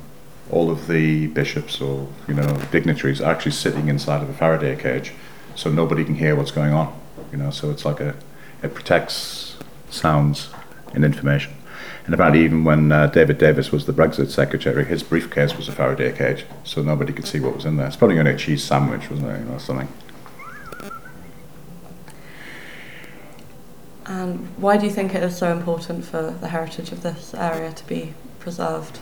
all 0.50 0.70
of 0.70 0.86
the 0.86 1.26
bishops 1.26 1.80
or 1.80 2.08
you 2.26 2.32
know 2.32 2.58
dignitaries 2.72 3.20
are 3.20 3.30
actually 3.30 3.52
sitting 3.52 3.88
inside 3.88 4.22
of 4.22 4.30
a 4.30 4.32
Faraday 4.32 4.76
cage, 4.76 5.12
so 5.54 5.70
nobody 5.70 6.04
can 6.04 6.14
hear 6.14 6.34
what's 6.34 6.50
going 6.50 6.72
on. 6.72 6.98
You 7.30 7.38
know, 7.38 7.50
so 7.50 7.70
it's 7.70 7.84
like 7.84 8.00
a 8.00 8.14
it 8.62 8.74
protects 8.74 9.56
sounds 9.90 10.50
and 10.94 11.04
information. 11.04 11.52
And 12.06 12.14
apparently, 12.14 12.42
even 12.44 12.64
when 12.64 12.90
uh, 12.90 13.08
David 13.08 13.36
Davis 13.36 13.70
was 13.70 13.84
the 13.84 13.92
Brexit 13.92 14.30
secretary, 14.30 14.84
his 14.86 15.02
briefcase 15.02 15.56
was 15.58 15.68
a 15.68 15.72
Faraday 15.72 16.16
cage, 16.16 16.46
so 16.64 16.82
nobody 16.82 17.12
could 17.12 17.26
see 17.26 17.38
what 17.38 17.54
was 17.54 17.66
in 17.66 17.76
there. 17.76 17.86
It's 17.86 17.96
probably 17.96 18.18
only 18.18 18.32
a 18.32 18.36
cheese 18.36 18.64
sandwich, 18.64 19.10
wasn't 19.10 19.28
it, 19.28 19.46
know, 19.46 19.58
something. 19.58 19.88
And 24.08 24.48
why 24.56 24.78
do 24.78 24.86
you 24.86 24.92
think 24.92 25.14
it 25.14 25.22
is 25.22 25.36
so 25.36 25.52
important 25.52 26.04
for 26.04 26.30
the 26.40 26.48
heritage 26.48 26.90
of 26.90 27.02
this 27.02 27.34
area 27.34 27.72
to 27.72 27.86
be 27.86 28.14
preserved? 28.40 29.00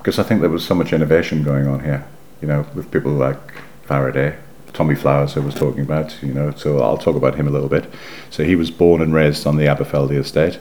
because 0.00 0.18
I 0.18 0.22
think 0.22 0.40
there 0.40 0.48
was 0.48 0.64
so 0.64 0.74
much 0.74 0.94
innovation 0.94 1.42
going 1.42 1.66
on 1.66 1.84
here, 1.84 2.06
you 2.40 2.48
know, 2.48 2.66
with 2.74 2.90
people 2.90 3.12
like 3.12 3.36
Faraday, 3.84 4.34
Tommy 4.72 4.94
Flowers, 4.94 5.36
I 5.36 5.40
was 5.40 5.54
talking 5.54 5.82
about, 5.82 6.22
you 6.22 6.32
know, 6.32 6.52
so 6.52 6.80
I'll 6.80 6.96
talk 6.96 7.16
about 7.16 7.34
him 7.34 7.46
a 7.46 7.50
little 7.50 7.68
bit. 7.68 7.84
So 8.30 8.42
he 8.42 8.56
was 8.56 8.70
born 8.70 9.02
and 9.02 9.12
raised 9.12 9.46
on 9.46 9.58
the 9.58 9.64
Aberfeldy 9.64 10.16
estate. 10.16 10.58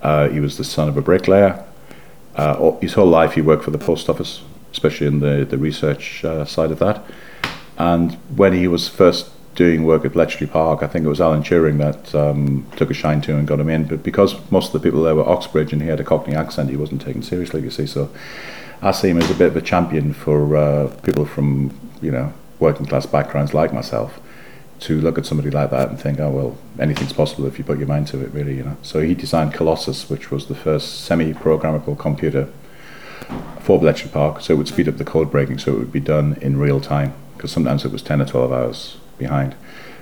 Uh, 0.00 0.30
he 0.30 0.40
was 0.40 0.56
the 0.56 0.64
son 0.64 0.88
of 0.88 0.96
a 0.96 1.02
bricklayer. 1.02 1.62
Uh, 2.34 2.72
his 2.78 2.94
whole 2.94 3.06
life 3.06 3.34
he 3.34 3.42
worked 3.42 3.62
for 3.62 3.72
the 3.72 3.78
post 3.78 4.08
office, 4.08 4.40
especially 4.72 5.06
in 5.06 5.20
the, 5.20 5.44
the 5.44 5.58
research 5.58 6.24
uh, 6.24 6.46
side 6.46 6.70
of 6.70 6.78
that. 6.78 7.04
And 7.76 8.14
when 8.34 8.54
he 8.54 8.68
was 8.68 8.88
first 8.88 9.28
doing 9.54 9.84
work 9.84 10.04
at 10.04 10.12
Bletchley 10.12 10.46
Park, 10.46 10.82
I 10.82 10.86
think 10.86 11.04
it 11.04 11.08
was 11.08 11.20
Alan 11.20 11.42
Turing 11.42 11.78
that 11.78 12.14
um, 12.14 12.66
took 12.76 12.90
a 12.90 12.94
shine 12.94 13.20
to 13.22 13.32
him 13.32 13.38
and 13.40 13.48
got 13.48 13.60
him 13.60 13.68
in. 13.68 13.84
But 13.84 14.02
because 14.02 14.34
most 14.50 14.74
of 14.74 14.80
the 14.80 14.86
people 14.86 15.02
there 15.02 15.14
were 15.14 15.28
Oxbridge 15.28 15.72
and 15.72 15.82
he 15.82 15.88
had 15.88 16.00
a 16.00 16.04
Cockney 16.04 16.34
accent, 16.34 16.70
he 16.70 16.76
wasn't 16.76 17.02
taken 17.02 17.22
seriously, 17.22 17.62
you 17.62 17.70
see. 17.70 17.86
So 17.86 18.10
I 18.80 18.92
see 18.92 19.10
him 19.10 19.18
as 19.18 19.30
a 19.30 19.34
bit 19.34 19.48
of 19.48 19.56
a 19.56 19.60
champion 19.60 20.14
for 20.14 20.56
uh, 20.56 20.88
people 21.02 21.26
from, 21.26 21.78
you 22.00 22.10
know, 22.10 22.32
working 22.58 22.86
class 22.86 23.06
backgrounds 23.06 23.52
like 23.52 23.72
myself 23.72 24.20
to 24.80 25.00
look 25.00 25.18
at 25.18 25.26
somebody 25.26 25.50
like 25.50 25.70
that 25.70 25.90
and 25.90 26.00
think, 26.00 26.18
oh, 26.18 26.30
well, 26.30 26.58
anything's 26.80 27.12
possible 27.12 27.46
if 27.46 27.58
you 27.58 27.64
put 27.64 27.78
your 27.78 27.86
mind 27.86 28.08
to 28.08 28.20
it, 28.20 28.32
really, 28.32 28.56
you 28.56 28.64
know. 28.64 28.76
So 28.82 29.00
he 29.00 29.14
designed 29.14 29.54
Colossus, 29.54 30.10
which 30.10 30.30
was 30.30 30.46
the 30.46 30.56
first 30.56 31.04
semi-programmable 31.04 31.98
computer 31.98 32.48
for 33.60 33.78
Bletchley 33.78 34.10
Park, 34.10 34.40
so 34.40 34.54
it 34.54 34.56
would 34.56 34.66
speed 34.66 34.88
up 34.88 34.96
the 34.96 35.04
code 35.04 35.30
breaking, 35.30 35.58
so 35.58 35.72
it 35.72 35.78
would 35.78 35.92
be 35.92 36.00
done 36.00 36.36
in 36.40 36.58
real 36.58 36.80
time, 36.80 37.14
because 37.36 37.52
sometimes 37.52 37.84
it 37.84 37.92
was 37.92 38.02
10 38.02 38.22
or 38.22 38.24
12 38.24 38.52
hours 38.52 38.96
behind. 39.24 39.54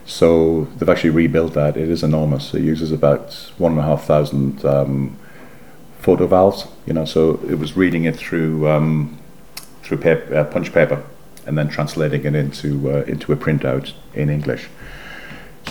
So 0.05 0.65
they've 0.77 0.93
actually 0.95 1.15
rebuilt 1.23 1.53
that. 1.55 1.77
It 1.77 1.89
is 1.89 2.03
enormous. 2.03 2.55
It 2.55 2.63
uses 2.63 2.91
about 2.93 3.25
one 3.59 3.73
and 3.73 3.81
a 3.81 3.85
half 3.91 4.03
thousand 4.05 4.65
um, 4.65 5.17
photo 6.01 6.27
valves, 6.27 6.67
you 6.87 6.95
know, 6.95 7.05
so 7.05 7.21
it 7.53 7.59
was 7.59 7.77
reading 7.77 8.05
it 8.05 8.17
through 8.17 8.69
um, 8.69 9.19
through 9.83 10.01
uh, 10.03 10.45
punch 10.45 10.73
paper 10.73 11.03
and 11.47 11.57
then 11.59 11.69
translating 11.69 12.25
it 12.25 12.35
into 12.35 12.91
uh, 12.91 13.03
into 13.13 13.33
a 13.33 13.37
printout 13.37 13.93
in 14.15 14.29
English. 14.31 14.69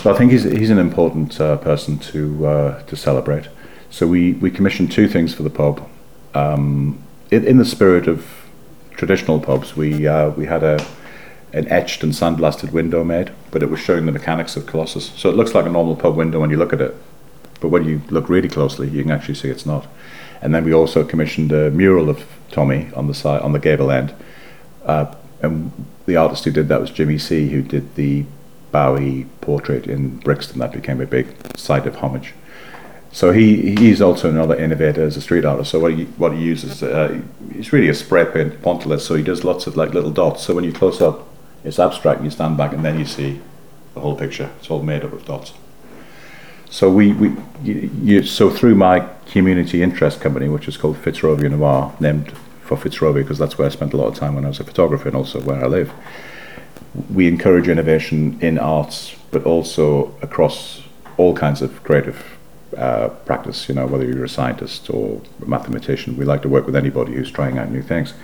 So 0.00 0.12
I 0.12 0.16
think 0.16 0.32
he's 0.32 0.44
he's 0.44 0.70
an 0.70 0.78
important 0.78 1.40
uh, 1.40 1.56
person 1.56 1.98
to 2.12 2.46
uh, 2.46 2.82
to 2.82 2.96
celebrate. 2.96 3.48
So 3.90 4.06
we 4.06 4.32
we 4.34 4.50
commissioned 4.50 4.92
two 4.92 5.08
things 5.08 5.34
for 5.34 5.42
the 5.42 5.50
pub. 5.50 5.86
Um, 6.34 7.02
in, 7.30 7.44
in 7.44 7.58
the 7.58 7.64
spirit 7.64 8.06
of 8.08 8.26
traditional 8.92 9.40
pubs, 9.40 9.76
we 9.76 10.06
uh, 10.06 10.30
we 10.30 10.46
had 10.46 10.62
a 10.62 10.78
an 11.52 11.68
etched 11.68 12.02
and 12.02 12.12
sandblasted 12.12 12.72
window 12.72 13.02
made, 13.04 13.32
but 13.50 13.62
it 13.62 13.70
was 13.70 13.80
showing 13.80 14.06
the 14.06 14.12
mechanics 14.12 14.56
of 14.56 14.66
Colossus. 14.66 15.12
So 15.16 15.28
it 15.28 15.36
looks 15.36 15.54
like 15.54 15.66
a 15.66 15.70
normal 15.70 15.96
pub 15.96 16.16
window 16.16 16.40
when 16.40 16.50
you 16.50 16.56
look 16.56 16.72
at 16.72 16.80
it, 16.80 16.94
but 17.60 17.68
when 17.68 17.84
you 17.84 18.02
look 18.10 18.28
really 18.28 18.48
closely, 18.48 18.88
you 18.88 19.02
can 19.02 19.10
actually 19.10 19.34
see 19.34 19.48
it's 19.48 19.66
not. 19.66 19.86
And 20.42 20.54
then 20.54 20.64
we 20.64 20.72
also 20.72 21.04
commissioned 21.04 21.52
a 21.52 21.70
mural 21.70 22.08
of 22.08 22.24
Tommy 22.50 22.90
on 22.94 23.06
the 23.06 23.14
side 23.14 23.42
on 23.42 23.52
the 23.52 23.58
gable 23.58 23.90
end, 23.90 24.14
uh, 24.84 25.14
and 25.42 25.72
the 26.06 26.16
artist 26.16 26.44
who 26.44 26.50
did 26.50 26.68
that 26.68 26.80
was 26.80 26.90
Jimmy 26.90 27.18
C, 27.18 27.48
who 27.48 27.62
did 27.62 27.94
the 27.94 28.24
Bowie 28.72 29.26
portrait 29.40 29.86
in 29.86 30.18
Brixton. 30.18 30.58
That 30.60 30.72
became 30.72 31.00
a 31.00 31.06
big 31.06 31.26
site 31.56 31.86
of 31.86 31.96
homage. 31.96 32.34
So 33.12 33.32
he 33.32 33.74
he's 33.74 34.00
also 34.00 34.30
another 34.30 34.54
innovator 34.54 35.02
as 35.02 35.16
a 35.16 35.20
street 35.20 35.44
artist. 35.44 35.70
So 35.72 35.80
what 35.80 35.94
he 35.94 36.04
what 36.04 36.32
he 36.32 36.40
uses, 36.40 36.82
uh, 36.82 37.20
he's 37.52 37.72
really 37.72 37.88
a 37.88 37.94
spray 37.94 38.24
paint 38.24 38.62
pointillist. 38.62 39.00
So 39.00 39.16
he 39.16 39.22
does 39.22 39.42
lots 39.44 39.66
of 39.66 39.76
like 39.76 39.92
little 39.92 40.12
dots. 40.12 40.44
So 40.44 40.54
when 40.54 40.64
you 40.64 40.72
close 40.72 41.00
up, 41.00 41.26
it's 41.64 41.78
abstract. 41.78 42.22
You 42.22 42.30
stand 42.30 42.56
back 42.56 42.72
and 42.72 42.84
then 42.84 42.98
you 42.98 43.04
see 43.04 43.40
the 43.94 44.00
whole 44.00 44.16
picture. 44.16 44.50
It's 44.58 44.70
all 44.70 44.82
made 44.82 45.04
up 45.04 45.12
of 45.12 45.24
dots. 45.24 45.52
So 46.70 46.90
we, 46.90 47.12
we 47.12 47.36
you, 47.64 48.22
so 48.22 48.48
through 48.48 48.76
my 48.76 49.08
community 49.26 49.82
interest 49.82 50.20
company, 50.20 50.48
which 50.48 50.68
is 50.68 50.76
called 50.76 50.96
Fitzrovia 50.96 51.50
Noir, 51.50 51.94
named 51.98 52.32
for 52.62 52.76
Fitzrovia 52.76 53.22
because 53.22 53.38
that's 53.38 53.58
where 53.58 53.66
I 53.66 53.70
spent 53.70 53.92
a 53.92 53.96
lot 53.96 54.06
of 54.06 54.14
time 54.14 54.36
when 54.36 54.44
I 54.44 54.48
was 54.48 54.60
a 54.60 54.64
photographer 54.64 55.08
and 55.08 55.16
also 55.16 55.40
where 55.40 55.62
I 55.62 55.66
live. 55.66 55.92
We 57.12 57.26
encourage 57.26 57.68
innovation 57.68 58.38
in 58.40 58.58
arts, 58.58 59.16
but 59.32 59.44
also 59.44 60.14
across 60.22 60.82
all 61.16 61.34
kinds 61.34 61.62
of 61.62 61.82
creative 61.82 62.38
uh, 62.76 63.08
practice. 63.26 63.68
You 63.68 63.74
know, 63.74 63.86
whether 63.86 64.04
you're 64.04 64.24
a 64.24 64.28
scientist 64.28 64.88
or 64.90 65.20
a 65.42 65.46
mathematician, 65.46 66.16
we 66.16 66.24
like 66.24 66.42
to 66.42 66.48
work 66.48 66.66
with 66.66 66.76
anybody 66.76 67.14
who's 67.14 67.30
trying 67.30 67.58
out 67.58 67.70
new 67.70 67.82
things. 67.82 68.14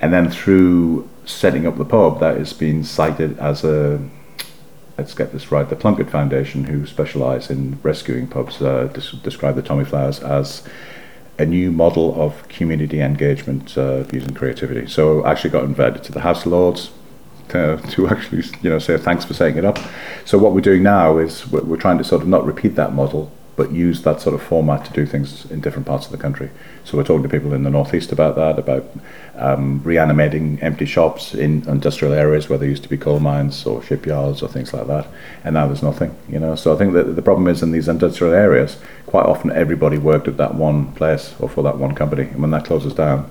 And 0.00 0.12
then 0.12 0.30
through 0.30 1.08
setting 1.24 1.66
up 1.66 1.76
the 1.76 1.84
pub, 1.84 2.20
that 2.20 2.36
has 2.36 2.52
been 2.52 2.84
cited 2.84 3.38
as 3.38 3.64
a 3.64 4.00
let's 4.98 5.14
get 5.14 5.32
this 5.32 5.50
right, 5.50 5.68
the 5.68 5.76
Plunkett 5.76 6.10
Foundation, 6.10 6.64
who 6.64 6.86
specialise 6.86 7.50
in 7.50 7.78
rescuing 7.82 8.26
pubs, 8.26 8.60
uh, 8.60 8.88
des- 8.92 9.16
describe 9.22 9.56
the 9.56 9.62
Tommy 9.62 9.84
Flowers 9.84 10.20
as 10.20 10.62
a 11.38 11.46
new 11.46 11.72
model 11.72 12.20
of 12.20 12.46
community 12.48 13.00
engagement 13.00 13.76
uh, 13.78 14.04
using 14.12 14.34
creativity. 14.34 14.86
So 14.86 15.22
I 15.22 15.32
actually 15.32 15.50
got 15.50 15.64
invited 15.64 16.04
to 16.04 16.12
the 16.12 16.20
House 16.20 16.44
of 16.44 16.52
Lords 16.52 16.90
to, 17.48 17.80
to 17.90 18.08
actually, 18.08 18.44
you 18.60 18.70
know, 18.70 18.78
say 18.78 18.96
thanks 18.98 19.24
for 19.24 19.34
setting 19.34 19.56
it 19.56 19.64
up. 19.64 19.78
So 20.24 20.38
what 20.38 20.52
we're 20.52 20.60
doing 20.60 20.82
now 20.82 21.18
is 21.18 21.50
we're, 21.50 21.62
we're 21.62 21.76
trying 21.78 21.98
to 21.98 22.04
sort 22.04 22.22
of 22.22 22.28
not 22.28 22.44
repeat 22.44 22.74
that 22.76 22.92
model, 22.92 23.32
but 23.54 23.70
use 23.70 24.02
that 24.02 24.20
sort 24.20 24.34
of 24.34 24.42
format 24.42 24.84
to 24.84 24.92
do 24.92 25.04
things 25.04 25.50
in 25.50 25.60
different 25.60 25.86
parts 25.86 26.06
of 26.06 26.12
the 26.12 26.18
country. 26.18 26.50
So 26.84 26.96
we're 26.96 27.04
talking 27.04 27.22
to 27.22 27.28
people 27.28 27.52
in 27.52 27.64
the 27.64 27.70
northeast 27.70 28.10
about 28.10 28.34
that, 28.36 28.58
about 28.58 28.90
um, 29.36 29.82
reanimating 29.82 30.58
empty 30.62 30.86
shops 30.86 31.34
in 31.34 31.68
industrial 31.68 32.14
areas 32.14 32.48
where 32.48 32.58
there 32.58 32.68
used 32.68 32.82
to 32.84 32.88
be 32.88 32.96
coal 32.96 33.20
mines 33.20 33.66
or 33.66 33.82
shipyards 33.82 34.42
or 34.42 34.48
things 34.48 34.72
like 34.72 34.86
that, 34.86 35.06
and 35.44 35.54
now 35.54 35.66
there's 35.66 35.82
nothing. 35.82 36.16
You 36.28 36.38
know, 36.38 36.54
so 36.54 36.74
I 36.74 36.78
think 36.78 36.94
that 36.94 37.14
the 37.14 37.22
problem 37.22 37.46
is 37.48 37.62
in 37.62 37.72
these 37.72 37.88
industrial 37.88 38.32
areas, 38.32 38.78
quite 39.06 39.26
often 39.26 39.52
everybody 39.52 39.98
worked 39.98 40.28
at 40.28 40.38
that 40.38 40.54
one 40.54 40.92
place 40.94 41.34
or 41.38 41.48
for 41.48 41.62
that 41.62 41.78
one 41.78 41.94
company, 41.94 42.24
and 42.24 42.40
when 42.40 42.50
that 42.52 42.64
closes 42.64 42.94
down, 42.94 43.30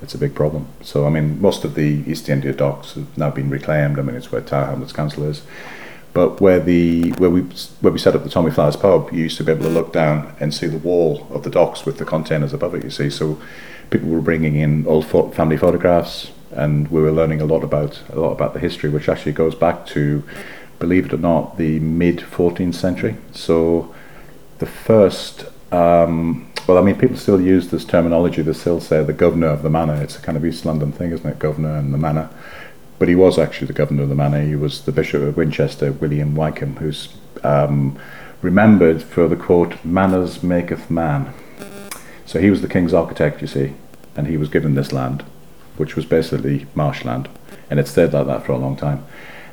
it's 0.00 0.14
a 0.14 0.18
big 0.18 0.34
problem. 0.34 0.66
So 0.80 1.06
I 1.06 1.10
mean, 1.10 1.40
most 1.40 1.64
of 1.64 1.74
the 1.74 2.02
East 2.06 2.28
India 2.28 2.52
docks 2.52 2.94
have 2.94 3.18
now 3.18 3.30
been 3.30 3.50
reclaimed. 3.50 3.98
I 3.98 4.02
mean, 4.02 4.16
it's 4.16 4.32
where 4.32 4.40
Tower 4.40 4.66
Hamlets 4.66 4.92
Council 4.92 5.24
is. 5.24 5.42
But 6.14 6.40
where 6.40 6.60
the 6.60 7.10
where 7.12 7.30
we 7.30 7.42
where 7.80 7.92
we 7.92 7.98
set 7.98 8.14
up 8.14 8.22
the 8.22 8.30
Tommy 8.30 8.50
Flowers 8.50 8.76
pub, 8.76 9.10
you 9.12 9.22
used 9.22 9.38
to 9.38 9.44
be 9.44 9.52
able 9.52 9.64
to 9.64 9.70
look 9.70 9.92
down 9.92 10.34
and 10.40 10.52
see 10.52 10.66
the 10.66 10.78
wall 10.78 11.26
of 11.30 11.42
the 11.42 11.50
docks 11.50 11.86
with 11.86 11.98
the 11.98 12.04
containers 12.04 12.52
above 12.52 12.74
it. 12.74 12.84
You 12.84 12.90
see, 12.90 13.08
so 13.08 13.40
people 13.90 14.08
were 14.08 14.20
bringing 14.20 14.56
in 14.56 14.86
old 14.86 15.06
fo- 15.06 15.30
family 15.30 15.56
photographs, 15.56 16.30
and 16.50 16.88
we 16.88 17.00
were 17.00 17.12
learning 17.12 17.40
a 17.40 17.46
lot 17.46 17.64
about 17.64 18.02
a 18.10 18.20
lot 18.20 18.32
about 18.32 18.52
the 18.52 18.60
history, 18.60 18.90
which 18.90 19.08
actually 19.08 19.32
goes 19.32 19.54
back 19.54 19.86
to, 19.86 20.22
believe 20.78 21.06
it 21.06 21.14
or 21.14 21.18
not, 21.18 21.56
the 21.56 21.80
mid 21.80 22.18
14th 22.18 22.74
century. 22.74 23.16
So, 23.32 23.94
the 24.58 24.66
first. 24.66 25.46
Um, 25.72 26.48
well, 26.68 26.78
I 26.78 26.82
mean, 26.82 26.96
people 26.96 27.16
still 27.16 27.40
use 27.40 27.70
this 27.70 27.84
terminology. 27.84 28.40
They 28.42 28.52
still 28.52 28.80
say 28.80 29.02
the 29.02 29.12
governor 29.12 29.48
of 29.48 29.62
the 29.62 29.70
manor. 29.70 30.00
It's 30.00 30.16
a 30.16 30.20
kind 30.20 30.36
of 30.38 30.44
East 30.44 30.64
London 30.64 30.92
thing, 30.92 31.10
isn't 31.10 31.28
it? 31.28 31.38
Governor 31.38 31.76
and 31.76 31.92
the 31.92 31.98
manor. 31.98 32.30
But 33.02 33.08
he 33.08 33.16
was 33.16 33.36
actually 33.36 33.66
the 33.66 33.72
governor 33.72 34.04
of 34.04 34.10
the 34.10 34.14
manor. 34.14 34.42
He 34.42 34.54
was 34.54 34.82
the 34.82 34.92
Bishop 34.92 35.22
of 35.22 35.36
Winchester, 35.36 35.90
William 35.90 36.36
Wykeham, 36.36 36.78
who's 36.78 37.08
um, 37.42 37.98
remembered 38.42 39.02
for 39.02 39.26
the 39.26 39.34
quote, 39.34 39.84
"Manners 39.84 40.44
maketh 40.44 40.88
man." 40.88 41.34
So 42.26 42.38
he 42.38 42.48
was 42.48 42.62
the 42.62 42.68
king's 42.68 42.94
architect, 42.94 43.40
you 43.40 43.48
see, 43.48 43.72
and 44.14 44.28
he 44.28 44.36
was 44.36 44.48
given 44.48 44.76
this 44.76 44.92
land, 44.92 45.24
which 45.78 45.96
was 45.96 46.04
basically 46.04 46.68
marshland, 46.76 47.28
and 47.68 47.80
it 47.80 47.88
stayed 47.88 48.12
like 48.12 48.28
that 48.28 48.46
for 48.46 48.52
a 48.52 48.56
long 48.56 48.76
time. 48.76 49.04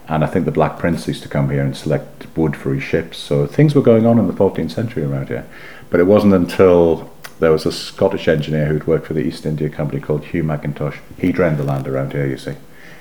And 0.08 0.24
I 0.24 0.28
think 0.28 0.46
the 0.46 0.52
Black 0.52 0.78
Prince 0.78 1.08
used 1.08 1.24
to 1.24 1.28
come 1.28 1.50
here 1.50 1.64
and 1.64 1.76
select 1.76 2.28
wood 2.38 2.56
for 2.56 2.72
his 2.76 2.84
ships. 2.84 3.18
So 3.18 3.48
things 3.48 3.74
were 3.74 3.82
going 3.82 4.06
on 4.06 4.20
in 4.20 4.28
the 4.28 4.34
14th 4.34 4.70
century 4.70 5.06
around 5.06 5.30
here. 5.30 5.48
But 5.90 6.00
it 6.00 6.06
wasn't 6.06 6.36
until 6.36 7.12
there 7.40 7.52
was 7.52 7.66
a 7.66 7.72
Scottish 7.72 8.28
engineer 8.28 8.68
who'd 8.68 8.86
worked 8.86 9.08
for 9.08 9.16
the 9.16 9.26
East 9.26 9.48
India 9.48 9.70
Company 9.70 10.00
called 10.00 10.26
Hugh 10.26 10.44
Mackintosh. 10.44 11.00
He 11.18 11.32
drained 11.32 11.58
the 11.58 11.64
land 11.64 11.88
around 11.88 12.14
here, 12.14 12.28
you 12.28 12.38
see, 12.38 12.54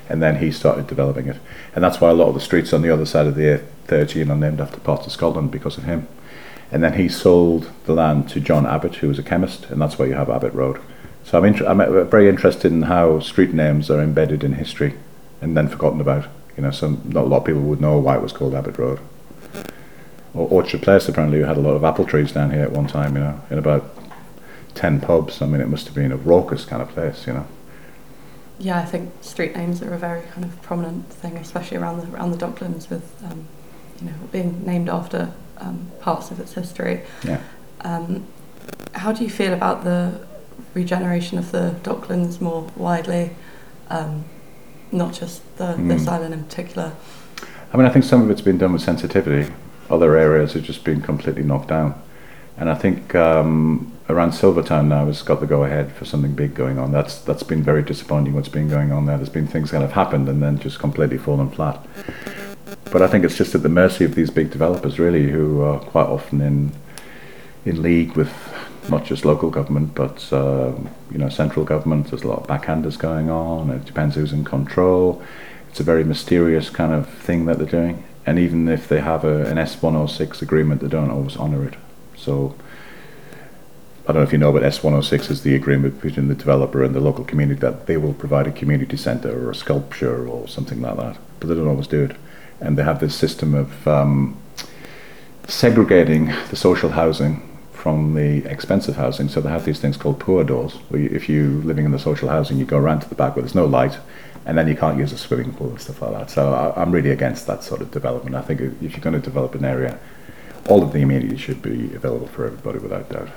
and 0.09 0.21
then 0.21 0.37
he 0.37 0.51
started 0.51 0.87
developing 0.87 1.27
it. 1.27 1.37
And 1.75 1.83
that's 1.83 2.01
why 2.01 2.09
a 2.09 2.13
lot 2.13 2.27
of 2.27 2.33
the 2.33 2.41
streets 2.41 2.73
on 2.73 2.81
the 2.81 2.91
other 2.91 3.05
side 3.05 3.27
of 3.27 3.35
the 3.35 3.61
A13 3.87 4.29
are 4.29 4.35
named 4.35 4.59
after 4.59 4.79
parts 4.79 5.05
of 5.05 5.11
Scotland 5.11 5.51
because 5.51 5.77
of 5.77 5.83
him. 5.83 6.07
And 6.71 6.83
then 6.83 6.93
he 6.93 7.07
sold 7.07 7.71
the 7.85 7.93
land 7.93 8.29
to 8.29 8.39
John 8.39 8.65
Abbott, 8.65 8.95
who 8.95 9.07
was 9.07 9.19
a 9.19 9.23
chemist, 9.23 9.69
and 9.69 9.81
that's 9.81 9.97
why 9.97 10.05
you 10.05 10.13
have 10.13 10.29
Abbott 10.29 10.53
Road. 10.53 10.81
So 11.23 11.37
I'm, 11.37 11.45
inter- 11.45 11.67
I'm 11.67 11.79
uh, 11.79 12.03
very 12.05 12.27
interested 12.27 12.71
in 12.71 12.83
how 12.83 13.19
street 13.19 13.53
names 13.53 13.89
are 13.91 14.01
embedded 14.01 14.43
in 14.43 14.53
history 14.53 14.95
and 15.41 15.55
then 15.55 15.67
forgotten 15.67 16.01
about. 16.01 16.27
You 16.57 16.63
know, 16.63 16.71
some 16.71 17.01
not 17.05 17.23
a 17.23 17.27
lot 17.27 17.37
of 17.37 17.45
people 17.45 17.61
would 17.61 17.79
know 17.79 17.97
why 17.99 18.15
it 18.15 18.21
was 18.21 18.33
called 18.33 18.53
Abbott 18.53 18.77
Road. 18.77 18.99
Or 20.33 20.47
Orchard 20.49 20.81
Place 20.81 21.07
apparently 21.07 21.37
you 21.37 21.45
had 21.45 21.55
a 21.55 21.61
lot 21.61 21.75
of 21.75 21.83
apple 21.83 22.05
trees 22.05 22.33
down 22.33 22.51
here 22.51 22.63
at 22.63 22.71
one 22.71 22.87
time. 22.87 23.15
You 23.15 23.21
know, 23.21 23.41
in 23.49 23.57
about 23.57 23.95
ten 24.75 24.99
pubs. 24.99 25.41
I 25.41 25.45
mean, 25.45 25.61
it 25.61 25.69
must 25.69 25.85
have 25.85 25.95
been 25.95 26.11
a 26.11 26.17
raucous 26.17 26.65
kind 26.65 26.81
of 26.81 26.89
place. 26.89 27.25
You 27.25 27.33
know. 27.33 27.47
Yeah, 28.59 28.79
I 28.79 28.85
think 28.85 29.11
street 29.21 29.55
names 29.55 29.81
are 29.81 29.93
a 29.93 29.97
very 29.97 30.21
kind 30.33 30.43
of 30.43 30.61
prominent 30.61 31.09
thing, 31.09 31.37
especially 31.37 31.77
around 31.77 32.01
the 32.01 32.13
around 32.15 32.31
the 32.31 32.37
Docklands, 32.37 32.89
with 32.89 33.03
um, 33.23 33.45
you 34.01 34.07
know 34.07 34.13
being 34.31 34.65
named 34.65 34.89
after 34.89 35.31
um, 35.57 35.89
parts 36.01 36.29
of 36.31 36.39
its 36.39 36.53
history. 36.53 37.01
Yeah. 37.23 37.41
Um, 37.81 38.25
how 38.93 39.11
do 39.13 39.23
you 39.23 39.29
feel 39.29 39.53
about 39.53 39.83
the 39.83 40.19
regeneration 40.73 41.37
of 41.37 41.51
the 41.51 41.75
Docklands 41.83 42.41
more 42.41 42.69
widely, 42.75 43.31
um, 43.89 44.25
not 44.91 45.13
just 45.13 45.41
the, 45.57 45.75
Mm. 45.75 45.87
this 45.87 46.07
island 46.07 46.33
in 46.33 46.43
particular? 46.43 46.91
I 47.73 47.77
mean, 47.77 47.85
I 47.85 47.89
think 47.89 48.03
some 48.03 48.21
of 48.21 48.29
it's 48.29 48.41
been 48.41 48.57
done 48.57 48.73
with 48.73 48.81
sensitivity. 48.81 49.51
Other 49.89 50.17
areas 50.17 50.53
have 50.53 50.63
just 50.63 50.83
been 50.83 51.01
completely 51.01 51.43
knocked 51.43 51.69
down. 51.69 51.93
And 52.57 52.69
I 52.69 52.75
think 52.75 53.15
um, 53.15 53.91
around 54.09 54.33
Silvertown 54.33 54.89
now 54.89 55.05
has 55.05 55.21
got 55.21 55.39
the 55.39 55.45
go 55.45 55.63
ahead 55.63 55.91
for 55.91 56.03
something 56.03 56.33
big 56.33 56.55
going 56.55 56.79
on. 56.79 56.91
That's 56.91 57.19
that's 57.19 57.43
been 57.43 57.63
very 57.63 57.83
disappointing. 57.83 58.33
What's 58.33 58.49
been 58.49 58.67
going 58.67 58.91
on 58.91 59.05
there? 59.05 59.17
There's 59.17 59.29
been 59.29 59.47
things 59.47 59.71
that 59.71 59.81
have 59.81 59.91
happened 59.91 60.27
and 60.27 60.41
then 60.41 60.59
just 60.59 60.79
completely 60.79 61.17
fallen 61.17 61.49
flat. 61.49 61.85
But 62.91 63.03
I 63.03 63.07
think 63.07 63.23
it's 63.23 63.37
just 63.37 63.53
at 63.53 63.61
the 63.61 63.69
mercy 63.69 64.03
of 64.03 64.15
these 64.15 64.31
big 64.31 64.49
developers, 64.49 64.97
really, 64.97 65.29
who 65.29 65.61
are 65.61 65.79
quite 65.79 66.07
often 66.07 66.41
in 66.41 66.71
in 67.65 67.81
league 67.81 68.13
with 68.13 68.33
not 68.89 69.05
just 69.05 69.25
local 69.25 69.51
government, 69.51 69.93
but 69.93 70.31
um, 70.33 70.89
you 71.11 71.19
know 71.19 71.29
central 71.29 71.63
government. 71.63 72.09
There's 72.09 72.23
a 72.23 72.27
lot 72.27 72.39
of 72.39 72.47
backhanders 72.47 72.97
going 72.97 73.29
on. 73.29 73.69
It 73.69 73.85
depends 73.85 74.15
who's 74.15 74.33
in 74.33 74.43
control. 74.43 75.21
It's 75.69 75.79
a 75.79 75.83
very 75.83 76.03
mysterious 76.03 76.71
kind 76.71 76.93
of 76.93 77.07
thing 77.07 77.45
that 77.45 77.59
they're 77.59 77.67
doing. 77.67 78.03
And 78.25 78.39
even 78.39 78.67
if 78.67 78.87
they 78.87 79.01
have 79.01 79.23
a, 79.23 79.45
an 79.45 79.57
S106 79.57 80.41
agreement, 80.41 80.81
they 80.81 80.87
don't 80.87 81.11
always 81.11 81.37
honour 81.37 81.65
it. 81.65 81.75
So 82.17 82.55
I 84.09 84.11
don't 84.11 84.23
know 84.23 84.27
if 84.27 84.31
you 84.31 84.39
know, 84.39 84.51
but 84.51 84.63
S106 84.63 85.29
is 85.29 85.43
the 85.43 85.53
agreement 85.53 86.01
between 86.01 86.29
the 86.29 86.33
developer 86.33 86.83
and 86.83 86.95
the 86.95 86.99
local 86.99 87.23
community 87.23 87.59
that 87.59 87.85
they 87.85 87.95
will 87.95 88.15
provide 88.15 88.47
a 88.47 88.51
community 88.51 88.97
centre 88.97 89.29
or 89.29 89.51
a 89.51 89.55
sculpture 89.55 90.27
or 90.27 90.47
something 90.47 90.81
like 90.81 90.97
that. 90.97 91.19
But 91.39 91.47
they 91.47 91.53
don't 91.53 91.67
always 91.67 91.85
do 91.85 92.05
it. 92.05 92.17
And 92.59 92.75
they 92.75 92.81
have 92.81 92.99
this 93.01 93.13
system 93.13 93.53
of 93.53 93.87
um, 93.87 94.35
segregating 95.47 96.33
the 96.49 96.55
social 96.55 96.89
housing 96.89 97.47
from 97.71 98.15
the 98.15 98.43
expensive 98.49 98.95
housing. 98.95 99.29
So 99.29 99.41
they 99.41 99.49
have 99.49 99.65
these 99.65 99.79
things 99.79 99.95
called 99.95 100.19
poor 100.19 100.43
doors, 100.43 100.73
where 100.89 101.01
you, 101.01 101.09
if 101.13 101.29
you're 101.29 101.47
living 101.47 101.85
in 101.85 101.91
the 101.91 101.99
social 101.99 102.29
housing, 102.29 102.57
you 102.57 102.65
go 102.65 102.79
around 102.79 103.01
to 103.01 103.09
the 103.09 103.13
back 103.13 103.35
where 103.35 103.43
there's 103.43 103.53
no 103.53 103.67
light, 103.67 103.99
and 104.43 104.57
then 104.57 104.67
you 104.67 104.75
can't 104.75 104.97
use 104.97 105.13
a 105.13 105.19
swimming 105.19 105.53
pool 105.53 105.69
and 105.69 105.79
stuff 105.79 106.01
like 106.01 106.13
that. 106.13 106.31
So 106.31 106.51
I, 106.51 106.81
I'm 106.81 106.91
really 106.91 107.11
against 107.11 107.45
that 107.45 107.63
sort 107.63 107.81
of 107.81 107.91
development. 107.91 108.35
I 108.35 108.41
think 108.41 108.59
if 108.59 108.93
you're 108.93 109.01
going 109.01 109.13
to 109.13 109.21
develop 109.21 109.53
an 109.53 109.65
area, 109.65 109.99
all 110.67 110.81
of 110.81 110.93
the 110.93 111.03
amenities 111.03 111.39
should 111.39 111.61
be 111.61 111.93
available 111.93 112.25
for 112.25 112.47
everybody 112.47 112.79
without 112.79 113.07
doubt. 113.11 113.29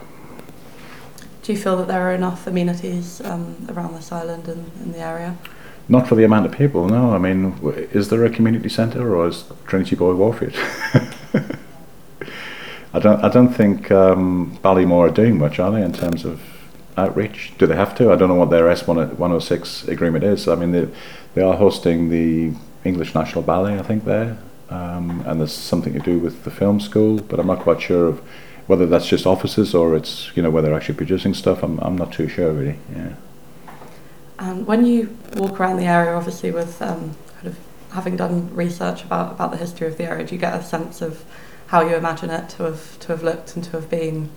Do 1.42 1.52
you 1.52 1.58
feel 1.58 1.76
that 1.78 1.88
there 1.88 2.00
are 2.08 2.14
enough 2.14 2.46
amenities 2.46 3.20
um, 3.22 3.66
around 3.68 3.94
this 3.94 4.12
island 4.12 4.46
and 4.46 4.70
in 4.82 4.92
the 4.92 5.00
area? 5.00 5.36
Not 5.88 6.06
for 6.06 6.14
the 6.14 6.22
amount 6.22 6.46
of 6.46 6.52
people, 6.52 6.88
no. 6.88 7.12
I 7.12 7.18
mean, 7.18 7.58
is 7.92 8.08
there 8.10 8.24
a 8.24 8.30
community 8.30 8.68
centre 8.68 9.14
or 9.14 9.26
is 9.26 9.44
Trinity 9.66 9.96
Buoy 9.96 10.14
Warfield? 10.14 10.54
I 12.94 12.98
don't. 13.00 13.24
I 13.24 13.28
don't 13.28 13.52
think 13.52 13.90
um, 13.90 14.56
Ballymore 14.62 15.08
are 15.08 15.12
doing 15.12 15.38
much, 15.38 15.58
are 15.58 15.72
they, 15.72 15.82
in 15.82 15.92
terms 15.92 16.24
of 16.24 16.40
outreach? 16.96 17.52
Do 17.58 17.66
they 17.66 17.74
have 17.74 17.96
to? 17.96 18.12
I 18.12 18.16
don't 18.16 18.28
know 18.28 18.36
what 18.36 18.50
their 18.50 18.68
S 18.68 18.86
one 18.86 18.98
one 19.16 19.30
hundred 19.30 19.40
six 19.40 19.88
agreement 19.88 20.22
is. 20.24 20.46
I 20.46 20.54
mean, 20.54 20.70
they 20.70 20.88
they 21.34 21.42
are 21.42 21.56
hosting 21.56 22.10
the 22.10 22.52
English 22.84 23.14
National 23.14 23.42
Ballet, 23.42 23.78
I 23.78 23.82
think 23.82 24.04
there, 24.04 24.38
um, 24.70 25.24
and 25.26 25.40
there's 25.40 25.52
something 25.52 25.92
to 25.94 26.00
do 26.00 26.18
with 26.18 26.44
the 26.44 26.50
film 26.50 26.80
school, 26.80 27.18
but 27.18 27.40
I'm 27.40 27.46
not 27.46 27.60
quite 27.60 27.80
sure 27.80 28.06
of 28.08 28.22
whether 28.66 28.86
that's 28.86 29.06
just 29.06 29.26
offices 29.26 29.74
or 29.74 29.96
it's 29.96 30.34
you 30.36 30.42
know 30.42 30.50
whether 30.50 30.68
they're 30.68 30.76
actually 30.76 30.96
producing 30.96 31.34
stuff. 31.34 31.62
I'm 31.62 31.78
I'm 31.80 31.96
not 31.96 32.12
too 32.12 32.28
sure 32.28 32.52
really. 32.52 32.78
Yeah. 32.94 33.14
And 34.38 34.66
when 34.66 34.84
you 34.84 35.16
walk 35.36 35.60
around 35.60 35.76
the 35.76 35.84
area, 35.84 36.14
obviously 36.14 36.50
with 36.50 36.82
um, 36.82 37.14
kind 37.34 37.46
of 37.46 37.58
having 37.92 38.16
done 38.16 38.52
research 38.54 39.04
about, 39.04 39.32
about 39.32 39.52
the 39.52 39.56
history 39.56 39.86
of 39.86 39.96
the 39.98 40.04
area, 40.04 40.26
do 40.26 40.34
you 40.34 40.40
get 40.40 40.54
a 40.54 40.62
sense 40.62 41.00
of 41.00 41.24
how 41.68 41.86
you 41.86 41.94
imagine 41.94 42.30
it 42.30 42.48
to 42.50 42.64
have 42.64 42.98
to 43.00 43.08
have 43.08 43.22
looked 43.22 43.54
and 43.54 43.64
to 43.64 43.70
have 43.72 43.88
been? 43.88 44.30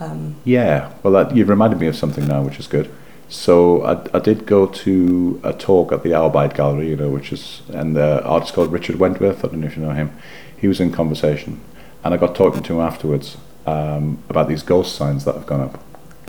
Um, 0.00 0.36
Yeah, 0.44 0.92
well, 1.02 1.12
that, 1.12 1.36
you've 1.36 1.50
reminded 1.50 1.78
me 1.80 1.86
of 1.86 1.96
something 1.96 2.26
now, 2.26 2.42
which 2.42 2.58
is 2.58 2.66
good. 2.66 2.90
So 3.28 3.82
I, 3.82 4.16
I 4.16 4.20
did 4.20 4.46
go 4.46 4.66
to 4.66 5.40
a 5.44 5.52
talk 5.52 5.92
at 5.92 6.02
the 6.02 6.10
Albide 6.10 6.54
Gallery, 6.54 6.88
you 6.88 6.96
know, 6.96 7.10
which 7.10 7.32
is, 7.32 7.62
and 7.68 7.94
the 7.94 8.24
artist 8.24 8.54
called 8.54 8.72
Richard 8.72 8.96
Wentworth. 8.96 9.44
I 9.44 9.48
don't 9.48 9.60
know 9.60 9.66
if 9.66 9.76
you 9.76 9.82
know 9.82 9.92
him. 9.92 10.16
He 10.56 10.66
was 10.66 10.80
in 10.80 10.92
conversation, 10.92 11.60
and 12.04 12.14
I 12.14 12.16
got 12.16 12.34
talking 12.34 12.62
to 12.62 12.74
him 12.74 12.80
afterwards 12.80 13.36
um, 13.66 14.22
about 14.28 14.48
these 14.48 14.62
ghost 14.62 14.96
signs 14.96 15.24
that 15.24 15.34
have 15.34 15.46
gone 15.46 15.60
up. 15.60 15.82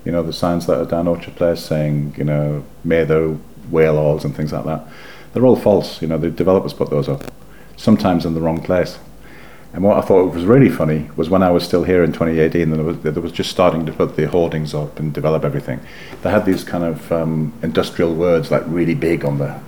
You 0.06 0.12
know, 0.12 0.24
the 0.24 0.34
signs 0.34 0.66
that 0.68 0.80
are 0.80 0.86
down 0.86 1.08
Orchard 1.08 1.36
Place 1.36 1.62
saying, 1.62 2.16
you 2.18 2.24
know, 2.24 2.64
may 2.84 3.04
the 3.04 3.38
whale 3.70 3.98
alls 3.98 4.26
and 4.26 4.36
things 4.36 4.52
like 4.52 4.66
that. 4.66 4.86
They're 5.34 5.46
all 5.46 5.56
false. 5.56 6.02
You 6.02 6.08
know, 6.08 6.18
the 6.18 6.30
developers 6.30 6.74
put 6.74 6.90
those 6.90 7.10
up, 7.10 7.32
sometimes 7.78 8.26
in 8.26 8.34
the 8.34 8.42
wrong 8.42 8.62
place. 8.62 9.00
And 9.74 9.84
what 9.84 9.98
I 9.98 10.02
thought 10.02 10.32
was 10.34 10.46
really 10.46 10.70
funny 10.70 11.10
was 11.16 11.32
when 11.32 11.42
I 11.42 11.50
was 11.50 11.64
still 11.64 11.84
here 11.84 12.04
in 12.04 12.12
2018, 12.12 12.62
and 12.62 12.74
there 12.74 12.84
was, 12.84 13.00
there 13.00 13.14
just 13.32 13.50
starting 13.50 13.88
to 13.88 13.92
put 13.92 14.16
the 14.16 14.28
hoardings 14.28 14.76
up 14.76 15.00
and 15.00 15.12
develop 15.12 15.44
everything. 15.44 15.80
They 16.22 16.30
had 16.30 16.46
these 16.46 16.64
kind 16.64 16.84
of 16.84 17.12
um, 17.12 17.58
industrial 17.64 18.14
words 18.14 18.52
like 18.52 18.62
really 18.68 18.94
big 18.94 19.26
on 19.26 19.40
there, 19.40 19.64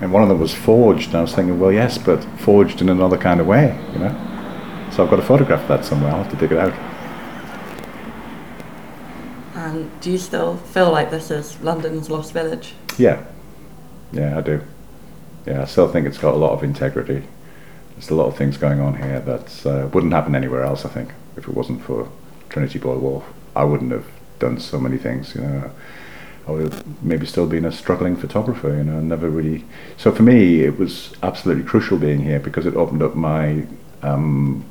and 0.00 0.12
one 0.12 0.22
of 0.22 0.28
them 0.28 0.38
was 0.38 0.54
forged. 0.54 1.08
And 1.08 1.16
I 1.16 1.22
was 1.22 1.34
thinking, 1.34 1.58
well, 1.58 1.72
yes, 1.72 1.98
but 1.98 2.22
forged 2.38 2.80
in 2.80 2.88
another 2.88 3.18
kind 3.18 3.40
of 3.40 3.48
way, 3.48 3.76
you 3.92 3.98
know. 3.98 4.90
So 4.92 5.02
I've 5.02 5.10
got 5.10 5.18
a 5.18 5.22
photograph 5.22 5.62
of 5.62 5.68
that 5.68 5.84
somewhere. 5.84 6.12
I'll 6.12 6.22
have 6.22 6.30
to 6.30 6.38
dig 6.38 6.52
it 6.52 6.58
out. 6.58 6.87
And 9.78 10.00
do 10.00 10.10
you 10.10 10.18
still 10.18 10.56
feel 10.56 10.90
like 10.90 11.12
this 11.12 11.30
is 11.30 11.60
London's 11.60 12.10
lost 12.10 12.32
village? 12.32 12.74
Yeah, 12.96 13.22
yeah, 14.10 14.36
I 14.36 14.40
do. 14.40 14.60
Yeah, 15.46 15.62
I 15.62 15.66
still 15.66 15.86
think 15.86 16.04
it's 16.04 16.18
got 16.18 16.34
a 16.34 16.36
lot 16.36 16.50
of 16.50 16.64
integrity. 16.64 17.22
There's 17.94 18.10
a 18.10 18.16
lot 18.16 18.26
of 18.26 18.36
things 18.36 18.56
going 18.56 18.80
on 18.80 18.96
here 18.96 19.20
that 19.20 19.66
uh, 19.66 19.86
wouldn't 19.92 20.12
happen 20.12 20.34
anywhere 20.34 20.64
else. 20.64 20.84
I 20.84 20.88
think 20.88 21.12
if 21.36 21.46
it 21.46 21.54
wasn't 21.54 21.82
for 21.82 22.10
Trinity 22.48 22.80
Buoy 22.80 22.98
Wharf, 22.98 23.24
I 23.54 23.62
wouldn't 23.62 23.92
have 23.92 24.06
done 24.40 24.58
so 24.58 24.80
many 24.80 24.98
things. 24.98 25.36
You 25.36 25.42
know, 25.42 25.70
I 26.48 26.50
would 26.50 26.72
have 26.72 27.02
maybe 27.04 27.24
still 27.24 27.46
been 27.46 27.64
a 27.64 27.70
struggling 27.70 28.16
photographer. 28.16 28.74
You 28.74 28.82
know, 28.82 28.98
never 28.98 29.30
really. 29.30 29.64
So 29.96 30.10
for 30.10 30.24
me, 30.24 30.62
it 30.62 30.76
was 30.76 31.14
absolutely 31.22 31.62
crucial 31.62 31.98
being 31.98 32.24
here 32.24 32.40
because 32.40 32.66
it 32.66 32.74
opened 32.74 33.04
up 33.04 33.14
my 33.14 33.64
um, 34.02 34.64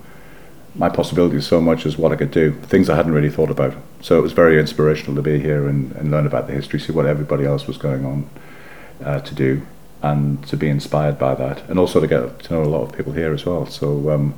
my 0.78 0.90
possibilities 0.90 1.48
so 1.48 1.60
much 1.60 1.86
as 1.86 1.98
what 1.98 2.12
I 2.12 2.16
could 2.16 2.32
do, 2.32 2.52
things 2.52 2.90
I 2.90 2.96
hadn't 2.96 3.14
really 3.14 3.32
thought 3.32 3.50
about. 3.50 3.76
So 4.02 4.18
it 4.18 4.22
was 4.22 4.32
very 4.32 4.60
inspirational 4.60 5.16
to 5.16 5.22
be 5.22 5.40
here 5.40 5.68
and, 5.68 5.92
and 5.94 6.12
learn 6.12 6.28
about 6.28 6.48
the 6.48 6.54
history, 6.54 6.80
see 6.80 6.94
what 6.94 7.08
everybody 7.08 7.46
else 7.46 7.66
was 7.66 7.78
going 7.78 8.06
on 8.06 8.30
uh, 9.04 9.20
to 9.22 9.36
do, 9.36 9.66
and 10.04 10.46
to 10.48 10.56
be 10.56 10.70
inspired 10.70 11.18
by 11.18 11.34
that, 11.36 11.68
and 11.68 11.80
also 11.80 12.00
to 12.00 12.08
get 12.08 12.40
to 12.40 12.54
know 12.54 12.64
a 12.64 12.66
lot 12.66 12.84
of 12.84 12.96
people 12.96 13.14
here 13.14 13.34
as 13.34 13.46
well. 13.46 13.66
So 13.66 14.12
um, 14.12 14.36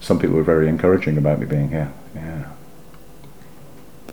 some 0.00 0.18
people 0.18 0.36
were 0.36 0.42
very 0.42 0.68
encouraging 0.68 1.16
about 1.16 1.38
me 1.38 1.46
being 1.46 1.70
here. 1.70 1.90
Yeah. 2.14 2.50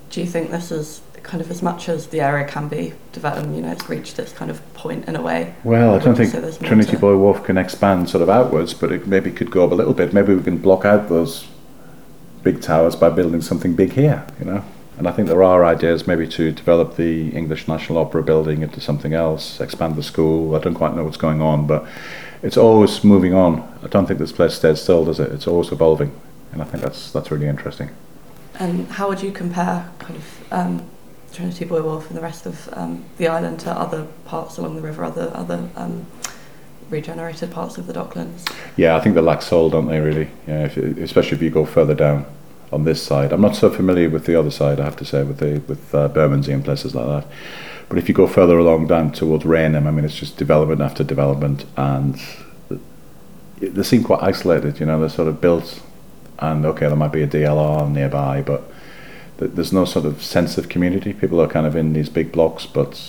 Do 0.10 0.22
you 0.22 0.28
think 0.28 0.52
this 0.52 0.72
is 0.72 1.02
kind 1.24 1.42
of 1.42 1.50
as 1.50 1.62
much 1.64 1.90
as 1.90 2.08
the 2.08 2.22
area 2.22 2.46
can 2.46 2.68
be 2.68 2.94
developed, 3.12 3.48
you 3.48 3.62
know, 3.62 3.72
it's 3.72 3.90
reached 3.90 4.20
its 4.20 4.34
kind 4.34 4.52
of 4.52 4.62
point 4.74 5.08
in 5.08 5.16
a 5.16 5.22
way? 5.22 5.56
Well, 5.64 5.96
I 5.96 6.00
don't 6.00 6.16
think 6.16 6.34
Trinity 6.60 6.98
Buoy 6.98 7.16
Wharf 7.16 7.44
can 7.44 7.58
expand 7.58 8.10
sort 8.10 8.22
of 8.22 8.30
outwards, 8.30 8.74
but 8.74 8.92
it 8.92 9.08
maybe 9.08 9.32
could 9.32 9.50
go 9.50 9.66
up 9.66 9.72
a 9.72 9.76
little 9.76 9.94
bit. 9.94 10.14
Maybe 10.14 10.36
we 10.36 10.44
can 10.44 10.58
block 10.58 10.86
out 10.86 11.10
those 11.10 11.48
big 12.44 12.62
towers 12.62 12.96
by 12.96 13.10
building 13.10 13.42
something 13.42 13.76
big 13.76 13.94
here, 13.94 14.26
you 14.38 14.46
know. 14.46 14.64
And 14.98 15.08
I 15.08 15.12
think 15.12 15.28
there 15.28 15.44
are 15.44 15.66
ideas 15.66 16.06
maybe 16.06 16.28
to 16.28 16.52
develop 16.52 16.98
the 16.98 17.30
English 17.30 17.68
National 17.68 17.98
Opera 17.98 18.22
building 18.22 18.62
into 18.62 18.80
something 18.80 19.14
else, 19.14 19.60
expand 19.60 19.96
the 19.96 20.04
school. 20.04 20.56
I 20.56 20.60
don't 20.60 20.76
quite 20.76 20.96
know 20.96 21.04
what's 21.04 21.18
going 21.18 21.42
on, 21.42 21.66
but 21.66 21.88
it's 22.44 22.58
always 22.58 23.04
moving 23.04 23.34
on. 23.34 23.68
I 23.82 23.88
don't 23.88 24.06
think 24.06 24.20
this 24.20 24.32
place 24.32 24.54
stays 24.54 24.82
still, 24.82 25.06
does 25.06 25.20
it? 25.20 25.32
It's 25.32 25.48
always 25.48 25.72
evolving, 25.72 26.12
and 26.52 26.62
I 26.62 26.66
think 26.66 26.84
that's 26.84 27.12
that's 27.12 27.32
really 27.32 27.48
interesting. 27.48 27.90
And 28.60 28.88
how 28.88 29.10
would 29.10 29.24
you 29.24 29.32
compare 29.32 29.90
kind 29.98 30.16
of 30.16 30.54
um, 30.54 30.86
Trinity 31.34 31.66
Buoy 31.66 31.82
Wharf 31.82 32.08
and 32.08 32.18
the 32.18 32.22
rest 32.22 32.46
of 32.46 32.70
um, 32.74 33.06
the 33.18 33.28
island 33.28 33.60
to 33.62 33.72
other 33.72 34.08
parts 34.26 34.58
along 34.58 34.76
the 34.76 34.82
river, 34.82 35.04
other 35.04 35.32
other 35.34 35.70
um, 35.76 36.06
regenerated 36.90 37.52
parts 37.52 37.78
of 37.78 37.88
the 37.88 37.94
Docklands? 37.94 38.50
Yeah, 38.78 38.96
I 38.96 39.00
think 39.02 39.16
they 39.16 39.22
lack 39.22 39.42
soul, 39.42 39.70
don't 39.70 39.88
they? 39.88 40.00
Really, 40.00 40.30
yeah. 40.48 40.66
If, 40.66 40.78
especially 40.78 41.38
if 41.38 41.42
you 41.42 41.50
go 41.50 41.66
further 41.66 41.96
down 41.96 42.26
on 42.72 42.84
this 42.84 43.02
side. 43.02 43.32
I'm 43.32 43.42
not 43.42 43.56
so 43.56 43.70
familiar 43.70 44.10
with 44.10 44.26
the 44.26 44.38
other 44.38 44.52
side, 44.52 44.80
I 44.80 44.84
have 44.84 44.98
to 44.98 45.06
say, 45.06 45.24
with 45.24 45.38
the 45.38 45.62
with 45.68 45.94
uh, 45.94 46.08
Bermondsey 46.08 46.52
and 46.52 46.64
places 46.64 46.96
like 46.96 47.06
that. 47.06 47.32
But 47.90 47.98
if 47.98 48.10
you 48.10 48.16
go 48.16 48.28
further 48.28 48.58
along 48.58 48.88
down 48.88 49.12
towards 49.12 49.46
Rainham, 49.46 49.86
I 49.86 49.92
mean, 49.92 50.06
it's 50.06 50.16
just 50.16 50.38
development 50.38 50.82
after 50.82 51.04
development, 51.04 51.66
and 51.78 52.20
they 53.60 53.84
seem 53.84 54.04
quite 54.04 54.24
isolated. 54.24 54.80
You 54.80 54.88
know, 54.88 55.00
they're 55.00 55.10
sort 55.10 55.28
of 55.28 55.40
built, 55.40 55.82
and 56.40 56.66
okay, 56.66 56.88
there 56.88 56.96
might 56.96 57.12
be 57.12 57.22
a 57.22 57.28
DLR 57.28 57.92
nearby, 57.92 58.42
but 58.42 58.73
there's 59.38 59.74
no 59.74 59.86
sort 59.86 60.06
of 60.06 60.24
sense 60.24 60.58
of 60.58 60.70
community. 60.70 61.14
People 61.14 61.42
are 61.42 61.48
kind 61.48 61.66
of 61.66 61.76
in 61.76 61.94
these 61.94 62.10
big 62.10 62.32
blocks, 62.32 62.66
but 62.66 63.00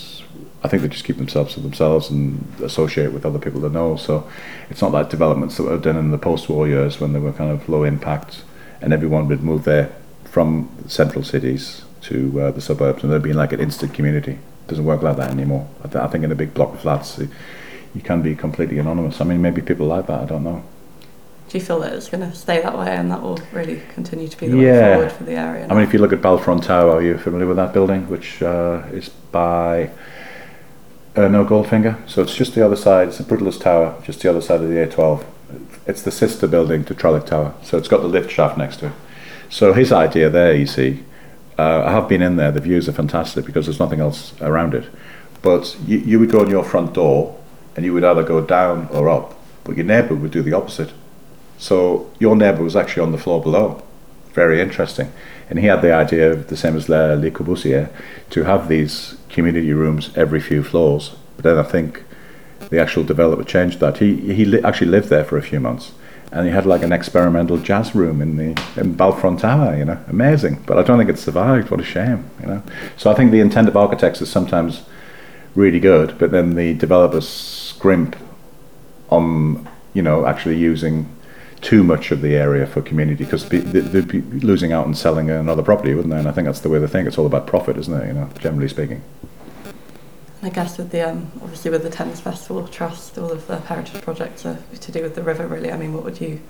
I 0.63 0.69
think 0.69 0.83
they 0.83 0.89
just 0.89 1.05
keep 1.05 1.19
themselves 1.19 1.55
to 1.55 1.61
themselves 1.61 2.09
and 2.11 2.45
associate 2.63 3.13
with 3.13 3.27
other 3.27 3.39
people 3.39 3.61
they 3.61 3.69
know. 3.69 3.97
So 3.97 4.29
it's 4.71 4.81
not 4.81 4.93
like 4.93 5.11
developments 5.11 5.57
that 5.59 5.65
were 5.65 5.79
done 5.79 5.97
in 5.97 6.11
the 6.11 6.19
post-war 6.19 6.67
years 6.67 6.99
when 6.99 7.13
they 7.13 7.19
were 7.19 7.33
kind 7.33 7.51
of 7.51 7.69
low 7.69 7.85
impact 7.85 8.43
and 8.81 8.93
everyone 8.93 9.29
would 9.29 9.43
move 9.43 9.65
there 9.65 9.95
from 10.25 10.69
central 10.89 11.23
cities 11.23 11.83
to 12.03 12.41
uh, 12.41 12.51
the 12.51 12.61
suburbs 12.61 13.03
and 13.03 13.13
there'd 13.13 13.23
be 13.23 13.33
like 13.33 13.53
an 13.53 13.61
instant 13.61 13.93
community. 13.93 14.33
It 14.33 14.69
doesn't 14.69 14.85
work 14.85 15.03
like 15.03 15.17
that 15.19 15.31
anymore. 15.31 15.69
I, 15.81 15.89
th- 15.89 16.03
I 16.03 16.07
think 16.07 16.25
in 16.25 16.33
a 16.33 16.35
big 16.35 16.55
block 16.55 16.75
of 16.75 16.81
flats, 16.81 17.19
you 17.95 18.01
can 18.03 18.23
be 18.23 18.35
completely 18.35 18.79
anonymous. 18.79 19.21
I 19.21 19.25
mean, 19.25 19.43
maybe 19.43 19.61
people 19.61 19.87
like 19.87 20.07
that. 20.07 20.21
I 20.21 20.25
don't 20.25 20.45
know. 20.45 20.65
Do 21.55 21.61
you 21.61 21.65
feel 21.65 21.79
that 21.83 21.93
it's 21.93 22.09
going 22.09 22.29
to 22.29 22.37
stay 22.37 22.61
that 22.63 22.77
way 22.77 22.97
and 22.97 23.09
that 23.13 23.23
will 23.23 23.39
really 23.53 23.81
continue 23.95 24.27
to 24.27 24.37
be 24.37 24.49
the 24.49 24.57
Yeah. 24.57 24.73
way 24.73 24.95
forward 24.95 25.13
for 25.13 25.23
the 25.23 25.35
area? 25.35 25.69
I 25.71 25.75
mean, 25.75 25.85
if 25.85 25.93
you 25.93 26.01
look 26.01 26.13
at 26.13 26.21
Balfron 26.21 26.61
Tower, 26.61 26.97
are 26.97 27.01
you 27.01 27.17
familiar 27.17 27.47
with 27.47 27.59
that 27.59 27.73
building, 27.73 28.09
which 28.11 28.43
uh, 28.43 28.83
is 28.93 29.09
by 29.31 29.85
uh, 29.85 31.21
Ernő 31.21 31.47
Goldfinger? 31.47 31.97
So 32.09 32.23
it's 32.23 32.35
just 32.35 32.57
the 32.57 32.67
other 32.67 32.75
side. 32.75 33.07
It's 33.07 33.19
the 33.19 33.23
Brutalist 33.23 33.61
Tower, 33.61 33.95
just 34.03 34.21
the 34.21 34.29
other 34.29 34.41
side 34.41 34.63
of 34.63 34.69
the 34.69 34.75
A12. 34.85 35.23
It's 35.87 36.03
the 36.03 36.11
sister 36.11 36.49
building 36.49 36.83
to 36.87 36.93
Trellick 36.93 37.27
Tower. 37.27 37.55
So 37.63 37.79
it's 37.79 37.87
got 37.87 38.03
the 38.03 38.09
lift 38.09 38.33
shaft 38.33 38.59
next 38.59 38.79
to 38.79 38.87
it. 38.87 38.93
So 39.49 39.75
his 39.75 39.93
idea 39.93 40.29
there, 40.31 40.57
you 40.57 40.67
see, 40.67 41.05
uh, 41.57 41.85
I 41.85 41.93
have 41.93 42.09
been 42.09 42.21
in 42.21 42.35
there. 42.35 42.51
The 42.51 42.63
views 42.63 42.89
are 42.89 42.93
fantastic 42.93 43.47
because 43.47 43.67
there's 43.67 43.79
nothing 43.79 44.01
else 44.01 44.35
around 44.41 44.75
it. 44.75 44.87
But 45.41 45.77
you, 45.87 45.99
you 45.99 46.19
would 46.19 46.33
go 46.33 46.43
in 46.43 46.51
your 46.51 46.65
front 46.65 46.95
door, 46.95 47.39
and 47.77 47.85
you 47.85 47.95
would 47.95 48.03
either 48.03 48.25
go 48.25 48.41
down 48.41 48.89
or 48.91 49.09
up. 49.09 49.37
But 49.63 49.77
your 49.77 49.87
neighbour 49.87 50.17
would 50.17 50.33
do 50.33 50.43
the 50.43 50.53
opposite. 50.53 50.91
So 51.59 52.11
your 52.19 52.37
neighbour 52.37 52.63
was 52.63 52.77
actually 52.77 53.03
on 53.03 53.13
the 53.13 53.19
floor 53.19 53.43
below. 53.43 53.83
Very 54.33 54.61
interesting. 54.61 55.13
And 55.49 55.59
he 55.59 55.67
had 55.67 55.83
the 55.83 55.93
idea, 55.93 56.33
of 56.33 56.49
the 56.49 56.57
same 56.57 56.77
as 56.77 56.89
Le, 56.89 57.15
Le 57.15 57.31
Corbusier, 57.31 57.91
to 58.31 58.45
have 58.45 58.69
these 58.69 59.17
community 59.29 59.73
rooms 59.73 60.11
every 60.17 60.41
few 60.41 60.63
floors. 60.63 61.15
But 61.37 61.45
then 61.45 61.59
I 61.59 61.63
think 61.63 62.03
the 62.71 62.81
actual 62.81 63.05
developer 63.05 63.45
changed 63.45 63.81
that. 63.81 63.99
He 63.99 64.35
he 64.35 64.45
li- 64.45 64.63
actually 64.65 64.91
lived 64.91 65.09
there 65.09 65.25
for 65.25 65.37
a 65.37 65.43
few 65.43 65.61
months, 65.61 65.93
and 66.33 66.47
he 66.47 66.53
had 66.53 66.67
like 66.67 66.83
an 66.83 66.93
experimental 66.93 67.59
jazz 67.59 67.95
room 67.95 68.23
in 68.23 68.37
the 68.37 68.51
in 68.81 68.95
Balfron 68.97 69.39
Tower. 69.39 69.77
You 69.77 69.85
know, 69.85 69.99
amazing. 70.09 70.63
But 70.67 70.79
I 70.79 70.83
don't 70.83 70.99
think 70.99 71.11
it 71.11 71.19
survived. 71.19 71.71
What 71.71 71.81
a 71.81 71.85
shame. 71.85 72.29
You 72.41 72.47
know. 72.47 72.63
So 72.97 73.11
I 73.11 73.15
think 73.15 73.31
the 73.31 73.41
intent 73.41 73.69
of 73.69 73.77
architects 73.77 74.21
is 74.23 74.31
sometimes 74.31 74.83
really 75.55 75.81
good, 75.81 76.19
but 76.19 76.31
then 76.31 76.55
the 76.55 76.75
developers 76.75 77.29
scrimp 77.29 78.17
on 79.11 79.69
you 79.93 80.03
know 80.03 80.27
actually 80.27 80.57
using 80.57 81.14
too 81.65 81.83
much 81.83 82.11
of 82.11 82.21
the 82.21 82.37
area 82.37 82.67
for 82.67 82.83
community 82.83 83.25
because 83.25 83.49
they- 83.49 83.59
they'd 83.59 84.07
be 84.07 84.21
losing 84.47 84.71
out 84.73 84.85
and 84.87 84.97
selling 84.97 85.31
another 85.31 85.63
property, 85.63 85.95
wouldn't 85.95 86.13
they? 86.13 86.19
And 86.19 86.29
I 86.29 86.33
think 86.33 86.45
that's 86.47 86.61
the 86.61 86.69
way 86.69 86.79
they 86.79 86.87
think. 86.87 87.09
It's 87.09 87.17
all 87.17 87.27
about 87.27 87.47
profit, 87.47 87.79
isn't 87.79 87.95
it? 88.03 88.07
You 88.07 88.13
know, 88.13 88.29
generally 88.39 88.69
speaking. 88.69 89.01
I 90.43 90.51
guess 90.51 90.77
with 90.77 90.91
the 90.91 91.01
um, 91.01 91.33
obviously 91.43 91.71
with 91.71 91.83
the 91.83 91.89
Thames 91.89 92.21
Festival 92.21 92.69
Trust, 92.69 93.17
all 93.17 93.33
of 93.33 93.47
the 93.47 93.61
heritage 93.61 94.03
projects 94.03 94.45
are 94.45 94.59
to 94.79 94.93
do 94.93 95.03
with 95.03 95.15
the 95.15 95.23
river. 95.23 95.47
Really, 95.47 95.73
I 95.73 95.79
mean, 95.79 95.95
what 95.95 96.05
would 96.05 96.21
you 96.21 96.41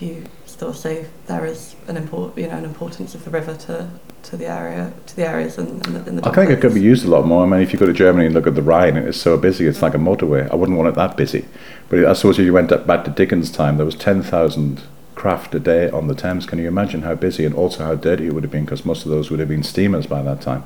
would 0.00 0.08
you 0.08 0.24
still 0.44 0.74
say 0.74 1.06
there 1.26 1.46
is 1.46 1.74
an 1.88 1.96
import, 1.96 2.36
you 2.36 2.46
know, 2.46 2.56
an 2.56 2.64
importance 2.64 3.14
of 3.14 3.24
the 3.24 3.30
river 3.30 3.54
to 3.54 3.88
to 4.24 4.36
the 4.36 4.46
area 4.46 4.92
to 5.06 5.16
the 5.16 5.24
areas 5.24 5.56
in, 5.56 5.68
in 5.68 5.92
the, 5.94 6.08
in 6.08 6.16
the 6.16 6.28
I 6.28 6.32
think 6.32 6.50
it 6.50 6.60
could 6.60 6.74
be 6.74 6.80
used 6.80 7.04
a 7.04 7.08
lot 7.08 7.26
more. 7.26 7.44
I 7.44 7.46
mean, 7.46 7.60
if 7.60 7.72
you 7.72 7.78
go 7.78 7.86
to 7.86 7.92
Germany 7.92 8.26
and 8.26 8.34
look 8.34 8.46
at 8.46 8.54
the 8.54 8.62
Rhine, 8.62 8.96
it's 8.96 9.20
so 9.20 9.38
busy, 9.38 9.66
it's 9.66 9.82
like 9.82 9.94
a 9.94 9.98
motorway. 9.98 10.50
I 10.50 10.54
wouldn't 10.56 10.76
want 10.76 10.88
it 10.88 10.96
that 10.96 11.16
busy. 11.16 11.46
But 11.88 12.04
I 12.04 12.12
suppose 12.12 12.38
if 12.38 12.44
you 12.44 12.52
went 12.52 12.68
back 12.86 13.04
to 13.04 13.10
Dickens' 13.10 13.50
time, 13.50 13.76
there 13.76 13.86
was 13.86 13.94
10,000 13.94 14.82
craft 15.14 15.54
a 15.54 15.60
day 15.60 15.88
on 15.90 16.08
the 16.08 16.14
Thames. 16.14 16.44
Can 16.44 16.58
you 16.58 16.66
imagine 16.66 17.02
how 17.02 17.14
busy 17.14 17.44
and 17.44 17.54
also 17.54 17.84
how 17.84 17.94
dirty 17.94 18.26
it 18.26 18.34
would 18.34 18.42
have 18.42 18.50
been? 18.50 18.64
Because 18.64 18.84
most 18.84 19.04
of 19.04 19.10
those 19.10 19.30
would 19.30 19.38
have 19.38 19.48
been 19.48 19.62
steamers 19.62 20.06
by 20.06 20.22
that 20.22 20.40
time. 20.40 20.64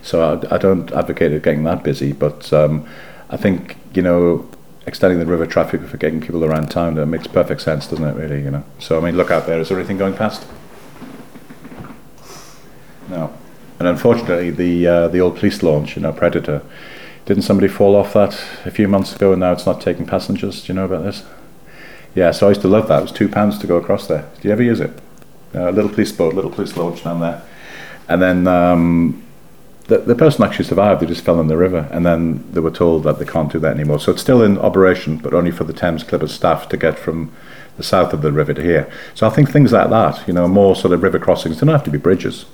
So 0.00 0.22
I, 0.50 0.54
I 0.54 0.58
don't 0.58 0.90
advocate 0.92 1.32
it 1.32 1.42
getting 1.42 1.64
that 1.64 1.84
busy, 1.84 2.12
but 2.12 2.50
um, 2.52 2.88
I 3.28 3.36
think, 3.36 3.76
you 3.92 4.00
know, 4.00 4.48
extending 4.86 5.18
the 5.18 5.26
river 5.26 5.46
traffic 5.46 5.82
for 5.82 5.96
getting 5.96 6.20
people 6.20 6.44
around 6.44 6.70
town, 6.70 6.94
that 6.96 7.06
makes 7.06 7.26
perfect 7.26 7.60
sense, 7.60 7.86
doesn't 7.86 8.04
it, 8.04 8.16
really, 8.16 8.42
you 8.42 8.50
know? 8.50 8.64
So, 8.78 8.98
I 8.98 9.00
mean, 9.00 9.16
look 9.16 9.30
out 9.30 9.46
there. 9.46 9.60
Is 9.60 9.68
there 9.68 9.78
anything 9.78 9.98
going 9.98 10.14
past? 10.14 10.46
No. 13.08 13.32
And 13.78 13.88
unfortunately, 13.88 14.50
the 14.50 14.86
uh, 14.86 15.08
the 15.08 15.20
old 15.20 15.36
police 15.36 15.62
launch, 15.62 15.96
you 15.96 16.02
know, 16.02 16.12
Predator, 16.12 16.62
didn't 17.26 17.42
somebody 17.42 17.68
fall 17.68 17.96
off 17.96 18.12
that 18.12 18.34
a 18.64 18.70
few 18.70 18.86
months 18.86 19.14
ago, 19.14 19.32
and 19.32 19.40
now 19.40 19.52
it's 19.52 19.66
not 19.66 19.80
taking 19.80 20.06
passengers? 20.06 20.62
Do 20.62 20.72
you 20.72 20.74
know 20.74 20.84
about 20.84 21.02
this? 21.02 21.24
Yeah, 22.14 22.30
so 22.30 22.46
I 22.46 22.50
used 22.50 22.60
to 22.62 22.68
love 22.68 22.88
that. 22.88 23.00
It 23.00 23.02
was 23.02 23.12
two 23.12 23.28
pounds 23.28 23.58
to 23.58 23.66
go 23.66 23.76
across 23.76 24.06
there. 24.06 24.30
Do 24.40 24.48
you 24.48 24.52
ever 24.52 24.62
use 24.62 24.80
it? 24.80 24.90
Uh, 25.54 25.70
little 25.70 25.90
police 25.90 26.12
boat, 26.12 26.34
little 26.34 26.50
police 26.50 26.76
launch 26.76 27.02
down 27.02 27.20
there, 27.20 27.42
and 28.08 28.22
then 28.22 28.46
um, 28.46 29.22
the 29.88 29.98
the 29.98 30.14
person 30.14 30.44
actually 30.44 30.64
survived. 30.64 31.00
They 31.00 31.06
just 31.06 31.24
fell 31.24 31.40
in 31.40 31.48
the 31.48 31.56
river, 31.56 31.88
and 31.90 32.04
then 32.06 32.44
they 32.52 32.60
were 32.60 32.70
told 32.70 33.04
that 33.04 33.18
they 33.18 33.24
can't 33.24 33.52
do 33.52 33.58
that 33.60 33.74
anymore. 33.74 34.00
So 34.00 34.12
it's 34.12 34.22
still 34.22 34.42
in 34.42 34.58
operation, 34.58 35.18
but 35.18 35.34
only 35.34 35.50
for 35.50 35.64
the 35.64 35.72
Thames 35.72 36.04
Clippers 36.04 36.32
staff 36.32 36.68
to 36.68 36.76
get 36.76 36.98
from 36.98 37.32
the 37.76 37.82
south 37.82 38.12
of 38.12 38.22
the 38.22 38.32
river 38.32 38.54
to 38.54 38.62
here. 38.62 38.90
So 39.14 39.26
I 39.26 39.30
think 39.30 39.50
things 39.50 39.72
like 39.72 39.90
that, 39.90 40.26
you 40.26 40.34
know, 40.34 40.46
more 40.46 40.76
sort 40.76 40.92
of 40.92 41.02
river 41.02 41.18
crossings. 41.18 41.58
Don't 41.58 41.68
have 41.68 41.84
to 41.84 41.90
be 41.90 41.98
bridges 41.98 42.44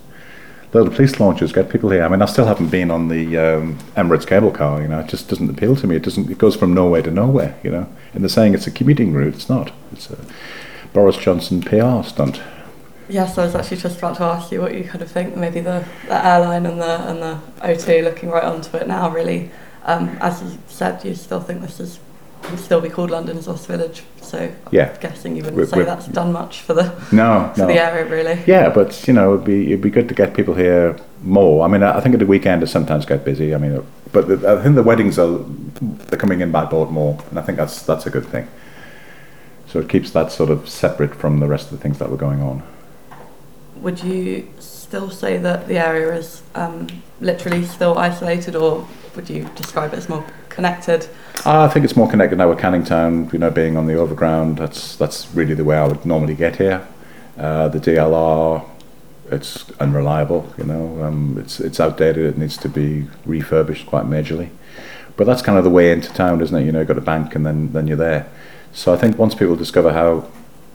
little 0.72 0.92
police 0.92 1.18
launches 1.18 1.52
get 1.52 1.70
people 1.70 1.90
here. 1.90 2.02
I 2.02 2.08
mean, 2.08 2.22
I 2.22 2.26
still 2.26 2.46
haven't 2.46 2.68
been 2.68 2.90
on 2.90 3.08
the 3.08 3.36
um, 3.36 3.78
Emirates 3.96 4.26
cable 4.26 4.50
car. 4.50 4.82
You 4.82 4.88
know, 4.88 5.00
it 5.00 5.08
just 5.08 5.28
doesn't 5.28 5.48
appeal 5.48 5.76
to 5.76 5.86
me. 5.86 5.96
It 5.96 6.02
doesn't. 6.02 6.30
It 6.30 6.38
goes 6.38 6.56
from 6.56 6.74
nowhere 6.74 7.02
to 7.02 7.10
nowhere. 7.10 7.58
You 7.62 7.70
know, 7.70 7.86
and 8.12 8.22
they're 8.22 8.28
saying 8.28 8.54
it's 8.54 8.66
a 8.66 8.70
commuting 8.70 9.12
route. 9.12 9.34
It's 9.34 9.48
not. 9.48 9.72
It's 9.92 10.10
a 10.10 10.18
Boris 10.92 11.16
Johnson 11.16 11.62
PR 11.62 12.02
stunt. 12.02 12.40
Yes, 13.08 13.38
I 13.38 13.44
was 13.46 13.54
actually 13.54 13.78
just 13.78 13.98
about 13.98 14.16
to 14.18 14.24
ask 14.24 14.52
you 14.52 14.60
what 14.60 14.74
you 14.74 14.84
kind 14.84 15.00
of 15.02 15.10
think. 15.10 15.34
Maybe 15.36 15.60
the, 15.60 15.84
the 16.06 16.26
airline 16.26 16.66
and 16.66 16.80
the 16.80 17.08
and 17.08 17.22
the 17.22 17.38
O2 17.62 18.04
looking 18.04 18.28
right 18.30 18.44
onto 18.44 18.76
it 18.76 18.86
now. 18.86 19.08
Really, 19.10 19.50
um, 19.84 20.16
as 20.20 20.42
you 20.42 20.58
said, 20.68 21.02
you 21.04 21.14
still 21.14 21.40
think 21.40 21.62
this 21.62 21.80
is 21.80 22.00
will 22.50 22.56
still 22.58 22.80
be 22.80 22.88
called 22.88 23.10
London's 23.10 23.48
Lost 23.48 23.66
Village. 23.66 24.02
So 24.22 24.50
Yeah. 24.70 24.90
I'm 24.94 25.00
guessing 25.00 25.36
you 25.36 25.42
wouldn't 25.42 25.56
We're- 25.56 25.66
say 25.68 25.76
we're- 25.78 25.86
that's 25.86 26.06
done 26.06 26.32
much 26.32 26.60
for 26.60 26.72
the 26.74 26.84
No, 27.10 27.50
for 27.54 27.62
no. 27.62 27.66
the 27.66 27.82
area, 27.82 28.04
really. 28.06 28.38
Yeah, 28.46 28.68
but 28.68 29.06
you 29.08 29.14
know, 29.14 29.34
it'd 29.34 29.44
be 29.46 29.66
it'd 29.68 29.80
be 29.82 29.90
good 29.90 30.08
to 30.08 30.14
get 30.14 30.34
people 30.34 30.54
here 30.54 30.94
more. 31.22 31.64
I 31.64 31.68
mean, 31.68 31.82
I 31.82 31.96
I 31.96 32.00
think 32.00 32.14
at 32.14 32.18
the 32.20 32.26
weekend 32.26 32.62
it 32.62 32.68
sometimes 32.68 33.06
get 33.06 33.24
busy. 33.24 33.54
I 33.54 33.58
mean, 33.58 33.82
but 34.12 34.28
the, 34.28 34.34
I 34.58 34.62
think 34.62 34.74
the 34.76 34.82
weddings 34.82 35.18
are 35.18 35.38
they're 35.80 36.18
coming 36.18 36.40
in 36.42 36.50
by 36.52 36.64
boat 36.66 36.90
more, 36.90 37.18
and 37.30 37.38
I 37.38 37.42
think 37.42 37.56
that's 37.58 37.82
that's 37.82 38.06
a 38.06 38.10
good 38.10 38.26
thing. 38.26 38.46
So 39.66 39.78
it 39.80 39.88
keeps 39.88 40.10
that 40.12 40.30
sort 40.32 40.50
of 40.50 40.68
separate 40.68 41.14
from 41.14 41.40
the 41.40 41.46
rest 41.46 41.70
of 41.70 41.72
the 41.72 41.82
things 41.82 41.98
that 41.98 42.10
were 42.10 42.16
going 42.16 42.40
on. 42.42 42.62
Would 43.80 44.02
you 44.02 44.48
still 44.58 45.10
say 45.10 45.38
that 45.38 45.68
the 45.68 45.78
area 45.78 46.14
is 46.14 46.42
um, 46.54 46.88
literally 47.20 47.64
still 47.64 47.98
isolated, 47.98 48.56
or 48.56 48.86
would 49.14 49.28
you 49.28 49.48
describe 49.54 49.92
it 49.92 49.98
as 49.98 50.08
more 50.08 50.24
connected? 50.48 51.08
I 51.44 51.68
think 51.68 51.84
it's 51.84 51.96
more 51.96 52.10
connected 52.10 52.36
now 52.36 52.48
with 52.48 52.58
Canning 52.58 52.84
Town, 52.84 53.30
you 53.32 53.38
know, 53.38 53.50
being 53.50 53.76
on 53.76 53.86
the 53.86 53.94
overground. 53.94 54.58
That's 54.58 54.96
that's 54.96 55.32
really 55.34 55.54
the 55.54 55.64
way 55.64 55.76
I 55.76 55.86
would 55.86 56.04
normally 56.04 56.34
get 56.34 56.56
here. 56.56 56.86
Uh, 57.36 57.68
the 57.68 57.78
DLR, 57.78 58.64
it's 59.30 59.70
unreliable. 59.78 60.52
You 60.58 60.64
know, 60.64 61.02
um, 61.04 61.38
it's 61.38 61.60
it's 61.60 61.78
outdated. 61.78 62.26
It 62.26 62.38
needs 62.38 62.56
to 62.58 62.68
be 62.68 63.06
refurbished 63.24 63.86
quite 63.86 64.04
majorly. 64.04 64.50
But 65.16 65.26
that's 65.26 65.42
kind 65.42 65.58
of 65.58 65.64
the 65.64 65.70
way 65.70 65.92
into 65.92 66.12
town, 66.12 66.40
isn't 66.40 66.56
it? 66.56 66.64
You 66.64 66.72
know, 66.72 66.80
you've 66.80 66.88
got 66.88 66.98
a 66.98 67.02
bank 67.02 67.34
and 67.34 67.44
then 67.44 67.72
then 67.72 67.86
you're 67.86 67.96
there. 67.96 68.28
So 68.72 68.92
I 68.92 68.96
think 68.96 69.18
once 69.18 69.34
people 69.34 69.56
discover 69.56 69.92
how 69.92 70.28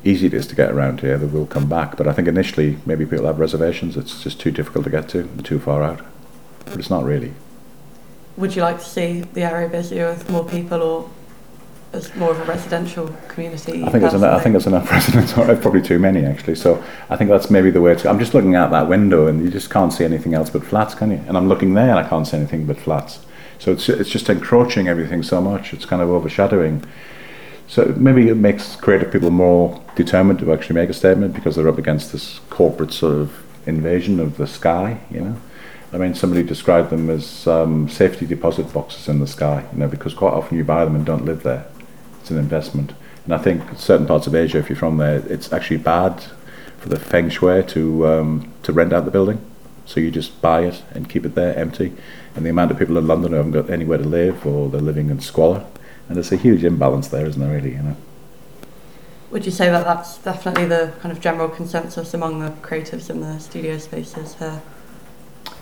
easy 0.03 0.27
it 0.27 0.33
is 0.33 0.47
to 0.47 0.55
get 0.55 0.71
around 0.71 1.01
here, 1.01 1.17
they 1.17 1.25
will 1.25 1.45
come 1.45 1.67
back. 1.67 1.97
But 1.97 2.07
I 2.07 2.13
think 2.13 2.27
initially 2.27 2.77
maybe 2.85 3.05
people 3.05 3.25
have 3.25 3.39
reservations. 3.39 3.97
It's 3.97 4.21
just 4.23 4.39
too 4.39 4.51
difficult 4.51 4.85
to 4.85 4.91
get 4.91 5.09
to 5.09 5.21
and 5.21 5.45
too 5.45 5.59
far 5.59 5.83
out. 5.83 6.01
But 6.65 6.77
it's 6.77 6.89
not 6.89 7.03
really. 7.03 7.33
Would 8.37 8.55
you 8.55 8.61
like 8.61 8.79
to 8.79 8.85
see 8.85 9.21
the 9.21 9.43
area 9.43 9.69
busier 9.69 10.09
with 10.09 10.29
more 10.29 10.43
people 10.43 10.81
or 10.81 11.09
as 11.93 12.13
more 12.15 12.31
of 12.31 12.39
a 12.39 12.45
residential 12.45 13.15
community? 13.27 13.83
I 13.83 13.89
think 13.89 14.03
it's 14.03 14.15
enough, 14.15 14.39
I 14.39 14.43
think 14.43 14.53
there's 14.53 14.67
enough 14.67 14.91
residents. 14.91 15.37
Or 15.37 15.55
probably 15.55 15.81
too 15.81 15.99
many 15.99 16.25
actually. 16.25 16.55
So 16.55 16.83
I 17.09 17.15
think 17.15 17.29
that's 17.29 17.49
maybe 17.49 17.69
the 17.69 17.81
way. 17.81 17.95
To, 17.95 18.09
I'm 18.09 18.19
just 18.19 18.33
looking 18.33 18.55
out 18.55 18.71
that 18.71 18.89
window 18.89 19.27
and 19.27 19.43
you 19.43 19.51
just 19.51 19.69
can't 19.69 19.93
see 19.93 20.03
anything 20.03 20.33
else 20.33 20.49
but 20.49 20.65
flats, 20.65 20.95
can 20.95 21.11
you? 21.11 21.21
And 21.27 21.37
I'm 21.37 21.47
looking 21.47 21.75
there 21.75 21.89
and 21.89 21.99
I 21.99 22.07
can't 22.07 22.27
see 22.27 22.37
anything 22.37 22.65
but 22.65 22.77
flats. 22.77 23.19
So 23.59 23.71
it's 23.71 23.87
it's 23.87 24.09
just 24.09 24.29
encroaching 24.29 24.87
everything 24.87 25.23
so 25.23 25.39
much. 25.39 25.73
It's 25.73 25.85
kind 25.85 26.01
of 26.01 26.09
overshadowing. 26.09 26.83
So 27.73 27.85
maybe 27.97 28.29
it 28.29 28.37
makes 28.37 28.75
creative 28.75 29.11
people 29.11 29.31
more 29.31 29.81
determined 29.95 30.37
to 30.41 30.53
actually 30.53 30.75
make 30.75 30.91
a 30.91 30.93
statement 30.93 31.33
because 31.33 31.55
they're 31.55 31.67
up 31.67 31.79
against 31.79 32.11
this 32.11 32.39
corporate 32.51 32.93
sort 32.93 33.15
of 33.15 33.43
invasion 33.65 34.19
of 34.19 34.37
the 34.37 34.45
sky. 34.45 34.99
You 35.09 35.21
know. 35.21 35.41
I 35.91 35.97
mean, 35.97 36.13
somebody 36.13 36.43
described 36.43 36.91
them 36.91 37.09
as 37.09 37.47
um, 37.47 37.89
safety 37.89 38.27
deposit 38.27 38.71
boxes 38.71 39.07
in 39.07 39.17
the 39.17 39.25
sky, 39.25 39.65
you 39.73 39.79
know, 39.79 39.87
because 39.87 40.13
quite 40.13 40.33
often 40.33 40.55
you 40.55 40.63
buy 40.63 40.85
them 40.85 40.93
and 40.93 41.03
don't 41.03 41.25
live 41.25 41.41
there. 41.41 41.65
It's 42.21 42.29
an 42.29 42.37
investment. 42.37 42.93
And 43.25 43.33
I 43.33 43.39
think 43.39 43.63
certain 43.75 44.05
parts 44.05 44.27
of 44.27 44.35
Asia, 44.35 44.59
if 44.59 44.69
you're 44.69 44.75
from 44.75 44.97
there, 44.97 45.23
it's 45.27 45.51
actually 45.51 45.77
bad 45.77 46.23
for 46.77 46.89
the 46.89 46.99
feng 46.99 47.29
shui 47.29 47.63
to, 47.69 48.07
um, 48.07 48.53
to 48.61 48.71
rent 48.71 48.93
out 48.93 49.05
the 49.05 49.11
building. 49.11 49.43
So 49.87 49.99
you 49.99 50.11
just 50.11 50.39
buy 50.43 50.65
it 50.65 50.83
and 50.91 51.09
keep 51.09 51.25
it 51.25 51.33
there 51.33 51.57
empty. 51.57 51.95
And 52.35 52.45
the 52.45 52.51
amount 52.51 52.69
of 52.69 52.77
people 52.77 52.99
in 52.99 53.07
London 53.07 53.31
who 53.31 53.37
haven't 53.37 53.51
got 53.53 53.71
anywhere 53.71 53.97
to 53.97 54.03
live 54.03 54.45
or 54.45 54.69
they're 54.69 54.79
living 54.79 55.09
in 55.09 55.19
squalor. 55.19 55.65
And 56.07 56.17
there's 56.17 56.31
a 56.31 56.37
huge 56.37 56.63
imbalance 56.63 57.07
there, 57.07 57.25
isn't 57.25 57.41
there, 57.41 57.53
really, 57.53 57.71
you 57.71 57.81
know? 57.81 57.95
Would 59.31 59.45
you 59.45 59.51
say 59.51 59.69
that 59.69 59.83
that's 59.83 60.17
definitely 60.17 60.65
the 60.65 60.93
kind 61.01 61.11
of 61.11 61.19
general 61.19 61.49
consensus 61.49 62.13
among 62.13 62.39
the 62.39 62.51
creatives 62.61 63.09
in 63.09 63.21
the 63.21 63.39
studio 63.39 63.77
spaces 63.77 64.35
here? 64.35 64.61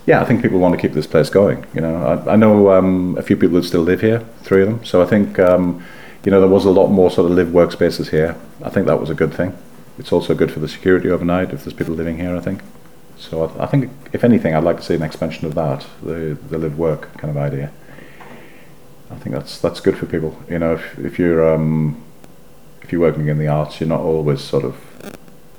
yeah, 0.06 0.22
I 0.22 0.26
think 0.26 0.42
people 0.42 0.60
want 0.60 0.74
to 0.74 0.82
keep 0.82 0.94
this 0.94 1.08
place 1.08 1.30
going. 1.30 1.66
You 1.74 1.82
know, 1.82 1.96
I, 1.96 2.34
I 2.34 2.36
know 2.36 2.72
um, 2.72 3.18
a 3.18 3.22
few 3.22 3.36
people 3.38 3.58
that 3.58 3.64
still 3.64 3.82
live 3.82 4.02
here, 4.02 4.20
three 4.44 4.64
of 4.64 4.68
them. 4.68 4.84
So 4.84 5.02
I 5.02 5.06
think 5.06 5.38
um, 5.40 5.84
you 6.26 6.32
know 6.32 6.40
there 6.40 6.50
was 6.50 6.66
a 6.66 6.72
lot 6.72 6.88
more 6.88 7.12
sort 7.12 7.30
of 7.30 7.38
live 7.38 7.50
workspaces 7.50 8.10
here. 8.10 8.36
I 8.64 8.70
think 8.70 8.88
that 8.88 9.00
was 9.00 9.10
a 9.10 9.14
good 9.14 9.34
thing. 9.34 9.58
It's 9.98 10.12
also 10.12 10.34
good 10.34 10.52
for 10.52 10.60
the 10.60 10.68
security 10.68 11.10
overnight 11.10 11.52
if 11.52 11.64
there's 11.64 11.74
people 11.74 11.94
living 11.94 12.18
here. 12.18 12.36
I 12.36 12.40
think. 12.40 12.62
So 13.18 13.46
I, 13.46 13.64
I 13.64 13.66
think 13.68 13.92
if 14.14 14.24
anything, 14.24 14.56
I'd 14.56 14.64
like 14.64 14.78
to 14.78 14.84
see 14.84 14.96
an 14.96 15.04
expansion 15.04 15.46
of 15.46 15.56
that, 15.56 15.86
the 16.02 16.38
the 16.50 16.58
live 16.58 16.78
work 16.78 17.16
kind 17.18 17.30
of 17.30 17.38
idea. 17.38 17.72
I 19.12 19.16
think 19.16 19.36
that's 19.36 19.60
that's 19.60 19.80
good 19.80 19.98
for 19.98 20.06
people. 20.06 20.36
You 20.50 20.60
know, 20.60 20.74
if 20.74 21.00
if 21.00 21.20
you're 21.20 21.54
um, 21.54 22.02
if 22.82 22.92
you're 22.92 23.02
working 23.02 23.28
in 23.28 23.38
the 23.38 23.48
arts, 23.48 23.80
you're 23.80 23.90
not 23.90 24.02
always 24.02 24.42
sort 24.42 24.64
of 24.64 24.76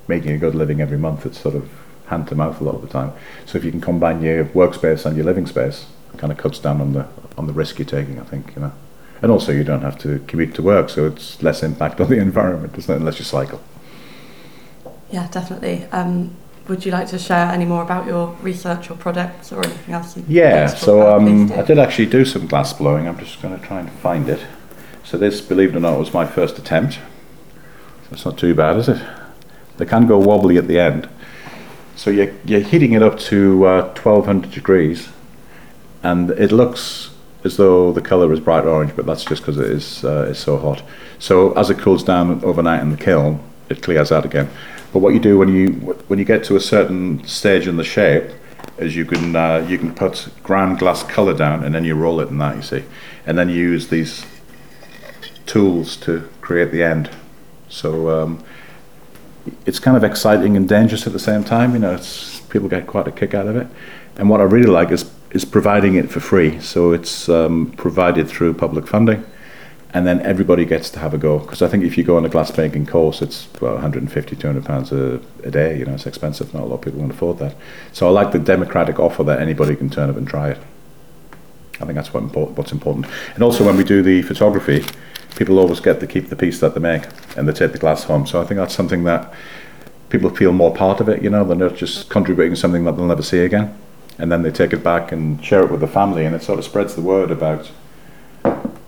making 0.09 0.33
a 0.33 0.39
good 0.39 0.55
living 0.55 0.81
every 0.81 0.99
month. 0.99 1.27
It's 1.27 1.41
sort 1.41 1.55
of 1.55 1.71
hand 2.07 2.29
to 2.29 2.35
mouth 2.35 2.61
a 2.61 2.65
lot 2.65 2.75
of 2.75 2.83
the 2.83 2.89
time. 2.89 3.13
So 3.47 3.59
if 3.59 3.65
you 3.65 3.71
can 3.71 3.81
combine 3.81 4.23
your 4.23 4.45
workspace 4.47 5.07
and 5.07 5.17
your 5.17 5.25
living 5.25 5.47
space, 5.47 5.87
it 6.13 6.19
kind 6.19 6.33
of 6.33 6.39
cuts 6.39 6.59
down 6.59 6.81
on 6.81 6.93
the 6.93 7.07
on 7.37 7.47
the 7.47 7.53
risk 7.53 7.79
you're 7.79 7.87
taking. 7.87 8.19
I 8.19 8.25
think 8.25 8.55
you 8.57 8.63
know, 8.63 8.73
and 9.21 9.31
also 9.31 9.53
you 9.53 9.65
don't 9.65 9.83
have 9.83 9.99
to 10.01 10.19
commute 10.27 10.55
to 10.57 10.63
work, 10.63 10.89
so 10.89 11.07
it's 11.07 11.43
less 11.43 11.63
impact 11.63 12.01
on 12.01 12.09
the 12.09 12.19
environment, 12.31 12.77
isn't 12.79 12.95
it? 12.95 12.99
Unless 12.99 13.19
you 13.19 13.25
cycle. 13.25 13.61
Yeah, 15.11 15.29
definitely. 15.31 15.85
Um, 15.93 16.35
would 16.69 16.85
you 16.85 16.93
like 16.93 17.09
to 17.09 17.19
share 17.19 17.47
any 17.47 17.65
more 17.65 17.83
about 17.83 18.07
your 18.07 18.29
research 18.43 18.91
or 18.91 18.97
projects 18.97 19.53
or 19.53 19.65
anything 19.65 19.95
else? 19.95 20.17
Yeah, 20.29 20.67
so 20.67 21.15
um, 21.15 21.53
I 21.53 21.63
did 21.63 21.79
actually 21.79 22.07
do 22.07 22.25
some 22.25 22.47
glass 22.47 22.73
blowing. 22.73 23.09
I'm 23.09 23.19
just 23.19 23.43
going 23.43 23.59
to 23.59 23.67
try 23.67 23.81
and 23.81 23.91
find 23.91 24.29
it. 24.29 24.41
So 25.05 25.19
this, 25.19 25.41
believe 25.41 25.71
it 25.71 25.77
or 25.77 25.81
not, 25.81 25.99
was 25.99 26.15
my 26.15 26.27
first 26.27 26.59
attempt. 26.59 26.95
So 26.95 28.13
it's 28.13 28.25
not 28.25 28.39
too 28.39 28.55
bad, 28.55 28.77
is 28.77 28.89
it? 28.89 29.03
They 29.77 29.87
can 29.87 30.07
go 30.07 30.19
wobbly 30.19 30.57
at 30.59 30.69
the 30.69 30.79
end. 30.79 31.09
So 31.97 32.11
you're, 32.11 32.33
you're 32.45 32.61
heating 32.61 32.93
it 32.93 33.03
up 33.03 33.19
to 33.21 33.67
uh, 33.67 33.83
1200 33.95 34.51
degrees, 34.51 35.09
and 36.03 36.31
it 36.31 36.53
looks 36.53 37.11
as 37.45 37.57
though 37.57 37.93
the 37.93 38.01
color 38.01 38.33
is 38.33 38.41
bright 38.41 38.65
orange, 38.65 38.95
but 38.95 39.05
that's 39.07 39.25
just 39.25 39.43
because 39.43 39.59
it 39.59 39.69
is 39.69 40.05
uh, 40.05 40.29
it's 40.31 40.39
so 40.39 40.59
hot. 40.59 40.83
So 41.19 41.53
as 41.53 41.71
it 41.71 41.79
cools 41.79 42.05
down 42.05 42.43
overnight 42.45 42.81
in 42.81 42.91
the 42.91 42.97
kiln, 42.97 43.41
it 43.69 43.83
clears 43.83 44.13
out 44.13 44.25
again. 44.25 44.49
But 44.93 44.99
what 44.99 45.15
you 45.15 45.21
do 45.21 45.39
when 45.39 45.49
you 45.49 45.73
when 46.09 46.19
you 46.19 46.25
get 46.25 46.45
to 46.45 46.57
a 46.57 46.61
certain 46.61 47.27
stage 47.27 47.67
in 47.67 47.77
the 47.77 47.85
shape 47.85 48.31
is 48.79 48.95
you 48.95 49.05
can 49.05 49.35
uh, 49.35 49.67
you 49.69 49.79
can 49.79 49.95
put 49.95 50.29
ground 50.43 50.79
glass 50.79 51.03
color 51.03 51.35
down, 51.35 51.65
and 51.65 51.75
then 51.75 51.85
you 51.85 51.95
roll 51.95 52.21
it 52.21 52.29
in 52.29 52.39
that. 52.39 52.57
You 52.57 52.63
see, 52.63 52.85
and 53.27 53.39
then 53.39 53.49
you 53.49 53.57
use 53.57 53.89
these 53.89 54.25
tools 55.47 55.97
to 55.97 56.29
create 56.41 56.71
the 56.73 56.83
end. 56.83 57.11
So 57.69 58.11
um, 58.11 58.45
it's 59.65 59.79
kind 59.79 59.97
of 59.97 60.05
exciting 60.05 60.57
and 60.57 60.69
dangerous 60.69 61.07
at 61.07 61.13
the 61.13 61.19
same 61.19 61.43
time. 61.43 61.73
You 61.73 61.81
know, 61.81 62.01
people 62.51 62.69
get 62.69 62.87
quite 62.87 63.09
a 63.09 63.13
kick 63.13 63.35
out 63.35 63.47
of 63.47 63.57
it. 63.57 63.67
And 64.17 64.29
what 64.29 64.41
I 64.41 64.45
really 64.45 64.71
like 64.71 64.91
is 64.91 65.11
is 65.31 65.47
providing 65.47 65.95
it 65.95 66.11
for 66.11 66.21
free. 66.21 66.61
So 66.61 66.93
it's 66.93 67.29
um, 67.29 67.73
provided 67.77 68.29
through 68.29 68.55
public 68.55 68.87
funding, 68.87 69.25
and 69.95 70.07
then 70.07 70.21
everybody 70.23 70.65
gets 70.65 70.91
to 70.91 70.99
have 70.99 71.13
a 71.13 71.19
go. 71.19 71.39
Because 71.39 71.63
I 71.63 71.69
think 71.69 71.85
if 71.85 71.99
you 71.99 72.05
go 72.05 72.17
on 72.17 72.25
a 72.25 72.29
glass 72.29 72.57
making 72.57 72.87
course, 72.87 73.21
it's 73.21 73.49
well, 73.61 73.75
150, 73.75 74.37
200 74.37 74.65
pounds 74.65 74.93
a, 74.93 75.21
a 75.45 75.51
day. 75.51 75.79
You 75.79 75.85
know, 75.85 75.95
it's 75.95 76.07
expensive. 76.07 76.53
Not 76.55 76.63
a 76.63 76.67
lot 76.67 76.77
of 76.77 76.83
people 76.83 77.01
can 77.01 77.11
afford 77.11 77.39
that. 77.39 77.55
So 77.93 78.07
I 78.07 78.11
like 78.11 78.33
the 78.33 78.39
democratic 78.39 78.99
offer 78.99 79.23
that 79.25 79.41
anybody 79.41 79.77
can 79.77 79.91
turn 79.91 80.09
up 80.09 80.17
and 80.17 80.27
try 80.27 80.51
it. 80.51 80.59
I 81.81 81.85
think 81.85 81.95
that's 81.95 82.15
what 82.15 82.23
what's 82.57 82.73
important. 82.73 83.07
And 83.35 83.43
also 83.43 83.65
when 83.65 83.77
we 83.77 83.85
do 83.85 84.03
the 84.03 84.23
photography, 84.23 84.85
people 85.37 85.59
always 85.59 85.81
get 85.81 86.01
to 86.01 86.07
keep 86.07 86.29
the 86.29 86.37
piece 86.37 86.61
that 86.61 86.75
they 86.75 86.81
make 86.81 87.05
and 87.37 87.49
they 87.49 87.53
take 87.53 87.73
the 87.73 87.79
glass 87.79 88.05
home. 88.05 88.27
So 88.27 88.41
I 88.41 88.45
think 88.45 88.59
that's 88.59 88.75
something 88.75 89.05
that 89.05 89.33
people 90.13 90.29
feel 90.29 90.53
more 90.53 90.75
part 90.75 91.01
of 91.01 91.09
it, 91.09 91.23
you 91.23 91.31
know, 91.31 91.43
they're 91.43 91.57
not 91.57 91.75
just 91.75 92.11
contributing 92.11 92.55
something 92.55 92.85
that 92.85 92.97
they'll 92.97 93.07
never 93.07 93.23
see 93.23 93.41
again. 93.41 93.77
And 94.19 94.31
then 94.31 94.43
they 94.43 94.51
take 94.51 94.75
it 94.75 94.85
back 94.85 95.11
and 95.11 95.43
share 95.43 95.65
it 95.65 95.71
with 95.71 95.81
the 95.81 95.89
family, 95.89 96.27
and 96.27 96.37
it 96.37 96.43
sort 96.43 96.59
of 96.59 96.67
spreads 96.67 96.95
the 96.95 97.01
word 97.01 97.31
about 97.31 97.71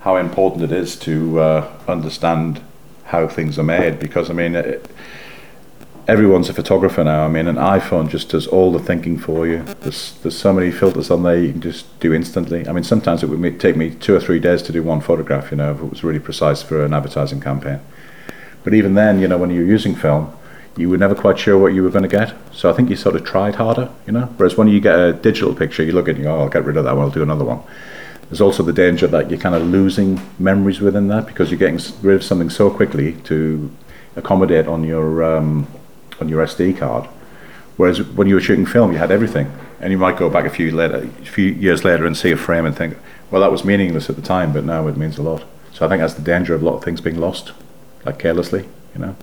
how 0.04 0.16
important 0.16 0.62
it 0.62 0.70
is 0.70 0.96
to 0.96 1.40
uh, 1.40 1.72
understand 1.88 2.60
how 3.06 3.26
things 3.26 3.58
are 3.58 3.64
made. 3.64 3.98
Because, 3.98 4.28
I 4.28 4.34
mean, 4.34 4.54
it, 4.54 4.86
everyone's 6.06 6.50
a 6.50 6.52
photographer 6.52 7.02
now. 7.02 7.24
I 7.24 7.28
mean, 7.28 7.46
an 7.46 7.56
iPhone 7.56 8.10
just 8.10 8.28
does 8.28 8.46
all 8.46 8.70
the 8.70 8.78
thinking 8.78 9.16
for 9.18 9.46
you. 9.46 9.62
There's 9.80 10.12
there's 10.22 10.36
so 10.36 10.52
many 10.52 10.70
filters 10.70 11.10
on 11.10 11.22
there 11.22 11.38
you 11.38 11.52
can 11.52 11.62
just 11.62 11.98
do 12.00 12.12
instantly. 12.12 12.68
I 12.68 12.72
mean, 12.72 12.84
sometimes 12.84 13.22
it 13.22 13.30
would 13.30 13.60
take 13.60 13.76
me 13.76 13.94
two 13.94 14.14
or 14.14 14.20
three 14.20 14.38
days 14.38 14.62
to 14.64 14.72
do 14.72 14.82
one 14.82 15.00
photograph. 15.00 15.50
You 15.50 15.56
know, 15.56 15.72
if 15.72 15.80
it 15.80 15.90
was 15.90 16.04
really 16.04 16.20
precise 16.20 16.62
for 16.62 16.84
an 16.84 16.92
advertising 16.92 17.40
campaign. 17.40 17.80
But 18.62 18.74
even 18.74 18.92
then, 18.94 19.20
you 19.20 19.28
know, 19.28 19.38
when 19.38 19.50
you're 19.50 19.64
using 19.64 19.94
film, 19.94 20.36
you 20.76 20.90
were 20.90 20.98
never 20.98 21.14
quite 21.14 21.38
sure 21.38 21.56
what 21.56 21.72
you 21.72 21.82
were 21.82 21.90
going 21.90 22.08
to 22.10 22.16
get. 22.18 22.34
So 22.52 22.68
I 22.68 22.74
think 22.74 22.90
you 22.90 22.96
sort 22.96 23.16
of 23.16 23.24
tried 23.24 23.54
harder. 23.54 23.88
You 24.06 24.12
know, 24.12 24.26
whereas 24.36 24.58
when 24.58 24.68
you 24.68 24.80
get 24.80 24.98
a 24.98 25.14
digital 25.14 25.54
picture, 25.54 25.82
you 25.82 25.92
look 25.92 26.08
at 26.08 26.18
you 26.18 26.26
oh, 26.26 26.40
I'll 26.40 26.50
get 26.50 26.64
rid 26.66 26.76
of 26.76 26.84
that 26.84 26.94
one. 26.94 27.06
I'll 27.06 27.10
do 27.10 27.22
another 27.22 27.44
one. 27.46 27.62
There's 28.28 28.40
also 28.40 28.62
the 28.62 28.72
danger 28.72 29.06
that 29.08 29.30
you're 29.30 29.40
kind 29.40 29.54
of 29.54 29.62
losing 29.62 30.20
memories 30.38 30.80
within 30.80 31.08
that 31.08 31.26
because 31.26 31.50
you're 31.50 31.58
getting 31.58 31.80
rid 32.02 32.16
of 32.16 32.24
something 32.24 32.50
so 32.50 32.70
quickly 32.70 33.12
to 33.24 33.70
accommodate 34.16 34.66
on 34.66 34.84
your 34.84 35.22
um, 35.22 35.66
on 36.20 36.28
your 36.28 36.44
SD 36.44 36.78
card. 36.78 37.08
Whereas 37.76 38.02
when 38.02 38.28
you 38.28 38.36
were 38.36 38.40
shooting 38.40 38.66
film, 38.66 38.92
you 38.92 38.98
had 38.98 39.10
everything, 39.10 39.52
and 39.80 39.90
you 39.90 39.98
might 39.98 40.16
go 40.16 40.30
back 40.30 40.44
a 40.44 40.50
few 40.50 40.70
later, 40.70 41.08
a 41.20 41.26
few 41.26 41.46
years 41.46 41.84
later, 41.84 42.06
and 42.06 42.16
see 42.16 42.30
a 42.30 42.36
frame 42.36 42.64
and 42.64 42.76
think, 42.76 42.96
well, 43.30 43.40
that 43.40 43.50
was 43.50 43.64
meaningless 43.64 44.08
at 44.08 44.16
the 44.16 44.22
time, 44.22 44.52
but 44.52 44.64
now 44.64 44.86
it 44.86 44.96
means 44.96 45.18
a 45.18 45.22
lot. 45.22 45.44
So 45.72 45.84
I 45.84 45.88
think 45.88 46.00
that's 46.00 46.14
the 46.14 46.22
danger 46.22 46.54
of 46.54 46.62
a 46.62 46.64
lot 46.64 46.76
of 46.76 46.84
things 46.84 47.00
being 47.00 47.18
lost, 47.18 47.52
like 48.04 48.18
carelessly, 48.20 48.68
you 48.94 49.00
know. 49.00 49.16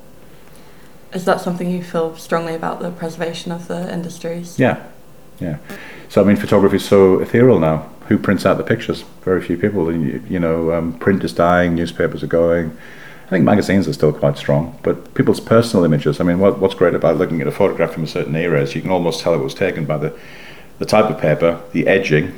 Is 1.14 1.24
that 1.26 1.40
something 1.40 1.70
you 1.70 1.84
feel 1.84 2.16
strongly 2.18 2.54
about 2.56 2.82
the 2.82 2.92
preservation 2.92 3.52
of 3.52 3.68
the 3.70 3.92
industries? 3.92 4.60
Yeah, 4.60 4.86
yeah. 5.40 5.58
So 6.10 6.22
I 6.22 6.26
mean, 6.26 6.36
photography 6.36 6.76
is 6.76 6.86
so 6.86 7.20
ethereal 7.20 7.60
now. 7.60 7.90
Who 8.12 8.18
prints 8.18 8.46
out 8.46 8.58
the 8.58 8.64
pictures? 8.64 9.04
Very 9.24 9.42
few 9.42 9.58
people. 9.58 9.88
And 9.88 10.06
you, 10.06 10.24
you 10.30 10.40
know, 10.40 10.74
um, 10.74 11.00
print 11.00 11.24
is 11.24 11.32
dying, 11.34 11.76
newspapers 11.76 12.22
are 12.24 12.28
going 12.28 12.78
I 13.32 13.36
think 13.36 13.46
magazines 13.46 13.88
are 13.88 13.94
still 13.94 14.12
quite 14.12 14.38
strong, 14.38 14.78
but 14.84 15.14
people's 15.14 15.40
personal 15.40 15.86
images. 15.86 16.20
I 16.20 16.26
mean, 16.26 16.40
what, 16.40 16.60
what's 16.60 16.76
great 16.76 16.94
about 16.94 17.16
looking 17.16 17.40
at 17.40 17.48
a 17.48 17.52
photograph 17.52 17.94
from 17.94 18.04
a 18.04 18.08
certain 18.08 18.36
era 18.36 18.62
is 18.62 18.76
you 18.76 18.82
can 18.82 18.92
almost 18.92 19.22
tell 19.22 19.34
it 19.34 19.38
was 19.38 19.54
taken 19.54 19.86
by 19.86 19.96
the, 19.96 20.14
the 20.80 20.86
type 20.86 21.06
of 21.06 21.18
paper, 21.18 21.62
the 21.72 21.88
edging, 21.88 22.38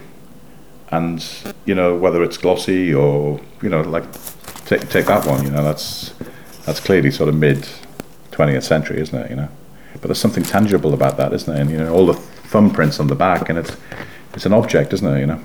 and 0.91 1.25
you 1.65 1.73
know 1.73 1.97
whether 1.97 2.21
it's 2.21 2.37
glossy 2.37 2.93
or 2.93 3.41
you 3.63 3.69
know 3.69 3.81
like 3.81 4.03
take 4.65 4.87
take 4.89 5.07
that 5.07 5.25
one. 5.25 5.43
You 5.43 5.49
know 5.49 5.63
that's 5.63 6.13
that's 6.67 6.79
clearly 6.79 7.09
sort 7.09 7.27
of 7.27 7.33
mid 7.33 7.67
20th 8.29 8.61
century, 8.61 9.01
isn't 9.01 9.17
it? 9.17 9.31
You 9.31 9.37
know, 9.37 9.49
but 9.93 10.03
there's 10.03 10.19
something 10.19 10.43
tangible 10.43 10.93
about 10.93 11.17
that, 11.17 11.33
isn't 11.33 11.51
there? 11.51 11.59
And 11.59 11.71
you 11.71 11.77
know 11.79 11.91
all 11.91 12.05
the 12.05 12.13
thumbprints 12.13 12.99
on 12.99 13.07
the 13.07 13.15
back, 13.15 13.49
and 13.49 13.57
it's 13.57 13.75
it's 14.35 14.45
an 14.45 14.53
object, 14.53 14.93
isn't 14.93 15.07
it? 15.07 15.21
You 15.21 15.25
know. 15.25 15.41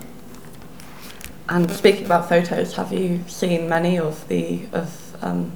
And 1.49 1.71
speaking 1.71 2.05
about 2.05 2.29
photos, 2.29 2.75
have 2.75 2.93
you 2.93 3.25
seen 3.27 3.69
many 3.69 3.99
of 3.99 4.27
the 4.29 4.67
of 4.73 5.17
um, 5.23 5.51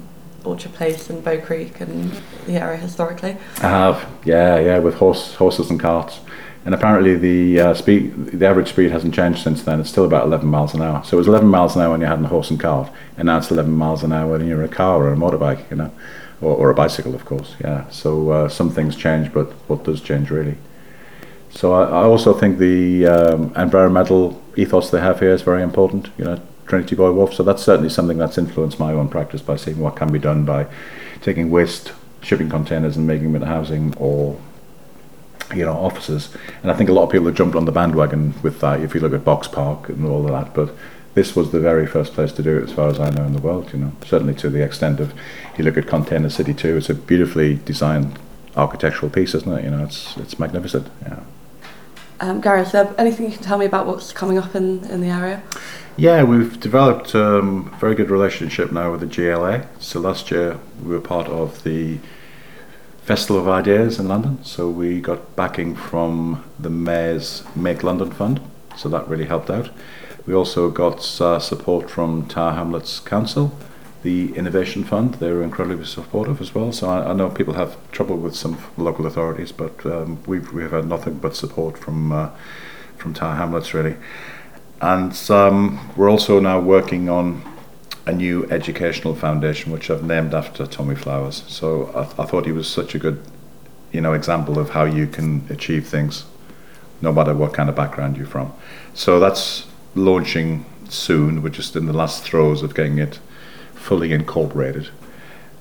Orchard 0.44 0.72
Place 0.72 1.10
and 1.10 1.22
Bow 1.22 1.38
Creek 1.40 1.80
and 1.80 2.10
the 2.46 2.54
area 2.54 2.78
historically? 2.78 3.36
I 3.58 3.68
have, 3.68 4.08
yeah, 4.24 4.58
yeah, 4.58 4.78
with 4.78 4.94
horse, 4.94 5.34
horses 5.34 5.70
and 5.70 5.78
carts. 5.78 6.20
And 6.64 6.74
apparently 6.74 7.16
the 7.16 7.60
uh, 7.60 7.74
speed, 7.74 8.26
the 8.26 8.46
average 8.46 8.68
speed 8.68 8.90
hasn't 8.90 9.14
changed 9.14 9.42
since 9.42 9.64
then. 9.64 9.80
It's 9.80 9.90
still 9.90 10.04
about 10.04 10.26
11 10.26 10.48
miles 10.48 10.74
an 10.74 10.80
hour. 10.80 11.04
So 11.04 11.16
it 11.16 11.18
was 11.18 11.28
11 11.28 11.48
miles 11.48 11.76
an 11.76 11.82
hour 11.82 11.90
when 11.90 12.00
you 12.00 12.06
had 12.06 12.20
a 12.20 12.28
horse 12.28 12.50
and 12.50 12.58
cart, 12.58 12.90
and 13.16 13.26
now 13.26 13.38
it's 13.38 13.50
11 13.50 13.70
miles 13.72 14.02
an 14.02 14.12
hour 14.12 14.30
when 14.30 14.46
you're 14.46 14.62
in 14.62 14.70
a 14.70 14.72
car 14.72 15.02
or 15.02 15.12
a 15.12 15.16
motorbike, 15.16 15.68
you 15.70 15.76
know, 15.76 15.92
or, 16.40 16.56
or 16.56 16.70
a 16.70 16.74
bicycle, 16.74 17.14
of 17.14 17.24
course. 17.24 17.56
Yeah. 17.60 17.88
So 17.90 18.30
uh, 18.30 18.48
some 18.48 18.70
things 18.70 18.96
change, 18.96 19.32
but 19.32 19.50
what 19.68 19.84
does 19.84 20.00
change 20.00 20.30
really? 20.30 20.56
So 21.50 21.74
I, 21.74 21.82
I 21.82 22.04
also 22.04 22.32
think 22.32 22.58
the 22.58 23.06
um, 23.06 23.52
environmental 23.56 24.41
ethos 24.56 24.90
they 24.90 25.00
have 25.00 25.20
here 25.20 25.32
is 25.32 25.42
very 25.42 25.62
important. 25.62 26.10
You 26.18 26.24
know, 26.24 26.42
Trinity 26.66 26.94
Buoy 26.94 27.12
Wharf. 27.12 27.34
So 27.34 27.42
that's 27.42 27.62
certainly 27.62 27.90
something 27.90 28.18
that's 28.18 28.38
influenced 28.38 28.78
my 28.78 28.92
own 28.92 29.08
practice 29.08 29.42
by 29.42 29.56
seeing 29.56 29.78
what 29.78 29.96
can 29.96 30.10
be 30.12 30.18
done 30.18 30.44
by 30.44 30.66
taking 31.20 31.50
waste 31.50 31.92
shipping 32.22 32.48
containers 32.48 32.96
and 32.96 33.06
making 33.06 33.26
them 33.26 33.36
into 33.36 33.46
housing 33.46 33.94
or 33.96 34.38
you 35.54 35.64
know 35.64 35.74
offices. 35.74 36.34
And 36.62 36.70
I 36.70 36.74
think 36.74 36.88
a 36.88 36.92
lot 36.92 37.04
of 37.04 37.10
people 37.10 37.26
have 37.26 37.36
jumped 37.36 37.56
on 37.56 37.64
the 37.64 37.72
bandwagon 37.72 38.34
with 38.42 38.60
that. 38.60 38.80
If 38.80 38.94
you 38.94 39.00
look 39.00 39.12
at 39.12 39.24
Boxpark 39.24 39.88
and 39.88 40.06
all 40.06 40.24
of 40.24 40.32
that, 40.32 40.54
but 40.54 40.74
this 41.14 41.36
was 41.36 41.52
the 41.52 41.60
very 41.60 41.86
first 41.86 42.14
place 42.14 42.32
to 42.32 42.42
do 42.42 42.58
it, 42.58 42.64
as 42.64 42.72
far 42.72 42.88
as 42.88 42.98
I 42.98 43.10
know 43.10 43.24
in 43.24 43.34
the 43.34 43.40
world. 43.40 43.72
You 43.72 43.80
know, 43.80 43.92
certainly 44.06 44.34
to 44.36 44.48
the 44.48 44.62
extent 44.62 45.00
of 45.00 45.12
you 45.58 45.64
look 45.64 45.76
at 45.76 45.86
Container 45.86 46.30
City 46.30 46.54
too. 46.54 46.76
It's 46.76 46.88
a 46.88 46.94
beautifully 46.94 47.56
designed 47.64 48.18
architectural 48.56 49.10
piece, 49.10 49.34
isn't 49.34 49.52
it? 49.52 49.64
You 49.64 49.70
know, 49.70 49.84
it's 49.84 50.16
it's 50.16 50.38
magnificent. 50.38 50.88
Yeah. 51.02 51.20
Um, 52.22 52.40
Gary, 52.40 52.60
is 52.62 52.70
there 52.70 52.94
anything 52.98 53.26
you 53.26 53.32
can 53.32 53.42
tell 53.42 53.58
me 53.58 53.66
about 53.66 53.84
what's 53.84 54.12
coming 54.12 54.38
up 54.38 54.54
in, 54.54 54.84
in 54.84 55.00
the 55.00 55.08
area? 55.08 55.42
Yeah, 55.96 56.22
we've 56.22 56.58
developed 56.60 57.16
um, 57.16 57.72
a 57.74 57.78
very 57.78 57.96
good 57.96 58.10
relationship 58.10 58.70
now 58.70 58.92
with 58.92 59.00
the 59.00 59.06
GLA. 59.06 59.66
So 59.80 59.98
last 59.98 60.30
year 60.30 60.60
we 60.84 60.90
were 60.90 61.00
part 61.00 61.26
of 61.26 61.64
the 61.64 61.98
Festival 63.02 63.42
of 63.42 63.48
Ideas 63.48 63.98
in 63.98 64.06
London. 64.06 64.38
So 64.44 64.70
we 64.70 65.00
got 65.00 65.34
backing 65.34 65.74
from 65.74 66.44
the 66.60 66.70
Mayor's 66.70 67.42
Make 67.56 67.82
London 67.82 68.12
Fund. 68.12 68.40
So 68.76 68.88
that 68.88 69.08
really 69.08 69.26
helped 69.26 69.50
out. 69.50 69.70
We 70.24 70.32
also 70.32 70.70
got 70.70 71.20
uh, 71.20 71.40
support 71.40 71.90
from 71.90 72.28
Tower 72.28 72.52
Hamlets 72.52 73.00
Council, 73.00 73.52
the 74.02 74.34
Innovation 74.34 74.84
Fund. 74.84 75.14
They 75.14 75.30
were 75.32 75.42
incredibly 75.42 75.86
supportive 75.86 76.40
as 76.40 76.54
well. 76.54 76.72
So 76.72 76.88
I, 76.88 77.10
I 77.10 77.12
know 77.12 77.28
people 77.30 77.54
have 77.54 77.76
trouble 77.92 78.16
with 78.16 78.34
some 78.34 78.58
local 78.76 79.06
authorities, 79.06 79.52
but 79.52 79.84
um, 79.86 80.22
we've 80.26 80.52
we've 80.52 80.70
had 80.70 80.86
nothing 80.86 81.18
but 81.18 81.36
support 81.36 81.78
from 81.78 82.12
uh, 82.12 82.30
from 82.96 83.14
Tower 83.14 83.36
Hamlets 83.36 83.74
really. 83.74 83.96
And 84.80 85.14
um, 85.30 85.92
we're 85.96 86.10
also 86.10 86.40
now 86.40 86.60
working 86.60 87.08
on 87.08 87.42
a 88.06 88.12
new 88.12 88.44
educational 88.50 89.14
foundation, 89.14 89.70
which 89.70 89.90
I've 89.90 90.02
named 90.02 90.34
after 90.34 90.66
Tommy 90.66 90.96
Flowers. 90.96 91.44
So 91.46 91.90
I, 91.94 92.04
th- 92.04 92.18
I 92.18 92.24
thought 92.24 92.46
he 92.46 92.52
was 92.52 92.68
such 92.68 92.96
a 92.96 92.98
good, 92.98 93.22
you 93.92 94.00
know, 94.00 94.12
example 94.12 94.58
of 94.58 94.70
how 94.70 94.84
you 94.84 95.06
can 95.06 95.46
achieve 95.50 95.86
things, 95.86 96.24
no 97.00 97.12
matter 97.12 97.32
what 97.32 97.54
kind 97.54 97.68
of 97.68 97.76
background 97.76 98.16
you're 98.16 98.26
from. 98.26 98.52
So 98.92 99.20
that's 99.20 99.66
launching 99.94 100.64
soon. 100.88 101.42
We're 101.42 101.50
just 101.50 101.76
in 101.76 101.86
the 101.86 101.92
last 101.92 102.24
throes 102.24 102.64
of 102.64 102.74
getting 102.74 102.98
it 102.98 103.20
fully 103.82 104.12
incorporated. 104.12 104.88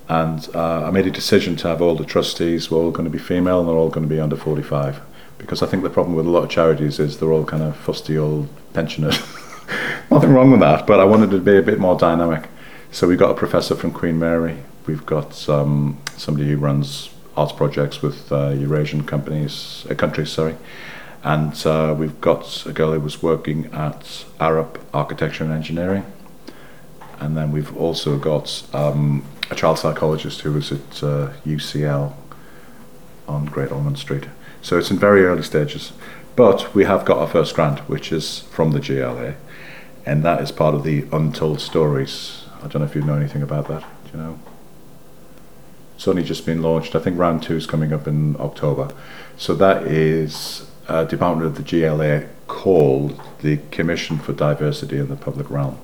And 0.07 0.47
uh, 0.53 0.85
I 0.85 0.91
made 0.91 1.07
a 1.07 1.11
decision 1.11 1.55
to 1.57 1.67
have 1.69 1.81
all 1.81 1.95
the 1.95 2.05
trustees 2.05 2.69
were 2.69 2.77
all 2.77 2.91
going 2.91 3.05
to 3.05 3.11
be 3.11 3.17
female 3.17 3.59
and 3.59 3.67
they're 3.67 3.75
all 3.75 3.89
going 3.89 4.07
to 4.07 4.13
be 4.13 4.19
under 4.19 4.35
45. 4.35 5.01
Because 5.37 5.63
I 5.63 5.67
think 5.67 5.83
the 5.83 5.89
problem 5.89 6.15
with 6.15 6.25
a 6.25 6.29
lot 6.29 6.43
of 6.43 6.49
charities 6.49 6.99
is 6.99 7.17
they're 7.17 7.31
all 7.31 7.45
kind 7.45 7.63
of 7.63 7.75
fusty 7.75 8.17
old 8.17 8.47
pensioners. 8.73 9.17
Nothing 10.11 10.33
wrong 10.33 10.51
with 10.51 10.59
that, 10.59 10.85
but 10.85 10.99
I 10.99 11.05
wanted 11.05 11.31
to 11.31 11.39
be 11.39 11.57
a 11.57 11.61
bit 11.61 11.79
more 11.79 11.97
dynamic. 11.97 12.47
So 12.91 13.07
we 13.07 13.15
got 13.15 13.31
a 13.31 13.33
professor 13.33 13.75
from 13.75 13.91
Queen 13.91 14.19
Mary. 14.19 14.57
We've 14.85 15.05
got 15.05 15.47
um, 15.49 15.97
somebody 16.17 16.49
who 16.49 16.57
runs 16.57 17.09
arts 17.37 17.53
projects 17.53 18.01
with 18.01 18.31
uh, 18.31 18.49
Eurasian 18.49 19.05
companies, 19.05 19.85
uh, 19.89 19.95
countries, 19.95 20.29
sorry. 20.29 20.57
And 21.23 21.65
uh, 21.65 21.95
we've 21.97 22.19
got 22.19 22.65
a 22.65 22.73
girl 22.73 22.91
who 22.91 22.99
was 22.99 23.23
working 23.23 23.67
at 23.67 24.25
Arup 24.39 24.81
Architecture 24.93 25.45
and 25.45 25.53
Engineering. 25.53 26.03
And 27.21 27.37
then 27.37 27.51
we've 27.51 27.77
also 27.77 28.17
got 28.17 28.63
um, 28.73 29.23
a 29.51 29.55
child 29.55 29.77
psychologist 29.77 30.41
who 30.41 30.53
was 30.53 30.71
at 30.71 30.89
UCL 30.89 32.11
uh, 32.11 33.31
on 33.31 33.45
Great 33.45 33.71
Ormond 33.71 33.99
Street. 33.99 34.25
So 34.63 34.79
it's 34.79 34.89
in 34.89 34.97
very 34.97 35.23
early 35.23 35.43
stages. 35.43 35.93
But 36.35 36.73
we 36.73 36.85
have 36.85 37.05
got 37.05 37.19
our 37.19 37.27
first 37.27 37.53
grant, 37.53 37.87
which 37.87 38.11
is 38.11 38.39
from 38.51 38.71
the 38.71 38.79
GLA, 38.79 39.35
and 40.03 40.23
that 40.23 40.41
is 40.41 40.51
part 40.51 40.73
of 40.73 40.83
the 40.83 41.05
Untold 41.11 41.61
Stories. 41.61 42.45
I 42.63 42.67
don't 42.67 42.81
know 42.81 42.85
if 42.85 42.95
you 42.95 43.01
know 43.01 43.15
anything 43.15 43.43
about 43.43 43.67
that. 43.67 43.81
Do 44.05 44.17
you 44.17 44.23
know? 44.23 44.39
It's 45.95 46.07
only 46.07 46.23
just 46.23 46.43
been 46.45 46.63
launched. 46.63 46.95
I 46.95 46.99
think 46.99 47.19
round 47.19 47.43
two 47.43 47.55
is 47.55 47.67
coming 47.67 47.93
up 47.93 48.07
in 48.07 48.35
October. 48.39 48.95
So 49.37 49.53
that 49.55 49.83
is 49.83 50.67
a 50.87 51.05
department 51.05 51.45
of 51.45 51.63
the 51.63 51.81
GLA 51.81 52.27
called 52.47 53.21
the 53.41 53.57
Commission 53.69 54.17
for 54.17 54.33
Diversity 54.33 54.97
in 54.97 55.09
the 55.09 55.15
Public 55.15 55.47
Realm. 55.51 55.77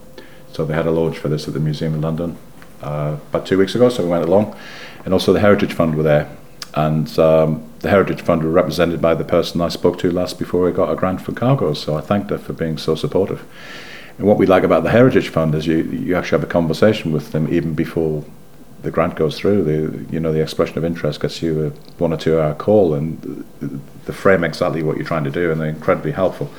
So 0.54 0.66
they 0.66 0.74
had 0.74 0.88
a 0.88 0.92
launch 0.92 1.18
for 1.18 1.30
this 1.30 1.48
at 1.48 1.54
the 1.54 1.60
Museum 1.60 1.94
in 1.94 2.02
London 2.02 2.38
uh, 2.82 3.18
about 3.30 3.46
two 3.46 3.58
weeks 3.58 3.76
ago, 3.76 3.90
so 3.90 4.04
we 4.04 4.10
went 4.10 4.24
along. 4.24 4.56
And 5.06 5.14
also 5.14 5.34
the 5.34 5.40
Heritage 5.40 5.74
Fund 5.74 5.96
were 5.96 6.04
there. 6.04 6.30
And 6.74 7.08
um, 7.18 7.70
the 7.80 7.90
Heritage 7.90 8.22
Fund 8.22 8.44
were 8.44 8.50
represented 8.50 9.02
by 9.02 9.16
the 9.16 9.24
person 9.24 9.62
I 9.62 9.70
spoke 9.70 9.98
to 10.00 10.12
last 10.12 10.38
before 10.38 10.64
we 10.64 10.72
got 10.72 10.92
a 10.92 10.96
grant 10.96 11.22
for 11.22 11.32
cargoes. 11.32 11.82
So 11.82 11.96
I 11.96 12.02
thanked 12.02 12.30
her 12.30 12.38
for 12.38 12.54
being 12.54 12.78
so 12.78 12.96
supportive. 12.96 13.46
And 14.18 14.28
what 14.28 14.38
we 14.38 14.46
like 14.46 14.64
about 14.64 14.84
the 14.84 14.90
Heritage 14.90 15.30
Fund 15.30 15.56
is 15.56 15.68
you, 15.68 15.78
you 15.78 16.16
actually 16.16 16.40
have 16.40 16.50
a 16.50 16.52
conversation 16.52 17.12
with 17.12 17.32
them 17.32 17.52
even 17.52 17.74
before 17.74 18.24
the 18.82 18.92
grant 18.92 19.16
goes 19.16 19.38
through. 19.38 19.64
The 19.64 20.14
you 20.14 20.20
know 20.20 20.32
the 20.32 20.42
expression 20.42 20.78
of 20.78 20.86
interest 20.86 21.22
gets 21.22 21.42
you 21.42 21.68
a 21.68 21.70
one 22.00 22.14
or 22.14 22.18
two 22.18 22.40
hour 22.40 22.54
call, 22.54 22.94
and 22.94 23.44
the 24.06 24.14
frame 24.14 24.44
exactly 24.44 24.84
what 24.84 24.98
you're 24.98 25.06
trying 25.06 25.24
to 25.24 25.32
do, 25.32 25.52
and 25.52 25.60
they're 25.60 25.70
incredibly 25.70 26.12
helpful. 26.12 26.50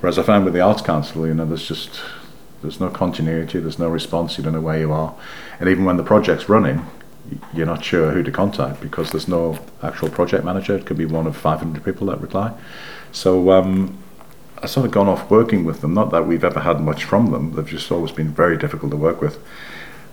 Whereas 0.00 0.18
I 0.18 0.22
found 0.22 0.44
with 0.44 0.54
the 0.54 0.60
Arts 0.60 0.82
Council, 0.82 1.26
you 1.26 1.34
know, 1.34 1.44
there's 1.44 1.66
just 1.66 2.00
there's 2.62 2.80
no 2.80 2.90
continuity, 2.90 3.58
there's 3.60 3.78
no 3.78 3.88
response, 3.88 4.38
you 4.38 4.44
don't 4.44 4.52
know 4.52 4.60
where 4.60 4.78
you 4.78 4.92
are, 4.92 5.14
and 5.60 5.68
even 5.68 5.84
when 5.84 5.96
the 5.96 6.02
project's 6.02 6.48
running, 6.48 6.84
you're 7.52 7.66
not 7.66 7.84
sure 7.84 8.10
who 8.10 8.22
to 8.22 8.30
contact 8.30 8.80
because 8.80 9.10
there's 9.10 9.28
no 9.28 9.58
actual 9.82 10.08
project 10.08 10.44
manager. 10.44 10.76
It 10.76 10.86
could 10.86 10.96
be 10.96 11.04
one 11.04 11.26
of 11.26 11.36
500 11.36 11.84
people 11.84 12.06
that 12.08 12.20
reply. 12.20 12.54
So 13.12 13.50
um, 13.50 13.98
I've 14.62 14.70
sort 14.70 14.86
of 14.86 14.92
gone 14.92 15.08
off 15.08 15.30
working 15.30 15.64
with 15.64 15.80
them. 15.80 15.94
Not 15.94 16.10
that 16.10 16.26
we've 16.26 16.44
ever 16.44 16.60
had 16.60 16.80
much 16.80 17.04
from 17.04 17.30
them. 17.30 17.54
They've 17.54 17.66
just 17.66 17.90
always 17.92 18.12
been 18.12 18.32
very 18.32 18.56
difficult 18.56 18.90
to 18.92 18.96
work 18.96 19.20
with. 19.20 19.38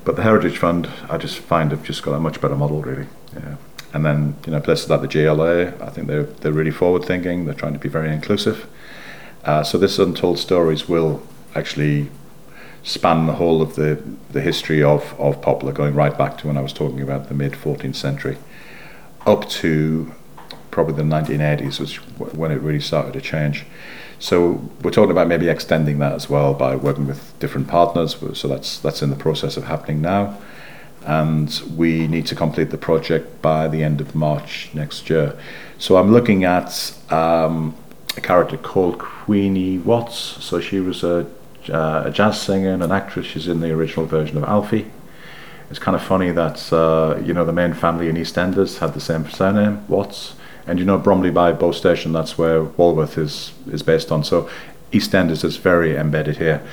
But 0.03 0.17
the 0.17 0.23
Heritage 0.23 0.57
Fund, 0.57 0.89
I 1.09 1.17
just 1.17 1.39
find 1.39 1.71
have 1.71 1.83
just 1.83 2.03
got 2.03 2.13
a 2.13 2.19
much 2.19 2.39
better 2.39 2.55
model, 2.55 2.81
really. 2.81 3.07
Yeah. 3.33 3.55
And 3.93 4.05
then, 4.05 4.35
you 4.45 4.51
know, 4.51 4.59
places 4.59 4.89
like 4.89 5.01
the 5.01 5.07
GLA, 5.07 5.67
I 5.83 5.89
think 5.89 6.07
they're, 6.07 6.23
they're 6.23 6.51
really 6.51 6.71
forward 6.71 7.05
thinking. 7.05 7.45
They're 7.45 7.55
trying 7.55 7.73
to 7.73 7.79
be 7.79 7.89
very 7.89 8.11
inclusive. 8.13 8.67
Uh, 9.43 9.63
so 9.63 9.77
this 9.77 9.97
Untold 9.97 10.37
Stories 10.37 10.87
will 10.89 11.23
actually 11.55 12.09
span 12.85 13.25
the 13.25 13.33
whole 13.33 13.63
of 13.63 13.75
the, 13.75 14.01
the 14.29 14.39
history 14.39 14.81
of, 14.81 15.19
of 15.19 15.41
Poplar, 15.41 15.73
going 15.73 15.95
right 15.95 16.15
back 16.15 16.37
to 16.37 16.47
when 16.47 16.55
I 16.55 16.61
was 16.61 16.71
talking 16.71 17.01
about 17.01 17.27
the 17.27 17.33
mid 17.33 17.53
14th 17.53 17.95
century, 17.95 18.37
up 19.25 19.49
to 19.49 20.13
probably 20.69 20.93
the 20.93 21.03
1980s, 21.03 21.79
was 21.79 21.95
when 22.33 22.51
it 22.51 22.61
really 22.61 22.79
started 22.79 23.13
to 23.13 23.21
change. 23.21 23.65
So 24.19 24.61
we're 24.83 24.91
talking 24.91 25.11
about 25.11 25.27
maybe 25.27 25.49
extending 25.49 25.97
that 25.99 26.13
as 26.13 26.29
well 26.29 26.53
by 26.53 26.75
working 26.75 27.07
with 27.07 27.37
different 27.39 27.67
partners. 27.67 28.15
So 28.39 28.47
that's 28.47 28.77
that's 28.79 29.01
in 29.01 29.09
the 29.09 29.15
process 29.15 29.57
of 29.57 29.65
happening 29.65 30.01
now, 30.01 30.37
and 31.05 31.49
we 31.75 32.07
need 32.07 32.27
to 32.27 32.35
complete 32.35 32.69
the 32.69 32.77
project 32.77 33.41
by 33.41 33.67
the 33.67 33.83
end 33.83 33.99
of 33.99 34.13
March 34.15 34.69
next 34.73 35.09
year. 35.09 35.37
So 35.79 35.97
I'm 35.97 36.13
looking 36.13 36.43
at 36.43 36.95
um, 37.09 37.75
a 38.15 38.21
character 38.21 38.57
called 38.57 38.99
Queenie 38.99 39.79
Watts. 39.79 40.17
So 40.17 40.61
she 40.61 40.79
was 40.79 41.03
a, 41.03 41.25
uh, 41.69 42.03
a 42.05 42.11
jazz 42.11 42.41
singer 42.41 42.73
and 42.73 42.83
an 42.83 42.91
actress. 42.91 43.25
She's 43.25 43.47
in 43.47 43.59
the 43.59 43.71
original 43.71 44.05
version 44.05 44.37
of 44.37 44.43
Alfie. 44.43 44.91
It's 45.69 45.79
kind 45.79 45.95
of 45.95 46.03
funny 46.03 46.31
that 46.31 46.71
uh, 46.71 47.19
you 47.23 47.33
know 47.33 47.45
the 47.45 47.53
main 47.53 47.73
family 47.73 48.07
in 48.09 48.15
EastEnders 48.15 48.79
had 48.79 48.93
the 48.93 49.01
same 49.01 49.29
surname, 49.29 49.85
Watts 49.87 50.35
and 50.67 50.79
you 50.79 50.85
know 50.85 50.97
Bromley 50.97 51.31
by 51.31 51.51
Bow 51.51 51.71
Station, 51.71 52.11
that's 52.11 52.37
where 52.37 52.63
Walford 52.63 53.17
is 53.17 53.53
is 53.71 53.83
based 53.83 54.11
on. 54.11 54.23
So 54.23 54.49
EastEnders 54.91 55.43
is 55.43 55.57
very 55.57 55.95
embedded 55.95 56.37
here. 56.37 56.65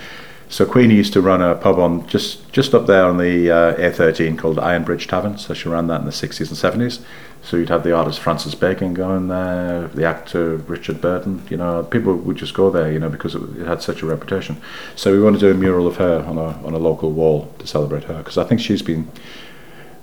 So 0.48 0.66
Queenie 0.66 0.94
used 0.94 1.14
to 1.14 1.22
run 1.22 1.40
a 1.40 1.54
pub 1.54 1.78
on 1.78 2.06
just 2.06 2.50
just 2.52 2.74
up 2.74 2.86
there 2.86 3.04
on 3.04 3.18
the 3.18 3.50
uh, 3.50 3.74
A13 3.76 4.38
called 4.38 4.58
Iron 4.58 4.84
Bridge 4.84 5.06
Tavern. 5.08 5.38
So 5.38 5.54
she 5.54 5.68
ran 5.68 5.86
that 5.88 6.00
in 6.00 6.06
the 6.06 6.12
60s 6.12 6.48
and 6.48 6.82
70s. 6.82 7.02
So 7.44 7.56
you'd 7.56 7.70
have 7.70 7.82
the 7.82 7.92
artist 7.92 8.20
Francis 8.20 8.54
Bacon 8.54 8.94
going 8.94 9.26
there, 9.26 9.88
the 9.88 10.04
actor 10.04 10.56
Richard 10.56 11.00
Burton. 11.00 11.42
You 11.50 11.56
know, 11.56 11.82
people 11.82 12.14
would 12.14 12.36
just 12.36 12.54
go 12.54 12.70
there, 12.70 12.92
you 12.92 13.00
know, 13.00 13.08
because 13.08 13.34
it, 13.34 13.42
it 13.58 13.66
had 13.66 13.82
such 13.82 14.02
a 14.02 14.06
reputation. 14.06 14.60
So 14.94 15.12
we 15.12 15.20
want 15.20 15.34
to 15.34 15.40
do 15.40 15.50
a 15.50 15.54
mural 15.54 15.88
of 15.88 15.96
her 15.96 16.24
on 16.24 16.38
a 16.38 16.64
on 16.64 16.72
a 16.72 16.78
local 16.78 17.10
wall 17.10 17.52
to 17.58 17.66
celebrate 17.66 18.04
her 18.04 18.18
because 18.18 18.38
I 18.38 18.44
think 18.44 18.60
she's 18.60 18.82
been 18.82 19.10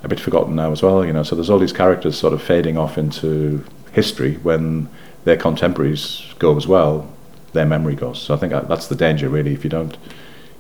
a 0.04 0.08
bit 0.08 0.20
forgotten 0.20 0.56
now 0.56 0.72
as 0.72 0.82
well. 0.82 1.06
You 1.06 1.14
know, 1.14 1.24
so 1.24 1.36
there's 1.36 1.50
all 1.50 1.60
these 1.60 1.74
characters 1.74 2.18
sort 2.18 2.34
of 2.34 2.42
fading 2.42 2.78
off 2.78 2.98
into 2.98 3.64
history 3.94 4.36
when 4.44 4.90
their 5.24 5.38
contemporaries 5.38 6.34
go 6.40 6.58
as 6.58 6.68
well, 6.68 7.10
their 7.54 7.66
memory 7.66 7.96
goes. 7.96 8.22
So 8.22 8.34
I 8.34 8.38
think 8.38 8.52
that's 8.68 8.88
the 8.88 8.96
danger 8.96 9.30
really. 9.30 9.54
If 9.54 9.64
you 9.64 9.70
don't 9.70 9.98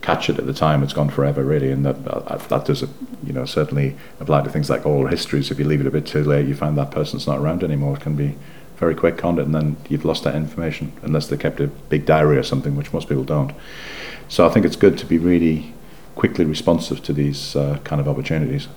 catch 0.09 0.29
it 0.29 0.39
at 0.39 0.45
the 0.47 0.53
time, 0.53 0.81
it's 0.81 0.93
gone 0.93 1.09
forever, 1.09 1.43
really. 1.43 1.71
And 1.71 1.85
that 1.85 2.03
that, 2.05 2.49
that 2.49 2.65
does, 2.65 2.81
you 3.23 3.33
know, 3.33 3.45
certainly 3.45 3.95
apply 4.19 4.41
to 4.43 4.49
things 4.49 4.69
like 4.69 4.85
oral 4.85 5.07
histories. 5.07 5.51
If 5.51 5.59
you 5.59 5.65
leave 5.65 5.81
it 5.81 5.87
a 5.87 5.91
bit 5.91 6.05
too 6.05 6.23
late, 6.23 6.47
you 6.47 6.55
find 6.55 6.77
that 6.77 6.89
person's 6.91 7.27
not 7.27 7.37
around 7.39 7.63
anymore. 7.63 7.95
It 7.95 8.01
can 8.01 8.15
be 8.15 8.35
very 8.77 8.95
quick 8.95 9.23
on 9.23 9.37
it, 9.39 9.45
and 9.45 9.53
then 9.53 9.77
you've 9.89 10.05
lost 10.05 10.23
that 10.23 10.35
information 10.35 10.93
unless 11.03 11.27
they 11.27 11.37
kept 11.37 11.59
a 11.59 11.67
big 11.67 12.05
diary 12.05 12.37
or 12.37 12.43
something, 12.43 12.75
which 12.75 12.91
most 12.93 13.07
people 13.07 13.23
don't. 13.23 13.51
So 14.29 14.47
I 14.47 14.49
think 14.49 14.65
it's 14.65 14.75
good 14.75 14.97
to 14.97 15.05
be 15.05 15.17
really 15.17 15.73
quickly 16.15 16.45
responsive 16.45 17.03
to 17.03 17.13
these 17.13 17.55
uh, 17.55 17.79
kind 17.83 18.01
of 18.01 18.07
opportunities. 18.07 18.67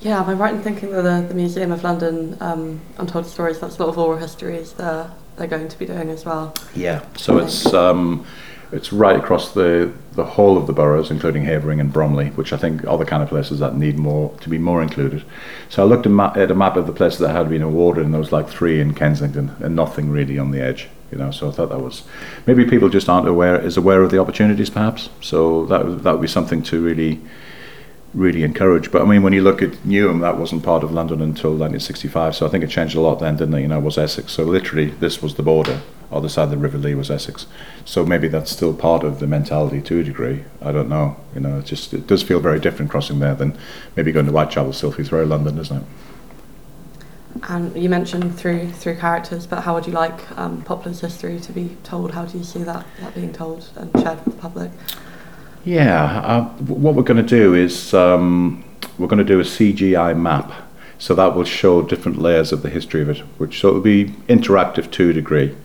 Yeah, 0.00 0.20
am 0.22 0.28
I 0.28 0.34
right 0.34 0.54
in 0.54 0.62
thinking 0.62 0.90
that 0.92 1.02
the, 1.02 1.26
the 1.28 1.34
Museum 1.34 1.72
of 1.72 1.82
London 1.82 2.36
um, 2.40 2.80
Untold 2.98 3.26
Stories, 3.26 3.58
that's 3.60 3.78
a 3.78 3.82
lot 3.82 3.88
of 3.88 3.98
oral 3.98 4.18
histories 4.18 4.72
they're, 4.72 5.10
they're 5.36 5.46
going 5.46 5.68
to 5.68 5.78
be 5.78 5.86
doing 5.86 6.10
as 6.10 6.24
well? 6.24 6.54
Yeah, 6.74 7.04
so 7.16 7.38
it's 7.38 7.72
um, 7.72 8.26
it's 8.72 8.92
right 8.92 9.16
across 9.16 9.52
the, 9.52 9.92
the 10.12 10.24
whole 10.24 10.56
of 10.56 10.66
the 10.66 10.72
boroughs, 10.72 11.10
including 11.10 11.44
Havering 11.44 11.78
and 11.78 11.92
Bromley, 11.92 12.30
which 12.30 12.52
I 12.52 12.56
think 12.56 12.86
are 12.86 12.96
the 12.96 13.04
kind 13.04 13.22
of 13.22 13.28
places 13.28 13.58
that 13.58 13.76
need 13.76 13.98
more 13.98 14.34
to 14.40 14.48
be 14.48 14.58
more 14.58 14.82
included. 14.82 15.24
So 15.68 15.82
I 15.82 15.86
looked 15.86 16.06
at 16.06 16.50
a 16.50 16.54
map 16.54 16.76
of 16.76 16.86
the 16.86 16.92
places 16.92 17.18
that 17.20 17.30
had 17.30 17.50
been 17.50 17.62
awarded, 17.62 18.04
and 18.04 18.14
there 18.14 18.20
was 18.20 18.32
like 18.32 18.48
three 18.48 18.80
in 18.80 18.94
Kensington, 18.94 19.54
and 19.60 19.76
nothing 19.76 20.10
really 20.10 20.38
on 20.38 20.50
the 20.50 20.60
edge. 20.60 20.88
You 21.10 21.18
know, 21.18 21.30
so 21.30 21.50
I 21.50 21.52
thought 21.52 21.68
that 21.68 21.80
was 21.80 22.04
maybe 22.46 22.64
people 22.64 22.88
just 22.88 23.06
aren't 23.10 23.28
aware 23.28 23.60
is 23.60 23.76
aware 23.76 24.02
of 24.02 24.10
the 24.10 24.18
opportunities, 24.18 24.70
perhaps. 24.70 25.10
So 25.20 25.66
that 25.66 26.02
that 26.04 26.12
would 26.12 26.22
be 26.22 26.28
something 26.28 26.62
to 26.64 26.82
really 26.82 27.20
really 28.14 28.42
encourage. 28.42 28.90
But 28.90 29.02
I 29.02 29.04
mean, 29.04 29.22
when 29.22 29.34
you 29.34 29.42
look 29.42 29.60
at 29.60 29.72
Newham, 29.84 30.20
that 30.22 30.38
wasn't 30.38 30.62
part 30.62 30.82
of 30.82 30.92
London 30.92 31.20
until 31.20 31.50
1965. 31.50 32.36
So 32.36 32.46
I 32.46 32.48
think 32.48 32.64
it 32.64 32.70
changed 32.70 32.94
a 32.96 33.00
lot 33.00 33.20
then, 33.20 33.36
didn't 33.36 33.54
it? 33.54 33.60
You 33.60 33.68
know, 33.68 33.78
it 33.78 33.84
was 33.84 33.98
Essex. 33.98 34.32
So 34.32 34.44
literally, 34.44 34.86
this 34.86 35.22
was 35.22 35.34
the 35.34 35.42
border. 35.42 35.80
Other 36.12 36.28
side 36.28 36.44
of 36.44 36.50
the 36.50 36.56
River 36.56 36.78
Lee 36.78 36.94
was 36.94 37.10
Essex. 37.10 37.46
So 37.84 38.04
maybe 38.04 38.28
that's 38.28 38.50
still 38.50 38.74
part 38.74 39.04
of 39.04 39.20
the 39.20 39.26
mentality 39.26 39.80
to 39.82 40.00
a 40.00 40.04
degree. 40.04 40.44
I 40.60 40.72
don't 40.72 40.88
know. 40.88 41.16
You 41.34 41.40
know, 41.40 41.58
it 41.58 41.64
just 41.64 41.94
it 41.94 42.06
does 42.06 42.22
feel 42.22 42.40
very 42.40 42.60
different 42.60 42.90
crossing 42.90 43.18
there 43.18 43.34
than 43.34 43.56
maybe 43.96 44.12
going 44.12 44.26
to 44.26 44.32
Whitechapel, 44.32 44.72
Silphy 44.72 45.06
through 45.06 45.24
London, 45.26 45.56
doesn't 45.56 45.78
it? 45.78 45.84
And 47.48 47.74
you 47.74 47.88
mentioned 47.88 48.38
through 48.38 48.70
through 48.72 48.96
characters, 48.96 49.46
but 49.46 49.62
how 49.62 49.74
would 49.74 49.86
you 49.86 49.92
like 49.92 50.38
um, 50.38 50.62
Poplar's 50.62 51.00
history 51.00 51.40
to 51.40 51.52
be 51.52 51.76
told? 51.82 52.12
How 52.12 52.26
do 52.26 52.38
you 52.38 52.44
see 52.44 52.62
that, 52.62 52.84
that 53.00 53.14
being 53.14 53.32
told 53.32 53.68
and 53.76 53.90
shared 54.02 54.24
with 54.24 54.36
the 54.36 54.40
public? 54.40 54.70
Yeah, 55.64 56.20
uh, 56.20 56.44
what 56.64 56.94
we're 56.94 57.02
going 57.04 57.24
to 57.24 57.28
do 57.28 57.54
is 57.54 57.94
um, 57.94 58.64
we're 58.98 59.06
going 59.06 59.18
to 59.18 59.24
do 59.24 59.40
a 59.40 59.44
CGI 59.44 60.18
map. 60.18 60.52
So 60.98 61.16
that 61.16 61.34
will 61.34 61.44
show 61.44 61.82
different 61.82 62.18
layers 62.18 62.52
of 62.52 62.62
the 62.62 62.70
history 62.70 63.02
of 63.02 63.08
it, 63.08 63.18
which 63.38 63.60
so 63.60 63.70
it 63.70 63.72
will 63.72 63.80
be 63.80 64.06
interactive 64.28 64.90
to 64.92 65.10
a 65.10 65.12
degree. 65.12 65.56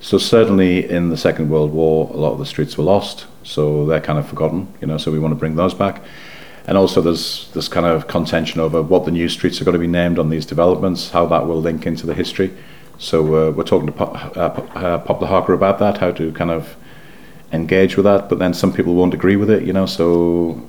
So 0.00 0.16
certainly 0.16 0.88
in 0.88 1.10
the 1.10 1.16
Second 1.16 1.50
World 1.50 1.72
War, 1.72 2.08
a 2.12 2.16
lot 2.16 2.32
of 2.32 2.38
the 2.38 2.46
streets 2.46 2.78
were 2.78 2.84
lost, 2.84 3.26
so 3.42 3.84
they're 3.86 4.00
kind 4.00 4.18
of 4.18 4.28
forgotten, 4.28 4.72
you 4.80 4.86
know. 4.86 4.98
So 4.98 5.10
we 5.10 5.18
want 5.18 5.32
to 5.32 5.38
bring 5.38 5.56
those 5.56 5.74
back. 5.74 6.02
And 6.66 6.76
also 6.76 7.00
there's 7.00 7.50
this 7.52 7.66
kind 7.66 7.86
of 7.86 8.06
contention 8.06 8.60
over 8.60 8.82
what 8.82 9.06
the 9.06 9.10
new 9.10 9.28
streets 9.28 9.60
are 9.60 9.64
going 9.64 9.72
to 9.72 9.78
be 9.78 9.86
named 9.86 10.18
on 10.18 10.28
these 10.28 10.46
developments, 10.46 11.10
how 11.10 11.26
that 11.26 11.46
will 11.46 11.60
link 11.60 11.86
into 11.86 12.06
the 12.06 12.14
history. 12.14 12.54
So 12.98 13.48
uh, 13.48 13.50
we're 13.52 13.64
talking 13.64 13.86
to 13.86 13.92
Pop, 13.92 14.36
uh, 14.36 14.40
uh, 14.40 14.98
Poplar 14.98 15.28
HARCA 15.28 15.52
about 15.52 15.78
that, 15.78 15.98
how 15.98 16.10
to 16.12 16.32
kind 16.32 16.50
of 16.50 16.76
engage 17.52 17.96
with 17.96 18.04
that, 18.04 18.28
but 18.28 18.38
then 18.38 18.52
some 18.52 18.72
people 18.72 18.94
won't 18.94 19.14
agree 19.14 19.36
with 19.36 19.50
it, 19.50 19.62
you 19.62 19.72
know, 19.72 19.86
so 19.86 20.60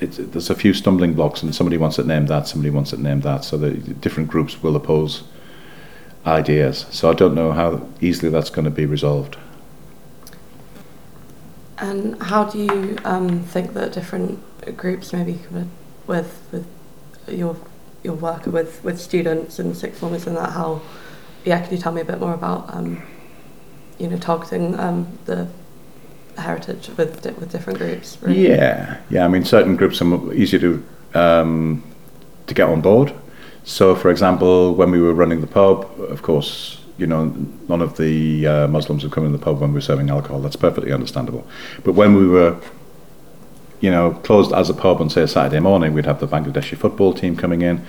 there's 0.00 0.50
a 0.50 0.54
few 0.54 0.74
stumbling 0.74 1.14
blocks 1.14 1.42
and 1.42 1.54
somebody 1.54 1.76
wants 1.76 1.98
it 1.98 2.06
named 2.06 2.28
that, 2.28 2.48
somebody 2.48 2.70
wants 2.70 2.92
it 2.92 2.98
named 2.98 3.22
that, 3.22 3.44
so 3.44 3.56
the 3.56 3.70
different 3.70 4.28
groups 4.28 4.62
will 4.62 4.74
oppose 4.74 5.22
ideas. 6.26 6.86
So 6.90 7.10
I 7.10 7.14
don't 7.14 7.34
know 7.34 7.52
how 7.52 7.86
easily 8.00 8.30
that's 8.30 8.50
going 8.50 8.64
to 8.64 8.70
be 8.70 8.86
resolved. 8.86 9.36
And 11.78 12.20
how 12.22 12.44
do 12.44 12.58
you 12.58 12.98
um, 13.04 13.42
think 13.44 13.74
that 13.74 13.92
different 13.92 14.40
groups, 14.76 15.12
maybe 15.12 15.38
with 16.06 16.48
with 16.50 16.66
your 17.28 17.56
your 18.02 18.14
work 18.14 18.46
with 18.46 18.82
with 18.82 19.00
students 19.00 19.58
and 19.58 19.76
sixth 19.76 20.00
formers 20.00 20.26
and 20.26 20.36
that, 20.36 20.52
how 20.52 20.80
yeah, 21.44 21.60
could 21.60 21.72
you 21.72 21.78
tell 21.78 21.92
me 21.92 22.00
a 22.00 22.04
bit 22.04 22.18
more 22.18 22.34
about 22.34 22.74
um, 22.74 23.02
you 23.98 24.08
know 24.08 24.16
targeting 24.16 24.78
um, 24.78 25.06
the 25.26 25.46
heritage 26.38 26.88
with 26.96 27.24
with 27.38 27.50
different 27.50 27.78
groups. 27.78 28.18
Really. 28.20 28.48
Yeah, 28.48 29.00
yeah. 29.10 29.24
I 29.24 29.28
mean, 29.28 29.44
certain 29.44 29.76
groups 29.76 30.00
are 30.00 30.32
easier 30.32 30.60
to 30.60 30.84
um, 31.14 31.82
to 32.46 32.54
get 32.54 32.68
on 32.68 32.80
board. 32.80 33.12
So, 33.66 33.96
for 33.96 34.10
example, 34.10 34.76
when 34.76 34.92
we 34.92 35.00
were 35.00 35.12
running 35.12 35.40
the 35.40 35.48
pub, 35.48 35.90
of 36.00 36.22
course, 36.22 36.80
you 36.98 37.06
know, 37.06 37.24
none 37.68 37.82
of 37.82 37.96
the 37.96 38.46
uh, 38.46 38.68
Muslims 38.68 39.02
would 39.02 39.12
come 39.12 39.26
in 39.26 39.32
the 39.32 39.38
pub 39.38 39.60
when 39.60 39.70
we 39.70 39.74
were 39.74 39.80
serving 39.80 40.08
alcohol. 40.08 40.40
That's 40.40 40.54
perfectly 40.54 40.92
understandable. 40.92 41.44
But 41.82 41.94
when 41.94 42.14
we 42.14 42.28
were, 42.28 42.58
you 43.80 43.90
know, 43.90 44.12
closed 44.22 44.52
as 44.52 44.70
a 44.70 44.74
pub 44.74 45.00
on 45.00 45.10
say 45.10 45.22
a 45.22 45.28
Saturday 45.28 45.58
morning, 45.58 45.92
we'd 45.94 46.06
have 46.06 46.20
the 46.20 46.28
Bangladeshi 46.28 46.78
football 46.78 47.12
team 47.12 47.36
coming 47.36 47.62
in, 47.62 47.84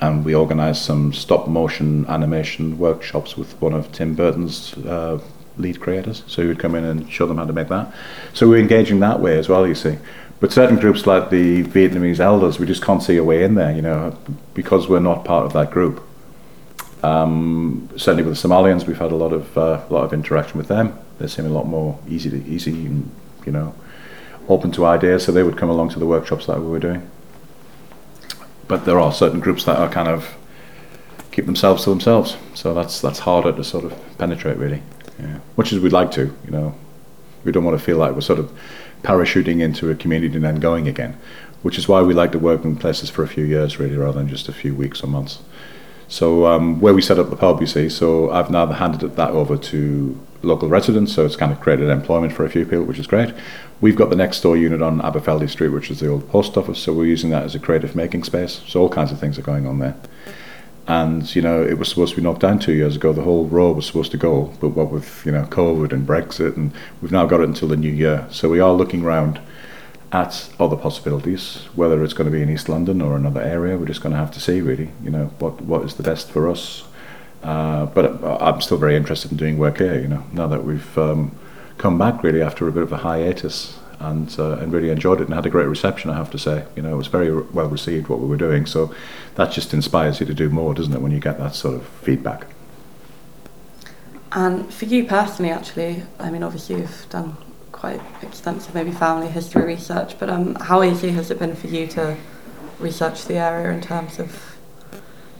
and 0.00 0.24
we 0.24 0.32
organised 0.32 0.84
some 0.84 1.12
stop 1.12 1.48
motion 1.48 2.06
animation 2.06 2.78
workshops 2.78 3.36
with 3.36 3.60
one 3.60 3.74
of 3.74 3.90
Tim 3.90 4.14
Burton's 4.14 4.74
uh, 4.86 5.20
lead 5.58 5.80
creators. 5.80 6.22
So 6.28 6.40
he 6.40 6.46
would 6.46 6.60
come 6.60 6.76
in 6.76 6.84
and 6.84 7.10
show 7.10 7.26
them 7.26 7.38
how 7.38 7.46
to 7.46 7.52
make 7.52 7.68
that. 7.68 7.92
So 8.32 8.48
we're 8.48 8.60
engaging 8.60 9.00
that 9.00 9.18
way 9.18 9.38
as 9.38 9.48
well, 9.48 9.66
you 9.66 9.74
see. 9.74 9.98
But 10.38 10.52
certain 10.52 10.76
groups 10.76 11.06
like 11.06 11.30
the 11.30 11.62
Vietnamese 11.64 12.20
elders, 12.20 12.58
we 12.58 12.66
just 12.66 12.82
can't 12.82 13.02
see 13.02 13.16
a 13.16 13.24
way 13.24 13.42
in 13.42 13.54
there, 13.54 13.72
you 13.72 13.82
know, 13.82 14.18
because 14.52 14.86
we're 14.88 15.00
not 15.00 15.24
part 15.24 15.46
of 15.46 15.52
that 15.54 15.70
group. 15.70 16.02
Um, 17.02 17.88
certainly 17.96 18.22
with 18.22 18.40
the 18.40 18.48
Somalians, 18.48 18.86
we've 18.86 18.98
had 18.98 19.12
a 19.12 19.16
lot 19.16 19.32
of 19.32 19.56
uh, 19.56 19.82
lot 19.88 20.04
of 20.04 20.12
interaction 20.12 20.58
with 20.58 20.68
them. 20.68 20.98
They 21.18 21.26
seem 21.26 21.46
a 21.46 21.50
lot 21.50 21.66
more 21.66 21.98
easy 22.08 22.28
to 22.30 22.44
easy, 22.44 22.86
and, 22.86 23.10
you 23.46 23.52
know, 23.52 23.74
open 24.48 24.72
to 24.72 24.84
ideas. 24.84 25.24
So 25.24 25.32
they 25.32 25.42
would 25.42 25.56
come 25.56 25.70
along 25.70 25.90
to 25.90 25.98
the 25.98 26.06
workshops 26.06 26.46
that 26.46 26.60
we 26.60 26.66
were 26.66 26.78
doing. 26.78 27.08
But 28.68 28.84
there 28.84 28.98
are 28.98 29.12
certain 29.12 29.40
groups 29.40 29.64
that 29.64 29.78
are 29.78 29.88
kind 29.88 30.08
of 30.08 30.36
keep 31.32 31.46
themselves 31.46 31.84
to 31.84 31.90
themselves. 31.90 32.36
So 32.54 32.74
that's 32.74 33.00
that's 33.00 33.20
harder 33.20 33.52
to 33.52 33.64
sort 33.64 33.84
of 33.84 34.18
penetrate, 34.18 34.58
really 34.58 34.82
yeah. 35.20 35.38
much 35.56 35.72
as 35.72 35.80
we'd 35.80 35.92
like 35.92 36.10
to, 36.12 36.34
you 36.44 36.50
know, 36.50 36.74
we 37.44 37.52
don't 37.52 37.64
want 37.64 37.78
to 37.78 37.84
feel 37.84 37.98
like 37.98 38.14
we're 38.14 38.20
sort 38.20 38.38
of 38.38 38.52
parachuting 39.06 39.60
into 39.62 39.90
a 39.90 39.94
community 39.94 40.34
and 40.34 40.44
then 40.44 40.56
going 40.56 40.88
again, 40.88 41.16
which 41.62 41.78
is 41.78 41.86
why 41.86 42.02
we 42.02 42.12
like 42.12 42.32
to 42.32 42.38
work 42.38 42.64
in 42.64 42.76
places 42.76 43.08
for 43.08 43.22
a 43.22 43.28
few 43.28 43.44
years, 43.44 43.78
really, 43.78 43.96
rather 43.96 44.18
than 44.18 44.28
just 44.28 44.48
a 44.48 44.52
few 44.52 44.74
weeks 44.74 45.02
or 45.02 45.06
months. 45.06 45.38
So 46.08 46.46
um, 46.46 46.80
where 46.80 46.94
we 46.94 47.02
set 47.02 47.18
up 47.18 47.30
the 47.30 47.36
pub, 47.36 47.60
you 47.60 47.66
see, 47.66 47.88
so 47.88 48.30
I've 48.30 48.50
now 48.50 48.66
handed 48.66 49.00
that 49.00 49.30
over 49.30 49.56
to 49.56 50.20
local 50.42 50.68
residents, 50.68 51.12
so 51.14 51.24
it's 51.24 51.36
kind 51.36 51.52
of 51.52 51.60
created 51.60 51.88
employment 51.88 52.32
for 52.32 52.44
a 52.44 52.50
few 52.50 52.64
people, 52.64 52.84
which 52.84 52.98
is 52.98 53.06
great. 53.06 53.32
We've 53.80 53.96
got 53.96 54.10
the 54.10 54.16
next 54.16 54.40
door 54.40 54.56
unit 54.56 54.82
on 54.82 55.00
Aberfeldy 55.00 55.48
Street, 55.48 55.70
which 55.70 55.90
is 55.90 56.00
the 56.00 56.08
old 56.08 56.28
post 56.28 56.56
office, 56.56 56.78
so 56.78 56.92
we're 56.92 57.06
using 57.06 57.30
that 57.30 57.44
as 57.44 57.54
a 57.54 57.58
creative 57.58 57.94
making 57.94 58.24
space. 58.24 58.62
So 58.66 58.80
all 58.80 58.88
kinds 58.88 59.12
of 59.12 59.18
things 59.18 59.38
are 59.38 59.42
going 59.42 59.66
on 59.66 59.78
there 59.78 59.96
and 60.88 61.34
you 61.34 61.42
know 61.42 61.62
it 61.62 61.78
was 61.78 61.88
supposed 61.88 62.14
to 62.14 62.16
be 62.16 62.22
knocked 62.22 62.40
down 62.40 62.58
two 62.58 62.72
years 62.72 62.96
ago. 62.96 63.12
The 63.12 63.22
whole 63.22 63.46
row 63.46 63.72
was 63.72 63.86
supposed 63.86 64.12
to 64.12 64.16
go, 64.16 64.52
but 64.60 64.70
what 64.70 64.90
with 64.90 65.24
you 65.26 65.32
know 65.32 65.44
COVID 65.44 65.92
and 65.92 66.06
Brexit, 66.06 66.56
and 66.56 66.72
we've 67.02 67.12
now 67.12 67.26
got 67.26 67.40
it 67.40 67.48
until 67.48 67.68
the 67.68 67.76
new 67.76 67.90
year. 67.92 68.26
So 68.30 68.48
we 68.48 68.60
are 68.60 68.72
looking 68.72 69.02
around 69.02 69.40
at 70.12 70.48
other 70.60 70.76
possibilities, 70.76 71.66
whether 71.74 72.02
it's 72.04 72.14
going 72.14 72.30
to 72.30 72.36
be 72.36 72.42
in 72.42 72.48
East 72.48 72.68
London 72.68 73.02
or 73.02 73.16
another 73.16 73.42
area. 73.42 73.76
We're 73.76 73.86
just 73.86 74.00
going 74.00 74.12
to 74.12 74.18
have 74.18 74.30
to 74.32 74.40
see, 74.40 74.60
really. 74.60 74.90
You 75.02 75.10
know 75.10 75.26
what 75.38 75.60
what 75.62 75.84
is 75.84 75.94
the 75.94 76.02
best 76.02 76.30
for 76.30 76.48
us. 76.48 76.84
Uh, 77.42 77.86
but 77.86 78.24
I'm 78.24 78.60
still 78.60 78.78
very 78.78 78.96
interested 78.96 79.30
in 79.30 79.36
doing 79.36 79.58
work 79.58 79.78
here. 79.78 80.00
You 80.00 80.08
know 80.08 80.24
now 80.32 80.46
that 80.46 80.64
we've 80.64 80.98
um, 80.98 81.36
come 81.78 81.98
back 81.98 82.22
really 82.22 82.42
after 82.42 82.68
a 82.68 82.72
bit 82.72 82.82
of 82.82 82.92
a 82.92 82.98
hiatus 82.98 83.78
and 84.00 84.34
uh, 84.38 84.58
and 84.58 84.72
really 84.72 84.90
enjoyed 84.90 85.20
it 85.20 85.24
and 85.24 85.34
had 85.34 85.46
a 85.46 85.50
great 85.50 85.68
reception. 85.68 86.10
I 86.10 86.16
have 86.16 86.30
to 86.30 86.38
say, 86.38 86.64
you 86.76 86.82
know, 86.82 86.92
it 86.92 86.96
was 86.96 87.06
very 87.06 87.32
well 87.32 87.68
received 87.68 88.08
what 88.08 88.20
we 88.20 88.26
were 88.26 88.36
doing. 88.36 88.66
So 88.66 88.94
that 89.36 89.52
just 89.52 89.72
inspires 89.72 90.20
you 90.20 90.26
to 90.26 90.34
do 90.34 90.50
more, 90.50 90.74
doesn't 90.74 90.92
it? 90.92 91.00
When 91.00 91.12
you 91.12 91.20
get 91.20 91.38
that 91.38 91.54
sort 91.54 91.74
of 91.74 91.86
feedback. 91.86 92.46
And 94.32 94.72
for 94.72 94.84
you 94.84 95.04
personally, 95.04 95.50
actually, 95.50 96.02
I 96.18 96.30
mean, 96.30 96.42
obviously 96.42 96.76
you've 96.76 97.06
done 97.08 97.36
quite 97.72 98.00
extensive 98.22 98.74
maybe 98.74 98.90
family 98.90 99.28
history 99.28 99.64
research, 99.64 100.18
but 100.18 100.28
um, 100.28 100.54
how 100.56 100.82
easy 100.82 101.10
has 101.10 101.30
it 101.30 101.38
been 101.38 101.54
for 101.54 101.68
you 101.68 101.86
to 101.88 102.16
research 102.78 103.24
the 103.26 103.34
area 103.34 103.70
in 103.70 103.80
terms 103.80 104.18
of 104.18 104.55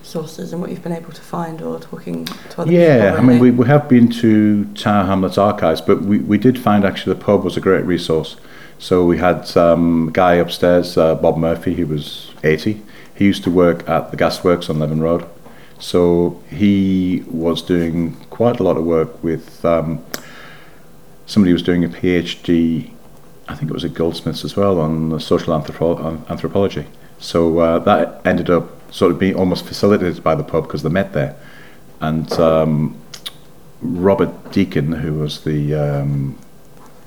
sources 0.07 0.53
and 0.53 0.61
what 0.61 0.71
you've 0.71 0.83
been 0.83 0.93
able 0.93 1.13
to 1.13 1.21
find 1.21 1.61
or 1.61 1.81
talking 1.81 2.25
to 2.25 2.63
other 2.63 2.73
yeah, 2.73 3.11
people? 3.11 3.25
I 3.25 3.29
mean, 3.29 3.41
we, 3.41 3.51
we 3.51 3.67
have 3.67 3.89
been 3.89 4.09
to 4.11 4.65
Tower 4.75 5.05
Hamlets 5.05 5.39
archives, 5.39 5.81
but 5.81 6.03
we, 6.03 6.19
we 6.19 6.39
did 6.39 6.59
find 6.59 6.85
actually 6.85 7.15
the 7.15 7.25
pub 7.25 7.45
was 7.45 7.57
a 7.57 7.61
great 7.61 7.85
resource. 7.85 8.37
So 8.79 9.05
we 9.05 9.19
had 9.19 9.57
um, 9.57 10.09
a 10.09 10.13
guy 10.13 10.35
upstairs, 10.35 10.97
uh, 10.97 11.15
Bob 11.15 11.37
Murphy, 11.37 11.75
he 11.75 11.85
was 11.85 12.33
80. 12.45 12.83
He 13.15 13.25
used 13.25 13.43
to 13.45 13.51
work 13.51 13.89
at 13.89 14.11
the 14.11 14.17
gasworks 14.17 14.69
on 14.71 14.79
Leven 14.79 15.01
Road. 15.01 15.27
So 15.79 16.43
he 16.51 17.25
was 17.29 17.63
doing 17.63 18.17
quite 18.31 18.61
a 18.61 18.63
lot 18.63 18.77
of 18.77 18.85
work 18.85 19.23
with 19.23 19.65
um, 19.65 20.05
somebody 21.27 21.51
who 21.51 21.55
was 21.55 21.63
doing 21.63 21.85
a 21.85 21.89
PhD, 21.89 22.91
I 23.49 23.55
think 23.55 23.71
it 23.71 23.75
was 23.75 23.85
at 23.85 23.95
Goldsmiths 23.95 24.45
as 24.45 24.57
well, 24.57 24.81
on 24.81 25.19
social 25.21 25.59
anthropo- 25.59 26.29
anthropology. 26.29 26.87
So 27.19 27.59
uh, 27.59 27.79
that 27.81 28.21
ended 28.27 28.51
up 28.51 28.76
sort 28.97 29.13
of 29.13 29.19
being 29.19 29.35
almost 29.37 29.67
facilitated 29.67 30.25
by 30.25 30.35
the 30.35 30.43
pub 30.43 30.65
because 30.65 30.83
they 30.83 30.89
met 30.89 31.13
there. 31.13 31.37
And 32.01 32.33
um, 32.33 32.97
Robert 33.83 34.53
Deacon, 34.53 34.91
who 34.93 35.19
was 35.19 35.45
the 35.45 35.75
um, 35.75 36.39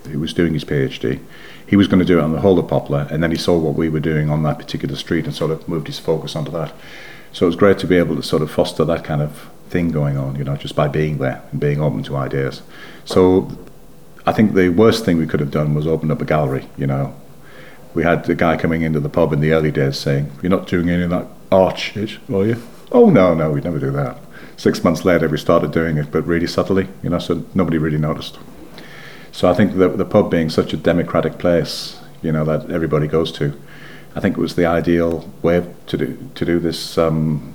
who 0.08 0.20
was 0.20 0.34
doing 0.34 0.54
his 0.54 0.64
PhD. 0.64 1.20
He 1.66 1.76
was 1.76 1.88
going 1.88 2.00
to 2.00 2.06
do 2.06 2.20
it 2.20 2.22
on 2.24 2.32
the 2.32 2.42
of 2.42 2.68
Poplar, 2.68 3.08
and 3.12 3.22
then 3.24 3.32
he 3.32 3.38
saw 3.38 3.58
what 3.58 3.74
we 3.76 3.90
were 3.90 4.00
doing 4.00 4.30
on 4.30 4.44
that 4.44 4.58
particular 4.60 4.96
street 4.96 5.26
and 5.26 5.34
sort 5.34 5.52
of 5.52 5.68
moved 5.68 5.88
his 5.88 6.00
focus 6.00 6.36
onto 6.36 6.52
that. 6.52 6.74
So 7.32 7.46
it 7.46 7.50
was 7.50 7.56
great 7.56 7.80
to 7.80 7.88
be 7.88 7.98
able 7.98 8.16
to 8.16 8.24
sort 8.24 8.42
of 8.42 8.52
foster 8.52 8.86
that 8.86 9.04
kind 9.04 9.22
of 9.22 9.50
thing 9.70 9.92
going 9.92 10.18
on, 10.18 10.36
you 10.36 10.44
know, 10.44 10.56
just 10.56 10.76
by 10.76 10.88
being 10.88 11.18
there 11.18 11.44
and 11.52 11.60
being 11.60 11.82
open 11.82 12.04
to 12.04 12.18
ideas. 12.18 12.62
So 13.06 13.52
I 14.26 14.32
think 14.32 14.54
the 14.54 14.70
worst 14.70 15.06
thing 15.06 15.18
we 15.18 15.28
could 15.28 15.40
have 15.40 15.52
done 15.52 15.74
was 15.74 15.86
open 15.86 16.12
up 16.12 16.22
a 16.22 16.26
gallery, 16.26 16.68
you 16.78 16.88
know. 16.88 17.16
We 17.94 18.04
had 18.04 18.26
the 18.26 18.36
guy 18.36 18.58
coming 18.58 18.82
into 18.82 19.00
the 19.00 19.10
pub 19.10 19.34
in 19.34 19.40
the 19.40 19.52
early 19.52 19.72
days 19.72 19.98
saying, 19.98 20.32
You're 20.42 20.52
not 20.52 20.68
doing 20.68 20.90
any 20.90 21.04
of 21.04 21.10
that 21.10 21.28
art 21.52 21.78
shit, 21.78 22.18
are 22.32 22.46
you? 22.46 22.62
Oh, 22.92 23.10
no, 23.10 23.34
no, 23.34 23.52
we'd 23.52 23.64
never 23.64 23.80
do 23.80 23.92
that. 23.92 24.18
Six 24.58 24.84
months 24.84 25.06
later, 25.06 25.28
we 25.28 25.38
started 25.38 25.72
doing 25.72 25.98
it, 25.98 26.12
but 26.12 26.26
really 26.26 26.48
subtly, 26.48 26.88
you 27.02 27.10
know, 27.10 27.20
so 27.20 27.46
nobody 27.54 27.78
really 27.78 27.98
noticed. 27.98 28.38
So 29.32 29.50
I 29.50 29.54
think 29.54 29.76
that 29.76 29.98
the 29.98 30.06
pub 30.06 30.30
being 30.30 30.50
such 30.50 30.74
a 30.74 30.78
democratic 30.78 31.38
place, 31.38 32.00
you 32.22 32.32
know, 32.32 32.44
that 32.46 32.70
everybody 32.70 33.08
goes 33.08 33.32
to, 33.34 33.60
I 34.16 34.20
think 34.20 34.38
it 34.38 34.42
was 34.42 34.56
the 34.56 34.66
ideal 34.66 35.30
way 35.42 35.66
to 35.88 35.98
do 35.98 36.30
to 36.36 36.46
do 36.46 36.60
this 36.60 36.98
um, 36.98 37.54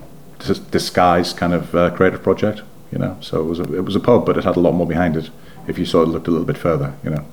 disguised 0.70 1.36
kind 1.36 1.52
of 1.52 1.74
uh, 1.74 1.90
creative 1.90 2.22
project. 2.22 2.62
You 2.92 2.98
know, 2.98 3.18
so 3.20 3.40
it 3.40 3.44
was 3.44 3.58
a, 3.58 3.74
it 3.74 3.84
was 3.84 3.96
a 3.96 4.00
pub, 4.00 4.24
but 4.24 4.36
it 4.38 4.44
had 4.44 4.56
a 4.56 4.60
lot 4.60 4.72
more 4.72 4.86
behind 4.86 5.16
it. 5.16 5.30
If 5.66 5.78
you 5.78 5.84
sort 5.84 6.06
of 6.06 6.14
looked 6.14 6.28
a 6.28 6.30
little 6.30 6.46
bit 6.46 6.56
further, 6.56 6.94
you 7.02 7.10
know. 7.10 7.24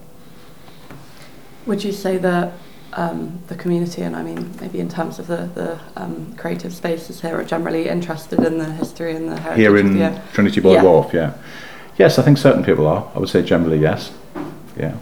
Would 1.67 1.83
you 1.83 1.91
say 1.91 2.17
that 2.17 2.53
um, 2.93 3.41
the 3.47 3.55
community, 3.55 4.01
and 4.01 4.15
I 4.15 4.23
mean 4.23 4.53
maybe 4.59 4.79
in 4.79 4.89
terms 4.89 5.19
of 5.19 5.27
the, 5.27 5.49
the 5.53 5.79
um, 5.95 6.35
creative 6.35 6.73
spaces 6.73 7.21
here, 7.21 7.39
are 7.39 7.43
generally 7.43 7.87
interested 7.87 8.39
in 8.39 8.57
the 8.57 8.71
history 8.71 9.15
and 9.15 9.29
the 9.29 9.39
heritage 9.39 9.59
here 9.59 9.77
in 9.77 9.97
the, 9.97 10.21
Trinity 10.33 10.61
Buoy 10.61 10.73
yeah. 10.73 10.83
Wharf? 10.83 11.13
Yeah, 11.13 11.33
yes, 11.97 12.19
I 12.19 12.23
think 12.23 12.37
certain 12.37 12.63
people 12.63 12.87
are. 12.87 13.09
I 13.15 13.19
would 13.19 13.29
say 13.29 13.41
generally 13.43 13.79
yes. 13.79 14.11
Yeah, 14.77 14.95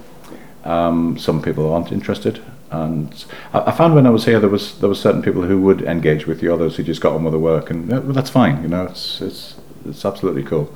um, 0.64 1.18
some 1.18 1.42
people 1.42 1.72
aren't 1.72 1.92
interested. 1.92 2.42
And 2.72 3.26
I, 3.54 3.62
I, 3.62 3.72
found 3.72 3.96
when 3.96 4.06
I 4.06 4.12
was 4.12 4.26
here, 4.26 4.40
there 4.40 4.50
was 4.50 4.80
there 4.80 4.90
was 4.90 5.02
certain 5.02 5.22
people 5.22 5.42
who 5.44 5.60
would 5.62 5.82
engage 5.82 6.28
with 6.28 6.40
the 6.40 6.54
others 6.54 6.76
who 6.76 6.84
just 6.84 7.02
got 7.02 7.14
on 7.14 7.24
with 7.24 7.34
the 7.34 7.40
work, 7.40 7.72
and 7.72 7.90
well, 7.90 8.14
that's 8.14 8.30
fine. 8.30 8.62
You 8.62 8.70
know, 8.70 8.86
it's 8.86 9.22
it's 9.22 9.56
it's 9.86 10.06
absolutely 10.06 10.44
cool. 10.44 10.72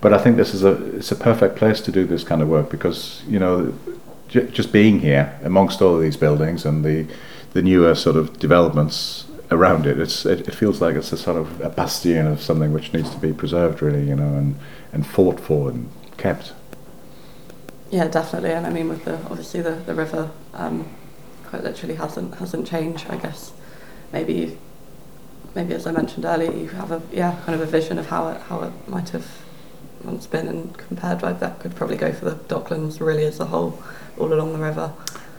But 0.00 0.14
I 0.14 0.18
think 0.18 0.36
this 0.36 0.54
is 0.54 0.64
a 0.64 0.72
it's 0.96 1.12
a 1.12 1.16
perfect 1.16 1.56
place 1.56 1.80
to 1.82 1.92
do 1.92 2.06
this 2.06 2.24
kind 2.24 2.42
of 2.42 2.48
work 2.48 2.70
because 2.70 3.22
you 3.26 3.38
know, 3.38 3.72
j- 4.30 4.46
just 4.48 4.72
being 4.72 5.00
here 5.00 5.38
amongst 5.44 5.82
all 5.82 5.96
of 5.96 6.00
these 6.00 6.16
buildings 6.16 6.64
and 6.64 6.84
the 6.84 7.06
the 7.52 7.62
newer 7.62 7.94
sort 7.94 8.16
of 8.16 8.38
developments 8.38 9.26
around 9.50 9.86
it, 9.86 9.98
it's 9.98 10.24
it, 10.24 10.46
it 10.48 10.54
feels 10.54 10.80
like 10.80 10.94
it's 10.94 11.12
a 11.12 11.16
sort 11.16 11.36
of 11.36 11.60
a 11.60 11.68
bastion 11.68 12.26
of 12.26 12.40
something 12.40 12.72
which 12.72 12.92
needs 12.92 13.10
to 13.10 13.18
be 13.18 13.32
preserved, 13.32 13.82
really. 13.82 14.08
You 14.08 14.16
know, 14.16 14.34
and 14.34 14.58
and 14.92 15.06
fought 15.06 15.40
for 15.40 15.70
and 15.70 15.90
kept. 16.16 16.52
Yeah, 17.90 18.06
definitely, 18.06 18.52
and 18.52 18.66
I 18.66 18.70
mean 18.70 18.88
with 18.88 19.04
the 19.04 19.16
obviously 19.26 19.60
the 19.60 19.72
the 19.72 19.94
river. 19.94 20.30
Um, 20.54 20.88
quite 21.46 21.64
literally 21.64 21.96
hasn't 21.96 22.36
hasn't 22.36 22.66
changed. 22.66 23.06
I 23.10 23.16
guess 23.16 23.52
maybe 24.12 24.56
maybe 25.54 25.74
as 25.74 25.86
I 25.86 25.90
mentioned 25.90 26.24
earlier, 26.24 26.52
you 26.52 26.68
have 26.68 26.92
a 26.92 27.02
yeah 27.12 27.36
kind 27.44 27.60
of 27.60 27.66
a 27.66 27.70
vision 27.70 27.98
of 27.98 28.06
how 28.06 28.28
it 28.28 28.40
how 28.42 28.62
it 28.62 28.88
might 28.88 29.10
have 29.10 29.26
once 30.04 30.26
been, 30.26 30.46
and 30.46 30.78
compared 30.78 31.22
like 31.22 31.40
that 31.40 31.58
could 31.58 31.74
probably 31.74 31.96
go 31.96 32.12
for 32.12 32.24
the 32.24 32.36
Docklands 32.36 33.00
really 33.00 33.24
as 33.24 33.40
a 33.40 33.46
whole, 33.46 33.82
all 34.20 34.32
along 34.32 34.52
the 34.52 34.58
river. 34.58 34.92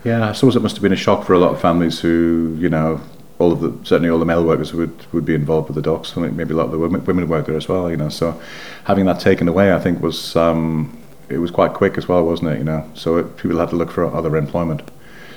Yeah, 0.03 0.29
I 0.29 0.31
suppose 0.33 0.55
it 0.55 0.61
must 0.61 0.75
have 0.75 0.83
been 0.83 0.91
a 0.91 0.97
shock 0.97 1.25
for 1.25 1.33
a 1.33 1.39
lot 1.39 1.53
of 1.53 1.61
families 1.61 1.99
who 1.99 2.55
you 2.59 2.69
know. 2.69 2.99
All 3.39 3.51
of 3.51 3.61
the 3.61 3.73
certainly 3.83 4.07
all 4.11 4.19
the 4.19 4.25
male 4.25 4.45
workers 4.45 4.71
would, 4.71 4.93
would 5.13 5.25
be 5.25 5.33
involved 5.33 5.67
with 5.67 5.73
the 5.73 5.81
docks. 5.81 6.11
Think 6.11 6.33
maybe 6.33 6.53
a 6.53 6.57
lot 6.57 6.65
of 6.65 6.71
the 6.71 6.77
women, 6.77 7.03
women 7.05 7.27
there 7.27 7.57
as 7.57 7.67
well. 7.67 7.89
You 7.89 7.97
know, 7.97 8.09
so 8.09 8.39
having 8.83 9.05
that 9.07 9.19
taken 9.19 9.47
away, 9.47 9.73
I 9.73 9.79
think 9.79 9.99
was 9.99 10.35
um, 10.35 10.95
it 11.27 11.39
was 11.39 11.49
quite 11.49 11.73
quick 11.73 11.97
as 11.97 12.07
well, 12.07 12.23
wasn't 12.23 12.51
it? 12.51 12.59
You 12.59 12.65
know, 12.65 12.87
so 12.93 13.17
it, 13.17 13.37
people 13.37 13.57
had 13.57 13.69
to 13.69 13.75
look 13.75 13.89
for 13.89 14.05
other 14.05 14.37
employment. 14.37 14.83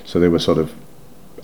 So 0.05 0.21
they 0.21 0.29
were 0.29 0.39
sort 0.39 0.59
of, 0.59 0.75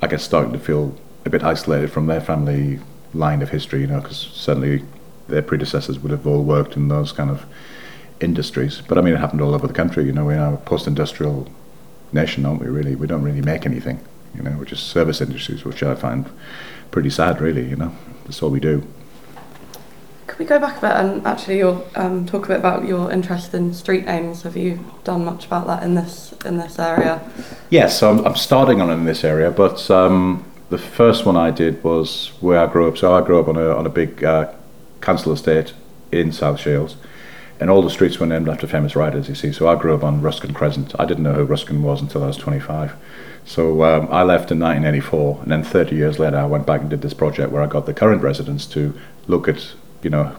I 0.03 0.07
guess, 0.07 0.23
starting 0.23 0.53
to 0.53 0.59
feel 0.59 0.95
a 1.25 1.31
bit 1.31 1.43
isolated 1.43 1.91
from 1.91 2.09
their 2.09 2.21
family 2.21 2.79
line 3.15 3.41
of 3.41 3.49
history, 3.49 3.81
you 3.81 3.87
know, 3.87 4.01
because 4.01 4.19
certainly 4.19 4.85
their 5.29 5.43
predecessors 5.43 5.99
would 6.01 6.11
have 6.11 6.27
all 6.27 6.45
worked 6.45 6.77
in 6.77 6.89
those 6.89 7.11
kind 7.11 7.31
of 7.31 7.47
industries. 8.21 8.83
But 8.87 8.99
I 8.99 9.01
mean, 9.01 9.15
it 9.15 9.21
happened 9.21 9.41
all 9.41 9.55
over 9.55 9.67
the 9.67 9.73
country. 9.73 10.05
You 10.05 10.13
know, 10.13 10.29
now 10.29 10.55
a 10.55 10.57
post-industrial 10.59 11.49
nation, 12.13 12.45
aren't 12.47 12.61
we? 12.61 12.69
Really, 12.69 12.95
we 12.95 13.07
don't 13.07 13.23
really 13.23 13.43
make 13.43 13.67
anything. 13.67 14.01
You 14.35 14.43
know, 14.43 14.55
we're 14.59 14.65
just 14.65 14.89
service 14.89 15.21
industries, 15.21 15.65
which 15.65 15.83
I 15.83 15.95
find 15.95 16.31
pretty 16.91 17.11
sad. 17.11 17.41
Really, 17.41 17.69
you 17.69 17.77
know, 17.77 17.93
that's 18.25 18.43
all 18.43 18.51
we 18.51 18.61
do 18.61 18.87
Could 20.27 20.39
we 20.39 20.45
go 20.45 20.59
back 20.59 20.79
a 20.79 20.81
bit 20.81 20.91
and 20.93 21.27
actually 21.27 21.59
your, 21.59 21.85
um, 21.97 22.27
talk 22.27 22.45
a 22.45 22.49
bit 22.49 22.59
about 22.59 22.87
your 22.87 23.11
interest 23.11 23.53
in 23.55 23.75
street 23.75 24.07
names? 24.07 24.43
Have 24.43 24.57
you 24.57 24.85
done 25.05 25.25
much 25.25 25.47
about 25.47 25.67
that 25.67 25.83
in 25.83 25.95
this 25.95 26.33
in 26.45 26.57
this 26.59 26.79
area? 26.79 27.21
Yes, 27.71 27.99
so 27.99 28.11
I'm, 28.11 28.25
I'm 28.25 28.37
starting 28.37 28.81
on 28.81 28.91
in 28.91 29.05
this 29.05 29.25
area, 29.25 29.51
but 29.51 29.91
um, 29.91 30.45
the 30.71 30.79
first 30.79 31.27
one 31.27 31.37
I 31.37 31.51
did 31.51 31.83
was 31.83 32.29
where 32.41 32.61
I 32.61 32.67
grew 32.73 32.89
up. 32.89 32.97
So 32.97 33.13
I 33.13 33.21
grew 33.21 33.41
up 33.41 33.49
on 33.49 33.57
a 33.57 33.77
on 33.77 33.87
a 33.87 33.91
big 33.91 34.23
uh, 34.23 34.53
council 35.01 35.33
estate 35.33 35.73
in 36.13 36.33
South 36.33 36.61
Shields, 36.61 36.97
and 37.61 37.71
all 37.71 37.83
the 37.83 37.91
streets 37.91 38.19
were 38.19 38.27
named 38.27 38.49
after 38.49 38.67
famous 38.67 38.97
writers. 38.97 39.29
You 39.29 39.35
see, 39.35 39.53
so 39.53 39.69
I 39.69 39.77
grew 39.77 39.95
up 39.95 40.03
on 40.03 40.23
Ruskin 40.23 40.55
Crescent. 40.55 40.95
I 40.99 41.05
didn't 41.05 41.25
know 41.25 41.35
who 41.35 41.45
Ruskin 41.45 41.83
was 41.83 42.01
until 42.01 42.25
I 42.25 42.29
was 42.29 42.37
25. 42.37 42.95
So 43.45 43.85
um, 43.85 44.09
I 44.11 44.23
left 44.23 44.51
in 44.51 44.59
1984, 44.59 45.41
and 45.43 45.51
then 45.53 45.63
30 45.63 45.97
years 45.97 46.19
later, 46.19 46.39
I 46.39 46.47
went 46.47 46.67
back 46.67 46.81
and 46.81 46.91
did 46.91 47.03
this 47.03 47.15
project 47.15 47.53
where 47.53 47.63
I 47.63 47.67
got 47.67 47.87
the 47.87 47.95
current 47.95 48.23
residents 48.23 48.67
to 48.67 48.99
look 49.27 49.47
at 49.47 49.75
you 50.03 50.11
know, 50.11 50.37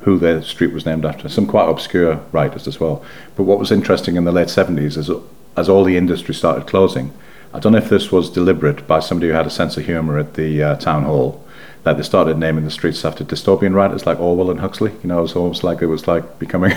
who 0.00 0.18
their 0.18 0.42
street 0.42 0.72
was 0.72 0.86
named 0.86 1.04
after. 1.04 1.28
Some 1.28 1.46
quite 1.46 1.68
obscure 1.68 2.16
writers 2.32 2.66
as 2.66 2.80
well. 2.80 3.04
But 3.36 3.44
what 3.44 3.58
was 3.58 3.70
interesting 3.70 4.16
in 4.16 4.24
the 4.24 4.32
late 4.32 4.48
70s 4.48 4.96
is 4.96 5.10
as 5.56 5.68
all 5.68 5.84
the 5.84 5.96
industry 5.96 6.34
started 6.34 6.66
closing, 6.66 7.12
I 7.54 7.58
don't 7.58 7.72
know 7.72 7.78
if 7.78 7.88
this 7.88 8.10
was 8.10 8.30
deliberate 8.30 8.86
by 8.86 9.00
somebody 9.00 9.28
who 9.28 9.34
had 9.34 9.46
a 9.46 9.50
sense 9.50 9.76
of 9.76 9.84
humour 9.84 10.18
at 10.18 10.34
the 10.34 10.62
uh, 10.62 10.76
town 10.76 11.04
hall, 11.04 11.44
that 11.84 11.96
they 11.96 12.02
started 12.02 12.38
naming 12.38 12.64
the 12.64 12.70
streets 12.70 13.04
after 13.04 13.24
dystopian 13.24 13.74
writers 13.74 14.06
like 14.06 14.20
Orwell 14.20 14.50
and 14.50 14.60
Huxley. 14.60 14.92
You 15.02 15.08
know, 15.08 15.18
it 15.18 15.22
was 15.22 15.36
almost 15.36 15.64
like 15.64 15.82
it 15.82 15.86
was 15.86 16.06
like 16.06 16.38
becoming 16.38 16.72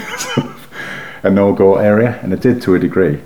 a 1.23 1.29
no-go 1.29 1.75
area, 1.75 2.19
and 2.23 2.33
it 2.33 2.41
did 2.41 2.61
to 2.63 2.75
a 2.75 2.79
degree. 2.79 3.21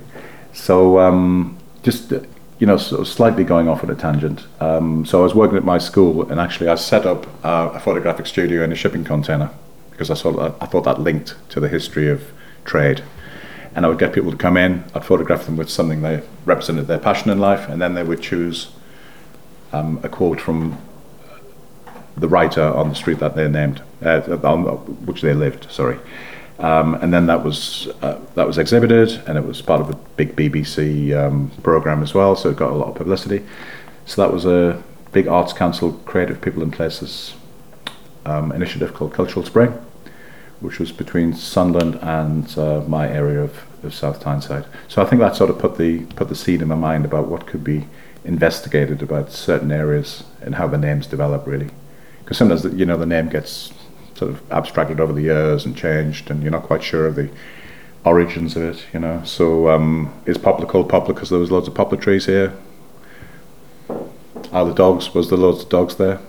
So 0.53 0.99
um, 0.99 1.57
just 1.83 2.11
you 2.59 2.67
know, 2.67 2.75
sort 2.75 3.01
of 3.01 3.07
slightly 3.07 3.45
going 3.45 3.69
off 3.69 3.83
on 3.83 3.89
a 3.89 3.95
tangent. 3.95 4.45
Um, 4.59 5.05
so 5.05 5.21
I 5.21 5.23
was 5.23 5.33
working 5.33 5.57
at 5.57 5.63
my 5.63 5.77
school, 5.77 6.29
and 6.29 6.39
actually 6.39 6.67
I 6.67 6.75
set 6.75 7.05
up 7.05 7.25
uh, 7.45 7.71
a 7.73 7.79
photographic 7.79 8.27
studio 8.27 8.63
in 8.63 8.71
a 8.71 8.75
shipping 8.75 9.05
container 9.05 9.49
because 9.91 10.09
I 10.09 10.31
that, 10.31 10.55
I 10.61 10.65
thought 10.65 10.83
that 10.83 10.99
linked 10.99 11.35
to 11.49 11.59
the 11.59 11.69
history 11.69 12.09
of 12.09 12.31
trade. 12.65 13.03
And 13.75 13.85
I 13.85 13.89
would 13.89 13.99
get 13.99 14.13
people 14.13 14.31
to 14.31 14.37
come 14.37 14.57
in. 14.57 14.83
I'd 14.95 15.05
photograph 15.05 15.45
them 15.45 15.55
with 15.55 15.69
something 15.69 16.01
that 16.01 16.23
represented 16.43 16.87
their 16.87 16.99
passion 16.99 17.29
in 17.31 17.39
life, 17.39 17.69
and 17.69 17.81
then 17.81 17.93
they 17.93 18.03
would 18.03 18.21
choose 18.21 18.71
um, 19.71 19.99
a 20.03 20.09
quote 20.09 20.41
from 20.41 20.77
the 22.17 22.27
writer 22.27 22.63
on 22.63 22.89
the 22.89 22.95
street 22.95 23.19
that 23.19 23.35
they 23.35 23.47
named, 23.47 23.81
uh, 24.03 24.21
on 24.43 24.63
which 25.05 25.21
they 25.21 25.33
lived. 25.33 25.71
Sorry. 25.71 25.99
Um, 26.59 26.95
and 26.95 27.13
then 27.13 27.27
that 27.27 27.43
was 27.43 27.87
uh, 28.01 28.19
that 28.35 28.45
was 28.45 28.57
exhibited, 28.57 29.21
and 29.27 29.37
it 29.37 29.45
was 29.45 29.61
part 29.61 29.79
of 29.79 29.89
a 29.89 29.95
big 30.17 30.35
BBC 30.35 31.17
um, 31.17 31.51
program 31.63 32.03
as 32.03 32.13
well, 32.13 32.35
so 32.35 32.49
it 32.49 32.57
got 32.57 32.71
a 32.71 32.75
lot 32.75 32.89
of 32.89 32.95
publicity. 32.95 33.45
So 34.05 34.21
that 34.21 34.33
was 34.33 34.45
a 34.45 34.83
big 35.13 35.27
Arts 35.27 35.53
Council 35.53 35.93
Creative 36.05 36.41
People 36.41 36.61
and 36.61 36.73
Places 36.73 37.33
um, 38.25 38.51
initiative 38.51 38.93
called 38.93 39.13
Cultural 39.13 39.45
Spring, 39.45 39.71
which 40.59 40.79
was 40.79 40.91
between 40.91 41.33
Sunderland 41.33 41.95
and 42.01 42.57
uh, 42.57 42.81
my 42.87 43.09
area 43.09 43.41
of, 43.41 43.57
of 43.83 43.93
South 43.93 44.19
Tyneside. 44.19 44.65
So 44.89 45.01
I 45.01 45.05
think 45.05 45.21
that 45.21 45.37
sort 45.37 45.49
of 45.49 45.59
put 45.59 45.77
the 45.77 46.05
put 46.07 46.27
the 46.27 46.35
seed 46.35 46.61
in 46.61 46.67
my 46.67 46.75
mind 46.75 47.05
about 47.05 47.27
what 47.27 47.47
could 47.47 47.63
be 47.63 47.87
investigated 48.25 49.01
about 49.01 49.31
certain 49.31 49.71
areas 49.71 50.23
and 50.41 50.55
how 50.55 50.67
the 50.67 50.77
names 50.77 51.07
develop 51.07 51.47
really, 51.47 51.69
because 52.29 52.37
sometimes 52.37 52.63
you 52.79 52.85
know 52.85 52.95
the 52.95 53.07
name 53.07 53.27
gets 53.27 53.73
sort 54.13 54.29
of 54.29 54.51
abstracted 54.51 54.99
over 54.99 55.11
the 55.11 55.23
years 55.23 55.65
and 55.65 55.75
changed, 55.75 56.29
and 56.29 56.43
you're 56.43 56.51
not 56.51 56.61
quite 56.61 56.83
sure 56.83 57.07
of 57.07 57.15
the 57.15 57.27
origins 58.05 58.55
of 58.55 58.61
it, 58.61 58.85
you 58.93 58.99
know. 58.99 59.23
So 59.23 59.67
um, 59.71 60.13
is 60.27 60.37
poplar 60.37 60.67
called 60.67 60.89
poplar 60.89 61.15
because 61.15 61.31
there 61.31 61.39
was 61.39 61.49
loads 61.49 61.67
of 61.67 61.73
poplar 61.73 61.97
trees 61.97 62.27
here? 62.27 62.53
Are 64.51 64.63
the 64.63 64.75
dogs? 64.75 65.11
Was 65.15 65.31
there 65.31 65.39
loads 65.39 65.63
of 65.63 65.69
dogs 65.69 65.95
there? 65.95 66.19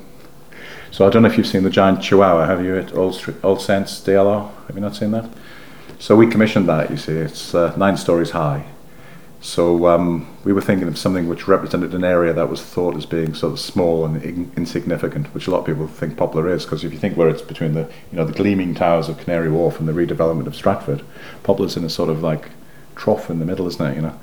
So 0.91 1.07
I 1.07 1.11
don't 1.11 1.21
know 1.21 1.29
if 1.29 1.37
you've 1.37 1.47
seen 1.47 1.65
the 1.65 1.71
giant 1.71 2.03
chihuahua. 2.03 2.47
Have 2.47 2.65
you 2.65 2.79
at 2.79 2.95
Old, 2.95 3.23
All 3.43 3.59
Saints 3.59 4.01
DLR? 4.01 4.51
Have 4.69 4.77
you 4.77 4.81
not 4.81 4.97
seen 4.97 5.11
that? 5.11 5.29
So 5.99 6.17
we 6.17 6.27
commissioned 6.29 6.67
that. 6.71 6.91
You 6.91 6.97
see, 6.97 7.13
it's 7.13 7.55
uh, 7.55 7.77
nine 7.77 7.99
stories 7.99 8.31
high 8.31 8.65
so 9.41 9.87
um, 9.87 10.27
we 10.45 10.53
were 10.53 10.61
thinking 10.61 10.87
of 10.87 10.99
something 10.99 11.27
which 11.27 11.49
represented 11.49 11.95
an 11.95 12.05
area 12.05 12.33
that 12.35 12.51
was 12.51 12.63
thought 12.63 12.95
as 12.97 13.07
being 13.07 13.35
sort 13.35 13.53
of 13.53 13.61
small 13.61 14.05
and 14.05 14.23
in- 14.23 14.53
insignificant, 14.57 15.33
which 15.35 15.47
a 15.47 15.51
lot 15.51 15.61
of 15.61 15.67
people 15.67 15.87
think 15.89 16.19
Poplar 16.19 16.47
is, 16.49 16.65
because 16.65 16.85
if 16.85 16.93
you 16.93 16.99
think 16.99 17.17
where 17.17 17.29
it's 17.29 17.41
between 17.41 17.73
the 17.73 17.91
you 18.13 18.19
know 18.19 18.25
the 18.25 18.35
gleaming 18.35 18.75
towers 18.75 19.09
of 19.09 19.19
Canary 19.19 19.51
Wharf 19.51 19.81
and 19.81 19.89
the 19.89 19.93
redevelopment 19.93 20.47
of 20.47 20.55
Stratford, 20.55 21.03
Poplar's 21.43 21.77
in 21.77 21.85
a 21.85 21.91
sort 21.91 22.11
of 22.11 22.23
like 22.23 22.51
trough 22.97 23.31
in 23.31 23.39
the 23.39 23.47
middle, 23.47 23.67
isn't 23.67 23.85
it? 23.85 23.97
You 23.97 24.03
know. 24.03 24.21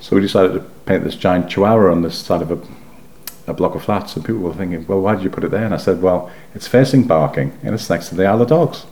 So 0.00 0.16
we 0.16 0.22
decided 0.22 0.54
to 0.54 0.60
paint 0.86 1.04
this 1.04 1.16
giant 1.16 1.50
chihuahua 1.50 1.90
on 1.90 2.02
the 2.02 2.10
side 2.10 2.42
of 2.42 2.50
a, 2.50 3.50
a 3.50 3.54
block 3.54 3.76
of 3.76 3.84
flats, 3.84 4.16
and 4.16 4.24
people 4.24 4.42
were 4.42 4.54
thinking, 4.54 4.86
well, 4.86 5.00
why 5.00 5.14
did 5.14 5.22
you 5.22 5.30
put 5.30 5.44
it 5.44 5.50
there? 5.50 5.64
And 5.64 5.74
I 5.74 5.78
said, 5.78 6.02
well, 6.02 6.30
it's 6.54 6.66
facing 6.66 7.04
Barking, 7.04 7.56
and 7.62 7.74
it's 7.74 7.88
next 7.88 8.08
to 8.08 8.16
the 8.16 8.26
Isle 8.26 8.42
of 8.42 8.48
Dogs. 8.48 8.86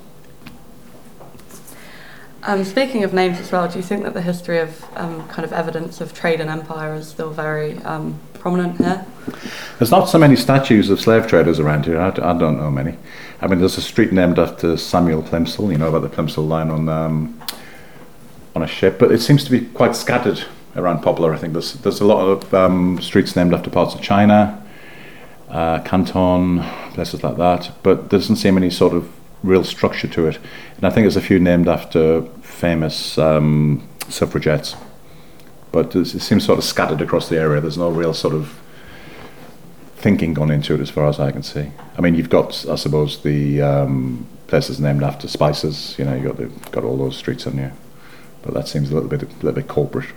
Um, 2.47 2.63
speaking 2.63 3.03
of 3.03 3.13
names 3.13 3.41
as 3.41 3.51
well, 3.51 3.67
do 3.67 3.77
you 3.77 3.83
think 3.83 4.05
that 4.05 4.15
the 4.15 4.23
history 4.23 4.59
of 4.59 4.85
um, 4.95 5.27
kind 5.27 5.45
of 5.45 5.53
evidence 5.53 6.01
of 6.01 6.15
trade 6.15 6.41
and 6.41 6.49
empire 6.49 6.95
is 6.95 7.09
still 7.09 7.31
very 7.31 7.77
um, 7.79 8.21
prominent 8.35 8.79
here? 8.79 9.05
There's 9.79 9.91
not 9.91 10.05
so 10.09 10.17
many 10.17 10.37
statues 10.37 10.89
of 10.89 11.01
slave 11.01 11.27
traders 11.27 11.59
around 11.59 11.87
here. 11.87 12.01
I, 12.01 12.11
don't 12.11 12.57
know 12.57 12.71
many. 12.71 12.97
I 13.41 13.49
mean, 13.49 13.59
there's 13.59 13.77
a 13.79 13.83
street 13.83 14.13
named 14.13 14.39
after 14.39 14.77
Samuel 14.77 15.25
Plimsoll. 15.25 15.73
You 15.73 15.79
know 15.79 15.89
about 15.89 16.09
the 16.09 16.17
Plimsoll 16.17 16.47
line 16.47 16.71
on 16.71 16.89
um, 16.89 17.43
on 18.55 18.63
a 18.63 18.69
ship, 18.69 19.01
but 19.01 19.11
it 19.11 19.21
seems 19.21 19.43
to 19.43 19.51
be 19.51 19.63
quite 19.63 19.97
scattered 19.97 20.45
around 20.77 21.03
Poplar. 21.03 21.35
I 21.35 21.39
think 21.39 21.53
there's 21.53 21.73
there's 21.73 22.01
a 22.01 22.07
lot 22.07 22.25
of 22.29 22.55
um, 22.55 23.03
streets 23.03 23.35
named 23.35 23.55
after 23.55 23.71
parts 23.71 23.93
of 23.93 24.03
China, 24.03 24.65
uh, 25.49 25.81
Canton, 25.81 26.63
places 26.93 27.25
like 27.25 27.39
that. 27.39 27.73
But 27.83 28.11
there 28.11 28.21
doesn't 28.21 28.37
seem 28.37 28.57
any 28.57 28.71
sort 28.71 28.95
of 28.95 29.13
real 29.43 29.65
structure 29.65 30.09
to 30.09 30.27
it. 30.27 30.39
And 30.77 30.85
I 30.85 30.91
think 30.91 31.05
there's 31.05 31.17
a 31.17 31.21
few 31.21 31.39
named 31.39 31.69
after 31.69 32.23
famous 32.43 33.19
um, 33.19 33.87
suffragettes. 34.09 34.77
But 35.73 35.95
it 35.95 36.07
seems 36.07 36.45
sort 36.45 36.59
of 36.59 36.65
scattered 36.65 37.01
across 37.01 37.29
the 37.29 37.39
area. 37.39 37.61
There's 37.61 37.77
no 37.77 37.91
real 37.91 38.15
sort 38.15 38.35
of 38.35 38.59
thinking 39.97 40.35
gone 40.35 40.51
into 40.51 40.75
it 40.75 40.81
as 40.81 40.91
far 40.91 41.09
as 41.09 41.19
I 41.19 41.33
can 41.33 41.43
see. 41.43 41.71
I 41.97 42.01
mean, 42.01 42.15
you've 42.15 42.31
got, 42.31 42.67
I 42.69 42.77
suppose, 42.77 43.23
the 43.23 43.61
um, 43.63 44.27
places 44.47 44.81
named 44.81 45.03
after 45.03 45.29
spices. 45.29 45.97
You 45.99 46.05
know, 46.05 46.15
you've 46.15 46.25
got, 46.25 46.37
the, 46.37 46.71
got 46.71 46.85
all 46.85 46.97
those 46.97 47.17
streets 47.17 47.47
on 47.47 47.59
you. 47.59 47.73
But 48.43 48.55
that 48.55 48.69
seems 48.69 48.91
a 48.91 48.95
little 48.95 49.09
bit, 49.09 49.23
a 49.23 49.27
little 49.27 49.53
bit 49.53 49.69
corporate. 49.69 50.09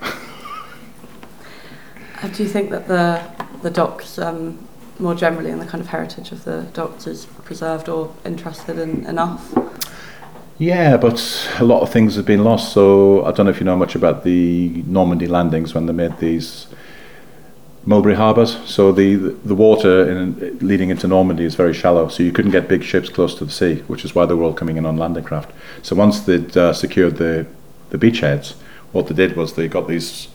Uh, 2.22 2.28
do 2.28 2.42
you 2.42 2.50
think 2.50 2.68
that 2.68 2.86
the 2.86 3.22
the 3.62 3.70
docks, 3.70 4.18
um, 4.18 4.66
more 5.00 5.14
generally, 5.14 5.50
and 5.50 5.60
the 5.60 5.66
kind 5.66 5.80
of 5.80 5.88
heritage 5.88 6.32
of 6.32 6.44
the 6.44 6.62
docks 6.72 7.06
is 7.06 7.26
preserved 7.44 7.88
or 7.88 8.12
interested 8.24 8.78
in 8.78 9.06
enough? 9.06 9.52
Yeah, 10.58 10.98
but 10.98 11.48
a 11.58 11.64
lot 11.64 11.80
of 11.80 11.90
things 11.90 12.16
have 12.16 12.26
been 12.26 12.44
lost. 12.44 12.72
So 12.72 13.24
I 13.24 13.32
don't 13.32 13.46
know 13.46 13.50
if 13.50 13.60
you 13.60 13.64
know 13.64 13.76
much 13.76 13.94
about 13.94 14.24
the 14.24 14.82
Normandy 14.86 15.26
landings 15.26 15.74
when 15.74 15.86
they 15.86 15.92
made 15.92 16.18
these 16.18 16.66
Mulberry 17.86 18.14
harbours. 18.14 18.58
So 18.66 18.92
the 18.92 19.16
the 19.16 19.54
water 19.54 20.08
in, 20.10 20.58
leading 20.58 20.90
into 20.90 21.08
Normandy 21.08 21.44
is 21.44 21.54
very 21.54 21.72
shallow, 21.72 22.08
so 22.08 22.22
you 22.22 22.30
couldn't 22.30 22.50
get 22.50 22.68
big 22.68 22.82
ships 22.82 23.08
close 23.08 23.34
to 23.36 23.44
the 23.46 23.50
sea, 23.50 23.76
which 23.86 24.04
is 24.04 24.14
why 24.14 24.26
they 24.26 24.34
were 24.34 24.44
all 24.44 24.52
coming 24.52 24.76
in 24.76 24.84
on 24.84 24.98
landing 24.98 25.24
craft. 25.24 25.50
So 25.82 25.96
once 25.96 26.20
they'd 26.20 26.54
uh, 26.56 26.74
secured 26.74 27.16
the 27.16 27.46
the 27.88 27.98
beachheads, 27.98 28.54
what 28.92 29.06
they 29.06 29.14
did 29.14 29.36
was 29.36 29.54
they 29.54 29.66
got 29.66 29.88
these 29.88 30.28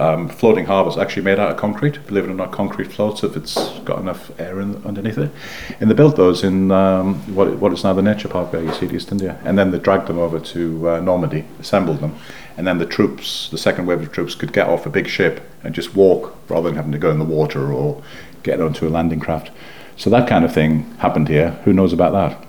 um, 0.00 0.28
floating 0.30 0.64
harbours 0.64 0.96
actually 0.96 1.22
made 1.22 1.38
out 1.38 1.50
of 1.50 1.58
concrete. 1.58 2.04
Believe 2.06 2.24
it 2.24 2.30
or 2.30 2.34
not, 2.34 2.52
concrete 2.52 2.90
floats 2.90 3.22
if 3.22 3.36
it's 3.36 3.78
got 3.80 3.98
enough 3.98 4.30
air 4.40 4.58
in, 4.58 4.82
underneath 4.86 5.18
it. 5.18 5.30
And 5.78 5.90
they 5.90 5.94
built 5.94 6.16
those 6.16 6.42
in 6.42 6.70
um, 6.70 7.16
what 7.34 7.56
what 7.58 7.72
is 7.72 7.84
now 7.84 7.92
the 7.92 8.02
nature 8.02 8.28
park 8.28 8.50
there 8.50 8.62
you 8.62 8.72
see 8.72 8.86
East 8.86 9.12
India. 9.12 9.38
And 9.44 9.58
then 9.58 9.70
they 9.70 9.78
dragged 9.78 10.06
them 10.06 10.18
over 10.18 10.40
to 10.40 10.88
uh, 10.88 11.00
Normandy, 11.00 11.44
assembled 11.58 12.00
them, 12.00 12.16
and 12.56 12.66
then 12.66 12.78
the 12.78 12.86
troops, 12.86 13.50
the 13.50 13.58
second 13.58 13.84
wave 13.86 14.00
of 14.00 14.10
troops, 14.10 14.34
could 14.34 14.54
get 14.54 14.68
off 14.68 14.86
a 14.86 14.90
big 14.90 15.06
ship 15.06 15.42
and 15.62 15.74
just 15.74 15.94
walk 15.94 16.34
rather 16.48 16.68
than 16.68 16.76
having 16.76 16.92
to 16.92 16.98
go 16.98 17.10
in 17.10 17.18
the 17.18 17.24
water 17.24 17.70
or 17.70 18.02
get 18.42 18.58
onto 18.58 18.88
a 18.88 18.90
landing 18.90 19.20
craft. 19.20 19.50
So 19.98 20.08
that 20.08 20.26
kind 20.26 20.46
of 20.46 20.54
thing 20.54 20.90
happened 20.98 21.28
here. 21.28 21.50
Who 21.64 21.74
knows 21.74 21.92
about 21.92 22.12
that? 22.12 22.46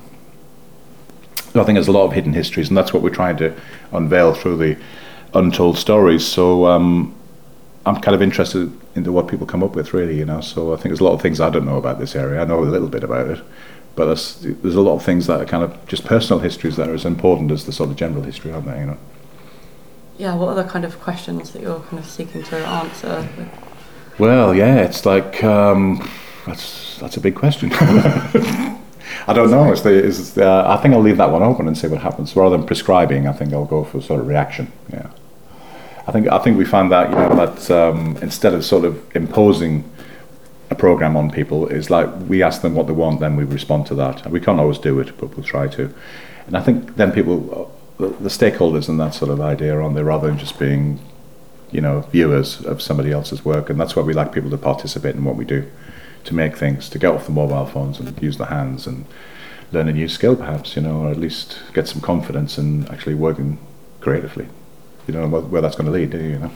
I 1.54 1.66
think 1.66 1.76
there's 1.76 1.90
a 1.90 1.92
lot 1.92 2.06
of 2.06 2.14
hidden 2.14 2.32
histories, 2.32 2.70
and 2.70 2.78
that's 2.78 2.94
what 2.94 3.04
we're 3.04 3.10
trying 3.10 3.36
to 3.38 3.54
unveil 3.92 4.34
through 4.34 4.56
the 4.56 4.78
untold 5.34 5.78
stories. 5.78 6.26
So 6.26 6.66
um, 6.66 7.14
I'm 7.86 8.00
kind 8.00 8.14
of 8.16 8.22
interested 8.22 8.72
into 8.96 9.12
what 9.12 9.28
people 9.28 9.48
come 9.48 9.64
up 9.64 9.76
with, 9.76 9.94
really. 9.94 10.18
You 10.18 10.26
know, 10.26 10.42
so 10.42 10.74
I 10.74 10.76
think 10.76 10.90
there's 10.90 11.00
a 11.00 11.04
lot 11.04 11.14
of 11.14 11.22
things 11.22 11.40
I 11.40 11.50
don't 11.50 11.66
know 11.66 11.78
about 11.78 12.00
this 12.00 12.16
area. 12.16 12.42
I 12.42 12.46
know 12.46 12.60
a 12.60 12.66
little 12.66 12.90
bit 12.90 13.04
about 13.04 13.28
it, 13.28 13.44
but 13.96 14.06
there's 14.06 14.40
there's 14.40 14.76
a 14.76 14.82
lot 14.82 14.96
of 14.96 15.04
things 15.04 15.28
that 15.28 15.42
are 15.42 15.46
kind 15.46 15.64
of 15.64 15.86
just 15.88 16.06
personal 16.06 16.40
histories 16.40 16.76
that 16.78 16.90
are 16.90 16.94
as 16.94 17.06
important 17.06 17.52
as 17.52 17.66
the 17.66 17.72
sort 17.72 17.90
of 17.90 17.96
general 17.96 18.24
history, 18.24 18.52
aren't 18.52 18.66
they? 18.68 18.80
You 18.80 18.86
know. 18.88 18.98
Yeah, 20.18 20.36
what 20.36 20.50
are 20.50 20.64
the 20.64 20.70
kind 20.70 20.86
of 20.86 21.00
questions 21.00 21.52
that 21.52 21.62
you're 21.62 21.80
kind 21.80 22.00
of 22.00 22.06
seeking 22.06 22.44
to 22.44 22.58
answer? 22.58 23.28
Well, 24.20 24.54
yeah, 24.54 24.78
it's 24.82 25.06
like 25.06 25.44
um, 25.44 26.08
that's 26.46 27.00
that's 27.00 27.18
a 27.18 27.22
big 27.22 27.36
question. 27.36 27.72
I 29.28 29.34
don't 29.34 29.52
know. 29.52 29.72
It's 29.72 29.82
the, 29.82 29.94
it's 29.94 30.32
the, 30.32 30.46
I 30.68 30.78
think 30.78 30.94
I'll 30.94 31.02
leave 31.02 31.18
that 31.18 31.32
one 31.32 31.44
open 31.44 31.68
and 31.68 31.78
see 31.78 31.88
what 31.88 32.02
happens. 32.02 32.36
Rather 32.36 32.58
than 32.58 32.66
prescribing, 32.66 33.28
I 33.28 33.34
think 33.34 33.54
I'll 33.54 33.66
go 33.66 33.84
for 33.84 34.02
sort 34.02 34.22
of 34.22 34.28
reaction. 34.28 34.72
Yeah, 34.92 35.10
I 36.12 36.14
think 36.14 36.28
I 36.28 36.40
think 36.40 36.58
we 36.58 36.66
found 36.66 36.92
that 36.92 37.10
you 37.10 37.16
know 37.16 37.46
that 37.46 37.72
um, 37.72 38.18
instead 38.22 38.54
of 38.54 38.66
sort 38.66 38.84
of 38.84 39.16
imposing 39.16 39.90
a 40.70 40.76
program 40.76 41.16
on 41.16 41.32
people, 41.32 41.70
it's 41.70 41.90
like 41.90 42.10
we 42.28 42.44
ask 42.44 42.62
them 42.62 42.76
what 42.76 42.88
they 42.88 42.94
want, 42.94 43.22
then 43.22 43.38
we 43.38 43.46
respond 43.46 43.86
to 43.86 43.96
that. 43.96 44.30
We 44.30 44.42
can't 44.42 44.60
always 44.60 44.78
do 44.78 45.00
it, 45.00 45.18
but 45.18 45.38
we'll 45.38 45.46
try 45.46 45.70
to. 45.70 45.94
And 46.48 46.58
I 46.58 46.62
think 46.62 46.98
then 46.98 47.14
people, 47.14 47.74
the, 47.98 48.08
the 48.08 48.28
stakeholders 48.28 48.90
and 48.90 49.00
that 49.00 49.14
sort 49.14 49.32
of 49.32 49.40
idea 49.40 49.74
are 49.78 49.82
on 49.82 49.94
there 49.94 50.04
rather 50.04 50.28
than 50.28 50.38
just 50.38 50.60
being 50.60 51.00
you 51.72 51.80
know, 51.80 52.02
viewers 52.02 52.60
of 52.66 52.82
somebody 52.82 53.14
else's 53.14 53.46
work, 53.46 53.70
and 53.70 53.80
that's 53.80 53.96
why 53.96 54.04
we 54.04 54.14
like 54.14 54.34
people 54.34 54.50
to 54.50 54.58
participate 54.58 55.16
in 55.16 55.24
what 55.24 55.38
we 55.38 55.46
do, 55.46 55.66
to 56.26 56.34
make 56.34 56.58
things, 56.58 56.90
to 56.90 57.00
get 57.00 57.14
off 57.14 57.26
the 57.26 57.32
mobile 57.32 57.66
phones 57.66 58.02
and 58.02 58.22
use 58.22 58.38
their 58.38 58.48
hands 58.48 58.86
and 58.86 59.06
learn 59.72 59.88
a 59.88 59.94
new 59.94 60.10
skill, 60.10 60.36
perhaps, 60.36 60.76
you 60.76 60.82
know, 60.82 61.04
or 61.04 61.10
at 61.10 61.18
least 61.18 61.62
get 61.74 61.88
some 61.88 62.02
confidence 62.02 62.58
in 62.58 62.86
actually 62.90 63.16
working 63.16 63.58
creatively. 64.02 64.50
You 65.12 65.20
don't 65.20 65.30
know 65.30 65.42
where, 65.42 65.62
that's 65.62 65.76
going 65.76 65.88
to 65.88 65.92
lead, 65.92 66.12
do 66.12 66.18
you? 66.18 66.30
You 66.30 66.40
know. 66.40 66.52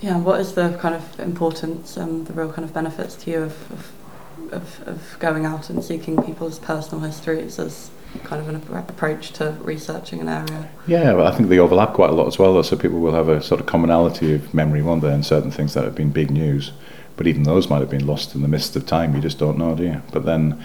Yeah, 0.00 0.18
what 0.18 0.40
is 0.40 0.54
the 0.54 0.78
kind 0.80 0.94
of 0.94 1.18
importance 1.18 1.96
and 1.96 2.24
the 2.26 2.32
real 2.32 2.52
kind 2.52 2.64
of 2.64 2.72
benefits 2.72 3.16
to 3.16 3.30
you 3.30 3.42
of, 3.42 3.72
of, 3.72 4.52
of, 4.52 4.88
of 4.88 5.16
going 5.18 5.44
out 5.44 5.68
and 5.68 5.82
seeking 5.82 6.22
people's 6.22 6.60
personal 6.60 7.04
histories 7.04 7.58
as 7.58 7.90
kind 8.22 8.40
of 8.40 8.48
an 8.48 8.76
approach 8.76 9.32
to 9.32 9.56
researching 9.60 10.20
an 10.20 10.28
area? 10.28 10.68
Yeah, 10.86 11.14
well, 11.14 11.26
I 11.26 11.34
think 11.34 11.48
they 11.48 11.58
overlap 11.58 11.94
quite 11.94 12.10
a 12.10 12.12
lot 12.12 12.28
as 12.28 12.38
well. 12.38 12.62
So 12.62 12.76
people 12.76 13.00
will 13.00 13.14
have 13.14 13.28
a 13.28 13.42
sort 13.42 13.60
of 13.60 13.66
commonality 13.66 14.34
of 14.34 14.54
memory, 14.54 14.82
won't 14.82 15.02
they, 15.02 15.12
and 15.12 15.26
certain 15.26 15.50
things 15.50 15.74
that 15.74 15.82
have 15.82 15.96
been 15.96 16.12
big 16.12 16.30
news. 16.30 16.70
But 17.16 17.26
even 17.26 17.42
those 17.42 17.68
might 17.68 17.80
have 17.80 17.90
been 17.90 18.06
lost 18.06 18.36
in 18.36 18.42
the 18.42 18.48
mist 18.48 18.76
of 18.76 18.86
time. 18.86 19.16
You 19.16 19.20
just 19.20 19.38
don't 19.40 19.58
know, 19.58 19.74
do 19.74 19.82
you? 19.82 20.02
But 20.12 20.24
then, 20.24 20.64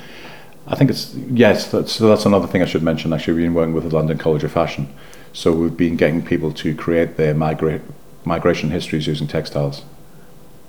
I 0.67 0.75
think 0.75 0.91
it's 0.91 1.15
yes. 1.15 1.71
That's, 1.71 1.91
so 1.91 2.07
that's 2.07 2.25
another 2.25 2.45
thing 2.45 2.61
I 2.61 2.65
should 2.65 2.83
mention. 2.83 3.13
Actually, 3.13 3.33
we've 3.33 3.45
been 3.45 3.55
working 3.55 3.73
with 3.73 3.89
the 3.89 3.95
London 3.95 4.19
College 4.19 4.43
of 4.43 4.51
Fashion, 4.51 4.93
so 5.37 5.53
we've 5.53 5.77
been 5.77 5.95
getting 5.95 6.25
people 6.25 6.51
to 6.51 6.73
create 6.73 7.15
their 7.15 7.35
migra- 7.35 7.83
migration 8.25 8.71
histories 8.71 9.05
using 9.05 9.27
textiles. 9.27 9.83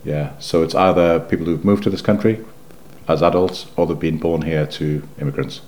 Yeah, 0.04 0.38
so 0.40 0.62
it's 0.62 0.74
either 0.74 1.20
people 1.20 1.46
who've 1.46 1.64
moved 1.64 1.84
to 1.84 1.90
this 1.90 2.02
country 2.02 2.44
as 3.08 3.22
adults, 3.22 3.64
or 3.76 3.86
they've 3.86 3.98
been 3.98 4.18
born 4.18 4.42
here 4.42 4.66
to 4.66 5.08
immigrants, 5.18 5.62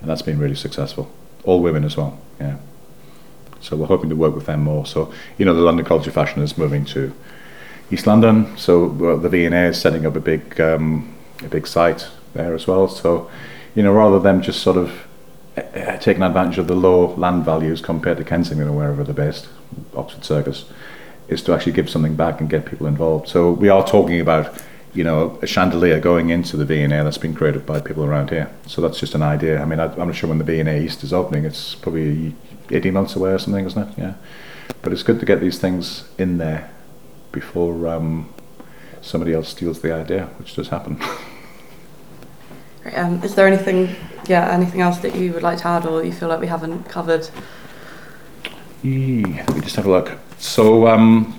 and 0.00 0.08
that's 0.08 0.22
been 0.22 0.38
really 0.38 0.54
successful. 0.54 1.10
All 1.42 1.62
women 1.62 1.82
as 1.82 1.96
well. 1.96 2.16
Yeah. 2.38 2.58
So 3.60 3.76
we're 3.76 3.86
hoping 3.86 4.08
to 4.10 4.14
work 4.16 4.36
with 4.36 4.46
them 4.46 4.62
more. 4.62 4.86
So 4.86 5.12
you 5.36 5.44
know, 5.44 5.52
the 5.52 5.60
London 5.60 5.84
College 5.84 6.06
of 6.06 6.14
Fashion 6.14 6.40
is 6.40 6.56
moving 6.56 6.84
to 6.84 7.12
East 7.90 8.06
London. 8.06 8.56
So 8.56 8.88
the 9.16 9.28
V&A 9.28 9.70
is 9.70 9.80
setting 9.80 10.06
up 10.06 10.14
a 10.14 10.20
big 10.20 10.60
um, 10.60 11.12
a 11.42 11.48
big 11.48 11.66
site 11.66 12.06
there 12.34 12.54
as 12.54 12.68
well. 12.68 12.86
So 12.86 13.28
you 13.74 13.82
know, 13.82 13.92
rather 13.92 14.20
than 14.20 14.42
just 14.42 14.62
sort 14.62 14.76
of 14.76 15.08
uh, 15.56 15.96
taking 15.98 16.22
advantage 16.22 16.58
of 16.58 16.66
the 16.66 16.74
low 16.74 17.14
land 17.14 17.44
values 17.44 17.80
compared 17.80 18.18
to 18.18 18.24
Kensington 18.24 18.68
or 18.68 18.72
wherever 18.72 19.04
they're 19.04 19.14
based, 19.14 19.48
Oxford 19.94 20.24
Circus, 20.24 20.64
is 21.28 21.42
to 21.42 21.54
actually 21.54 21.72
give 21.72 21.88
something 21.88 22.16
back 22.16 22.40
and 22.40 22.50
get 22.50 22.66
people 22.66 22.86
involved. 22.86 23.28
So 23.28 23.52
we 23.52 23.68
are 23.68 23.86
talking 23.86 24.20
about 24.20 24.62
you 24.92 25.04
know 25.04 25.38
a 25.42 25.46
chandelier 25.46 26.00
going 26.00 26.30
into 26.30 26.56
the 26.56 26.64
V&A 26.64 26.88
that's 26.88 27.18
been 27.18 27.34
created 27.34 27.66
by 27.66 27.80
people 27.80 28.04
around 28.04 28.30
here. 28.30 28.50
So 28.66 28.80
that's 28.80 28.98
just 28.98 29.14
an 29.14 29.22
idea. 29.22 29.60
I 29.60 29.64
mean, 29.64 29.80
I, 29.80 29.92
I'm 29.92 30.08
not 30.08 30.16
sure 30.16 30.28
when 30.28 30.38
the 30.38 30.44
V&A 30.44 30.82
East 30.82 31.02
is 31.04 31.12
opening. 31.12 31.44
It's 31.44 31.74
probably 31.74 32.34
18 32.70 32.92
months 32.92 33.16
away 33.16 33.30
or 33.30 33.38
something, 33.38 33.64
isn't 33.64 33.88
it? 33.90 33.98
Yeah. 33.98 34.14
But 34.82 34.92
it's 34.92 35.02
good 35.02 35.20
to 35.20 35.26
get 35.26 35.40
these 35.40 35.58
things 35.58 36.08
in 36.18 36.38
there 36.38 36.70
before 37.32 37.86
um, 37.88 38.32
somebody 39.02 39.34
else 39.34 39.48
steals 39.50 39.82
the 39.82 39.92
idea, 39.92 40.26
which 40.38 40.54
does 40.54 40.68
happen. 40.68 41.00
Um, 42.92 43.22
is 43.22 43.34
there 43.34 43.46
anything, 43.46 43.94
yeah, 44.26 44.50
anything 44.50 44.80
else 44.80 44.98
that 44.98 45.14
you 45.14 45.32
would 45.32 45.42
like 45.42 45.58
to 45.58 45.68
add 45.68 45.86
or 45.86 46.04
you 46.04 46.12
feel 46.12 46.28
like 46.28 46.40
we 46.40 46.46
haven't 46.46 46.84
covered? 46.84 47.28
Yeah, 48.82 49.44
let 49.48 49.54
me 49.54 49.60
just 49.62 49.76
have 49.76 49.86
a 49.86 49.90
look. 49.90 50.12
So, 50.38 50.86
um, 50.86 51.38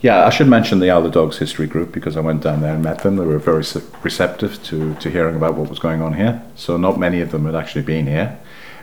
yeah, 0.00 0.24
I 0.24 0.30
should 0.30 0.48
mention 0.48 0.78
the 0.78 0.90
Isle 0.90 1.06
of 1.06 1.12
Dogs 1.12 1.38
History 1.38 1.66
Group 1.66 1.92
because 1.92 2.16
I 2.16 2.20
went 2.20 2.42
down 2.42 2.62
there 2.62 2.74
and 2.74 2.82
met 2.82 3.02
them. 3.02 3.16
They 3.16 3.26
were 3.26 3.38
very 3.38 3.64
receptive 4.02 4.62
to, 4.64 4.94
to 4.94 5.10
hearing 5.10 5.36
about 5.36 5.54
what 5.54 5.68
was 5.68 5.78
going 5.78 6.00
on 6.00 6.14
here. 6.14 6.42
So, 6.54 6.76
not 6.76 6.98
many 6.98 7.20
of 7.20 7.30
them 7.30 7.44
had 7.44 7.54
actually 7.54 7.82
been 7.82 8.06
here. 8.06 8.38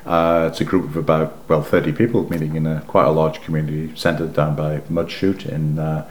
Uh, 0.06 0.50
it's 0.52 0.60
a 0.60 0.66
group 0.66 0.84
of 0.86 0.98
about, 0.98 1.38
well, 1.48 1.64
30 1.64 1.94
people 1.94 2.30
meeting 2.30 2.56
in 2.56 2.68
a 2.68 2.82
quite 2.82 3.06
a 3.06 3.12
large 3.12 3.42
community 3.42 3.96
centre 3.96 4.28
down 4.28 4.56
by 4.56 4.80
Mudchute 4.82 5.48
in 5.48 5.80
uh, 5.80 6.08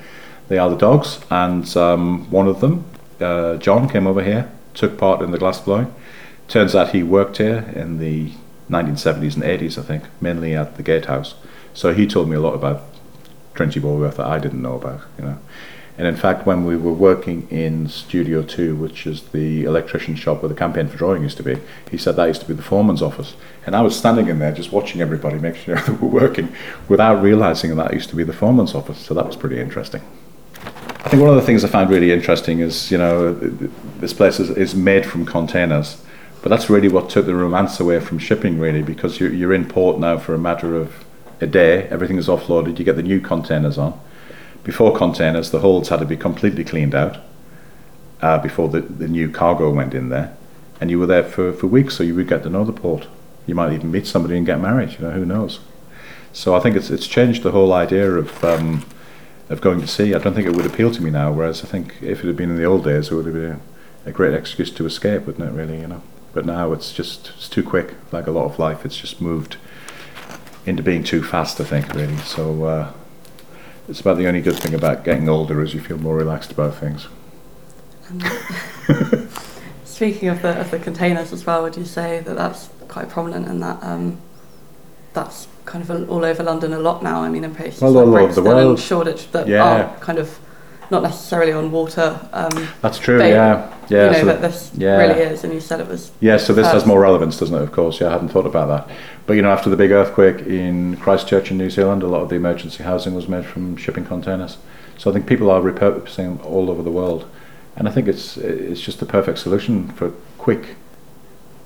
the 0.49 0.59
Isle 0.59 0.73
of 0.73 0.79
Dogs. 0.79 1.21
And 1.31 1.77
um, 1.77 2.31
one 2.31 2.49
of 2.49 2.61
them, 2.61 2.85
uh, 3.21 3.57
John, 3.57 3.89
came 3.89 4.07
over 4.07 4.23
here, 4.25 4.51
took 4.75 4.99
part 4.99 5.23
in 5.23 5.31
the 5.31 5.39
glass 5.39 5.61
blowing. 5.61 5.95
Turns 6.49 6.75
out 6.75 6.91
he 6.91 7.03
worked 7.03 7.39
here 7.39 7.73
in 7.75 7.99
the 7.99 8.33
1970s 8.71 9.35
and 9.35 9.43
80s, 9.43 9.79
I 9.79 9.83
think, 9.83 10.05
mainly 10.21 10.55
at 10.55 10.77
the 10.77 10.83
Gatehouse. 10.83 11.35
So 11.75 11.95
he 11.95 12.07
told 12.07 12.29
me 12.29 12.37
a 12.37 12.41
lot 12.41 12.55
about 12.55 12.83
Trinity 13.55 13.81
Walworth 13.81 14.17
that 14.17 14.27
I 14.27 14.39
didn't 14.39 14.63
know 14.63 14.75
about, 14.75 15.03
you 15.19 15.25
know. 15.25 15.39
And 15.99 16.07
in 16.07 16.17
fact, 16.17 16.47
when 16.47 16.65
we 16.65 16.75
were 16.75 16.93
working 16.93 17.47
in 17.51 17.87
Studio 17.87 18.43
2, 18.43 18.75
which 18.75 19.07
is 19.07 19.25
the 19.29 19.65
electrician 19.65 20.15
shop 20.17 20.43
where 20.43 20.49
the 20.49 20.55
campaign 20.55 20.89
for 20.89 20.97
drawing 20.97 21.23
used 21.23 21.37
to 21.37 21.43
be, 21.43 21.59
he 21.91 21.99
said 21.99 22.17
that 22.17 22.27
used 22.27 22.41
to 22.41 22.49
be 22.49 22.55
the 22.55 22.63
foreman's 22.63 23.03
office. 23.03 23.35
And 23.67 23.77
I 23.77 23.83
was 23.83 23.97
standing 23.97 24.29
in 24.29 24.39
there 24.39 24.53
just 24.53 24.73
watching 24.73 25.03
everybody 25.03 25.39
make 25.39 25.57
sure 25.57 25.77
they 25.87 25.93
were 25.93 26.09
working 26.09 26.55
without 26.89 27.23
realizing 27.23 27.77
that 27.77 27.93
used 27.93 28.09
to 28.09 28.17
be 28.17 28.25
the 28.25 28.33
foreman's 28.33 28.75
office. 28.75 28.99
So 28.99 29.13
that 29.15 29.27
was 29.27 29.37
pretty 29.37 29.61
interesting. 29.61 30.03
I 31.05 31.09
think 31.09 31.21
one 31.23 31.31
of 31.31 31.37
the 31.37 31.43
things 31.43 31.65
I 31.65 31.69
find 31.69 31.91
really 31.91 32.13
interesting 32.13 32.61
is, 32.61 32.91
you 32.91 32.99
know, 32.99 33.35
this 33.35 34.13
place 34.13 34.39
is, 34.39 34.51
is 34.51 34.75
made 34.75 35.05
from 35.05 35.27
containers. 35.27 36.03
But 36.43 36.49
that's 36.49 36.69
really 36.69 36.89
what 36.89 37.11
took 37.11 37.27
the 37.27 37.35
romance 37.35 37.79
away 37.79 38.01
from 38.01 38.19
shipping, 38.19 38.59
really, 38.59 38.83
because 38.83 39.21
you're, 39.21 39.33
you're 39.33 39.53
in 39.53 39.67
port 39.67 39.99
now 39.99 40.19
for 40.19 40.35
a 40.35 40.39
matter 40.39 40.77
of 40.77 41.05
a 41.41 41.47
day. 41.47 41.85
Everything 41.89 42.19
is 42.19 42.27
offloaded. 42.27 42.79
You 42.79 42.85
get 42.85 42.97
the 42.97 43.03
new 43.03 43.21
containers 43.21 43.79
on 43.79 44.01
before 44.65 44.97
containers, 44.97 45.51
the 45.51 45.61
holds 45.61 45.89
had 45.89 46.01
to 46.01 46.07
be 46.07 46.17
completely 46.17 46.65
cleaned 46.65 46.95
out 46.95 47.19
uh, 48.21 48.39
before 48.39 48.69
the, 48.69 48.81
the 48.81 49.09
new 49.09 49.31
cargo 49.31 49.71
went 49.71 49.95
in 49.95 50.09
there. 50.09 50.37
And 50.81 50.91
you 50.91 50.99
were 50.99 51.07
there 51.07 51.25
for, 51.25 51.53
for 51.53 51.67
weeks, 51.67 51.97
so 51.97 52.03
you 52.03 52.15
would 52.15 52.29
get 52.29 52.43
to 52.45 52.51
know 52.51 52.65
the 52.65 52.73
port. 52.73 53.07
You 53.47 53.55
might 53.55 53.73
even 53.73 53.91
meet 53.91 54.07
somebody 54.07 54.37
and 54.37 54.47
get 54.47 54.61
married, 54.61 54.93
you 54.93 55.01
know, 55.01 55.11
who 55.11 55.25
knows. 55.25 55.61
So 56.33 56.55
I 56.55 56.61
think 56.61 56.77
it's, 56.77 56.91
it's 56.91 57.07
changed 57.07 57.43
the 57.43 57.51
whole 57.51 57.73
idea 57.73 58.11
of, 58.11 58.45
um, 58.45 58.85
of 59.53 59.61
going 59.61 59.81
to 59.81 59.87
sea. 59.87 60.15
I 60.15 60.19
don't 60.19 60.35
think 60.35 60.47
it 60.47 60.55
would 60.55 60.67
appeal 60.67 60.91
to 60.91 61.03
me 61.03 61.11
now, 61.11 61.33
whereas 61.33 61.63
I 61.63 61.67
think 61.67 61.95
if 62.01 62.25
it 62.25 62.27
had 62.27 62.37
been 62.37 62.51
in 62.51 62.57
the 62.57 62.65
old 62.65 62.85
days, 62.85 63.11
it 63.11 63.15
would 63.15 63.27
have 63.27 63.35
been 63.35 63.61
a, 64.07 64.13
great 64.13 64.35
excuse 64.35 64.71
to 64.73 64.87
escape, 64.87 65.27
wouldn't 65.27 65.49
it, 65.49 65.53
really, 65.53 65.81
you 65.81 65.87
know. 65.87 66.03
But 66.33 66.47
now 66.47 66.73
it's 66.73 66.93
just 66.93 67.33
it's 67.37 67.49
too 67.49 67.63
quick, 67.63 67.95
like 68.11 68.27
a 68.27 68.31
lot 68.31 68.47
of 68.47 68.59
life. 68.59 68.85
It's 68.87 68.97
just 68.97 69.21
moved 69.21 69.57
into 70.65 70.83
being 70.83 71.05
too 71.05 71.23
fast, 71.23 71.61
I 71.61 71.65
think, 71.65 71.93
really. 71.95 72.17
So 72.19 72.65
uh, 72.65 72.93
it's 73.89 74.01
about 74.01 74.17
the 74.17 74.27
only 74.27 74.41
good 74.41 74.57
thing 74.57 74.75
about 74.75 75.05
getting 75.05 75.29
older 75.29 75.61
is 75.63 75.75
you 75.75 75.81
feel 75.81 75.99
more 75.99 76.17
relaxed 76.17 76.53
about 76.53 76.75
things. 76.77 77.09
Um, 78.09 78.21
speaking 79.85 80.29
of 80.29 80.41
the 80.43 80.59
of 80.59 80.71
the 80.71 80.79
containers 80.79 81.33
as 81.33 81.45
well, 81.45 81.63
would 81.63 81.77
you 81.77 81.85
say 81.85 82.21
that 82.21 82.37
that's 82.37 82.71
quite 82.89 83.09
prominent 83.11 83.49
and 83.49 83.63
that 83.63 83.83
um, 83.83 84.21
that's 85.13 85.47
kind 85.65 85.89
of 85.89 86.11
all 86.11 86.25
over 86.25 86.43
London 86.43 86.73
a 86.73 86.79
lot 86.79 87.03
now? 87.03 87.23
I 87.23 87.29
mean, 87.29 87.45
in 87.45 87.55
places 87.55 87.81
well, 87.81 88.07
like 88.07 88.35
the 88.35 88.43
world, 88.43 88.79
Shoreditch 88.79 89.31
that 89.33 89.47
yeah. 89.47 89.65
are 89.65 89.99
kind 89.99 90.19
of 90.19 90.39
not 90.93 91.03
necessarily 91.03 91.53
on 91.53 91.73
water. 91.73 92.21
Um, 92.33 92.69
That's 92.83 92.99
true. 92.99 93.19
yeah, 93.19 93.73
yeah. 93.89 94.07
You 94.07 94.13
know 94.13 94.19
so 94.19 94.25
that 94.27 94.41
this 94.43 94.71
yeah. 94.77 94.97
really 94.99 95.21
is, 95.21 95.43
and 95.43 95.53
you 95.53 95.61
said 95.61 95.81
it 95.81 95.89
was. 95.89 96.13
Yeah, 96.21 96.37
so 96.37 96.53
this 96.53 96.67
has 96.69 96.87
more 96.87 97.01
relevance, 97.01 97.39
doesn't 97.39 97.57
it? 97.57 97.63
Of 97.63 97.73
course. 97.73 98.01
Yeah, 98.01 98.09
I 98.09 98.13
hadn't 98.13 98.29
thought 98.29 98.47
about 98.47 98.69
that. 98.69 98.97
But 99.27 99.35
you 99.35 99.43
know, 99.43 99.51
after 99.51 99.71
the 99.71 99.77
big 99.77 99.91
earthquake 99.91 100.47
in 100.47 100.97
Christchurch 100.99 101.51
in 101.51 101.59
New 101.59 101.71
Zealand, 101.71 102.03
a 102.03 102.07
lot 102.07 102.23
of 102.23 102.29
the 102.29 102.37
emergency 102.37 102.85
housing 102.85 103.15
was 103.15 103.29
made 103.29 103.47
from 103.47 103.77
shipping 103.77 104.05
containers. 104.05 104.59
So 104.99 105.11
I 105.11 105.15
think 105.15 105.27
people 105.27 105.51
are 105.51 105.61
repurposing 105.61 106.45
all 106.45 106.71
over 106.71 106.83
the 106.83 106.91
world, 106.91 107.29
and 107.75 107.89
I 107.89 107.91
think 107.91 108.07
it's 108.07 108.37
it's 108.37 108.81
just 108.81 109.01
the 109.01 109.07
perfect 109.07 109.39
solution 109.39 109.89
for 109.93 110.13
quick 110.39 110.77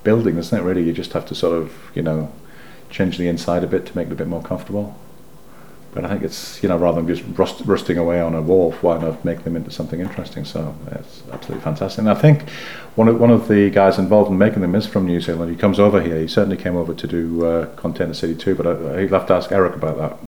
building, 0.03 0.37
isn't 0.37 0.57
it? 0.57 0.63
Really, 0.63 0.83
you 0.83 0.93
just 0.93 1.11
have 1.13 1.25
to 1.27 1.35
sort 1.35 1.57
of 1.61 1.73
you 1.93 2.01
know 2.01 2.31
change 2.89 3.17
the 3.17 3.27
inside 3.27 3.63
a 3.63 3.67
bit 3.67 3.85
to 3.85 3.95
make 3.95 4.07
it 4.07 4.13
a 4.13 4.15
bit 4.15 4.27
more 4.27 4.41
comfortable. 4.41 4.95
But 5.93 6.03
I 6.05 6.09
think 6.09 6.23
it's, 6.23 6.61
you 6.61 6.69
know, 6.69 6.77
rather 6.77 7.01
than 7.01 7.07
just 7.07 7.23
rust, 7.37 7.61
rusting 7.65 7.97
away 7.97 8.21
on 8.21 8.35
a 8.35 8.41
wharf, 8.41 8.83
why 8.83 8.99
not 8.99 9.25
make 9.25 9.43
them 9.43 9.55
into 9.55 9.71
something 9.71 9.99
interesting? 9.99 10.45
So 10.45 10.75
it's 10.91 11.23
absolutely 11.31 11.63
fantastic. 11.63 11.97
And 11.99 12.09
I 12.09 12.13
think 12.13 12.47
one 12.95 13.07
of, 13.07 13.19
one 13.19 13.31
of 13.31 13.47
the 13.47 13.71
guys 13.71 13.97
involved 13.97 14.29
in 14.29 14.37
making 14.37 14.61
them 14.61 14.75
is 14.75 14.85
from 14.85 15.07
New 15.07 15.19
Zealand. 15.19 15.49
He 15.49 15.57
comes 15.57 15.79
over 15.79 15.99
here. 16.01 16.19
He 16.19 16.27
certainly 16.27 16.57
came 16.57 16.75
over 16.75 16.93
to 16.93 17.07
do 17.07 17.43
uh, 17.45 17.65
Container 17.77 18.13
City 18.13 18.35
too, 18.35 18.53
but 18.53 18.67
I, 18.67 19.01
he'll 19.01 19.17
have 19.17 19.25
to 19.27 19.33
ask 19.33 19.51
Eric 19.51 19.75
about 19.75 19.97
that. 19.97 20.19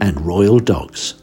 and 0.01 0.20
Royal 0.26 0.59
Docks. 0.59 1.13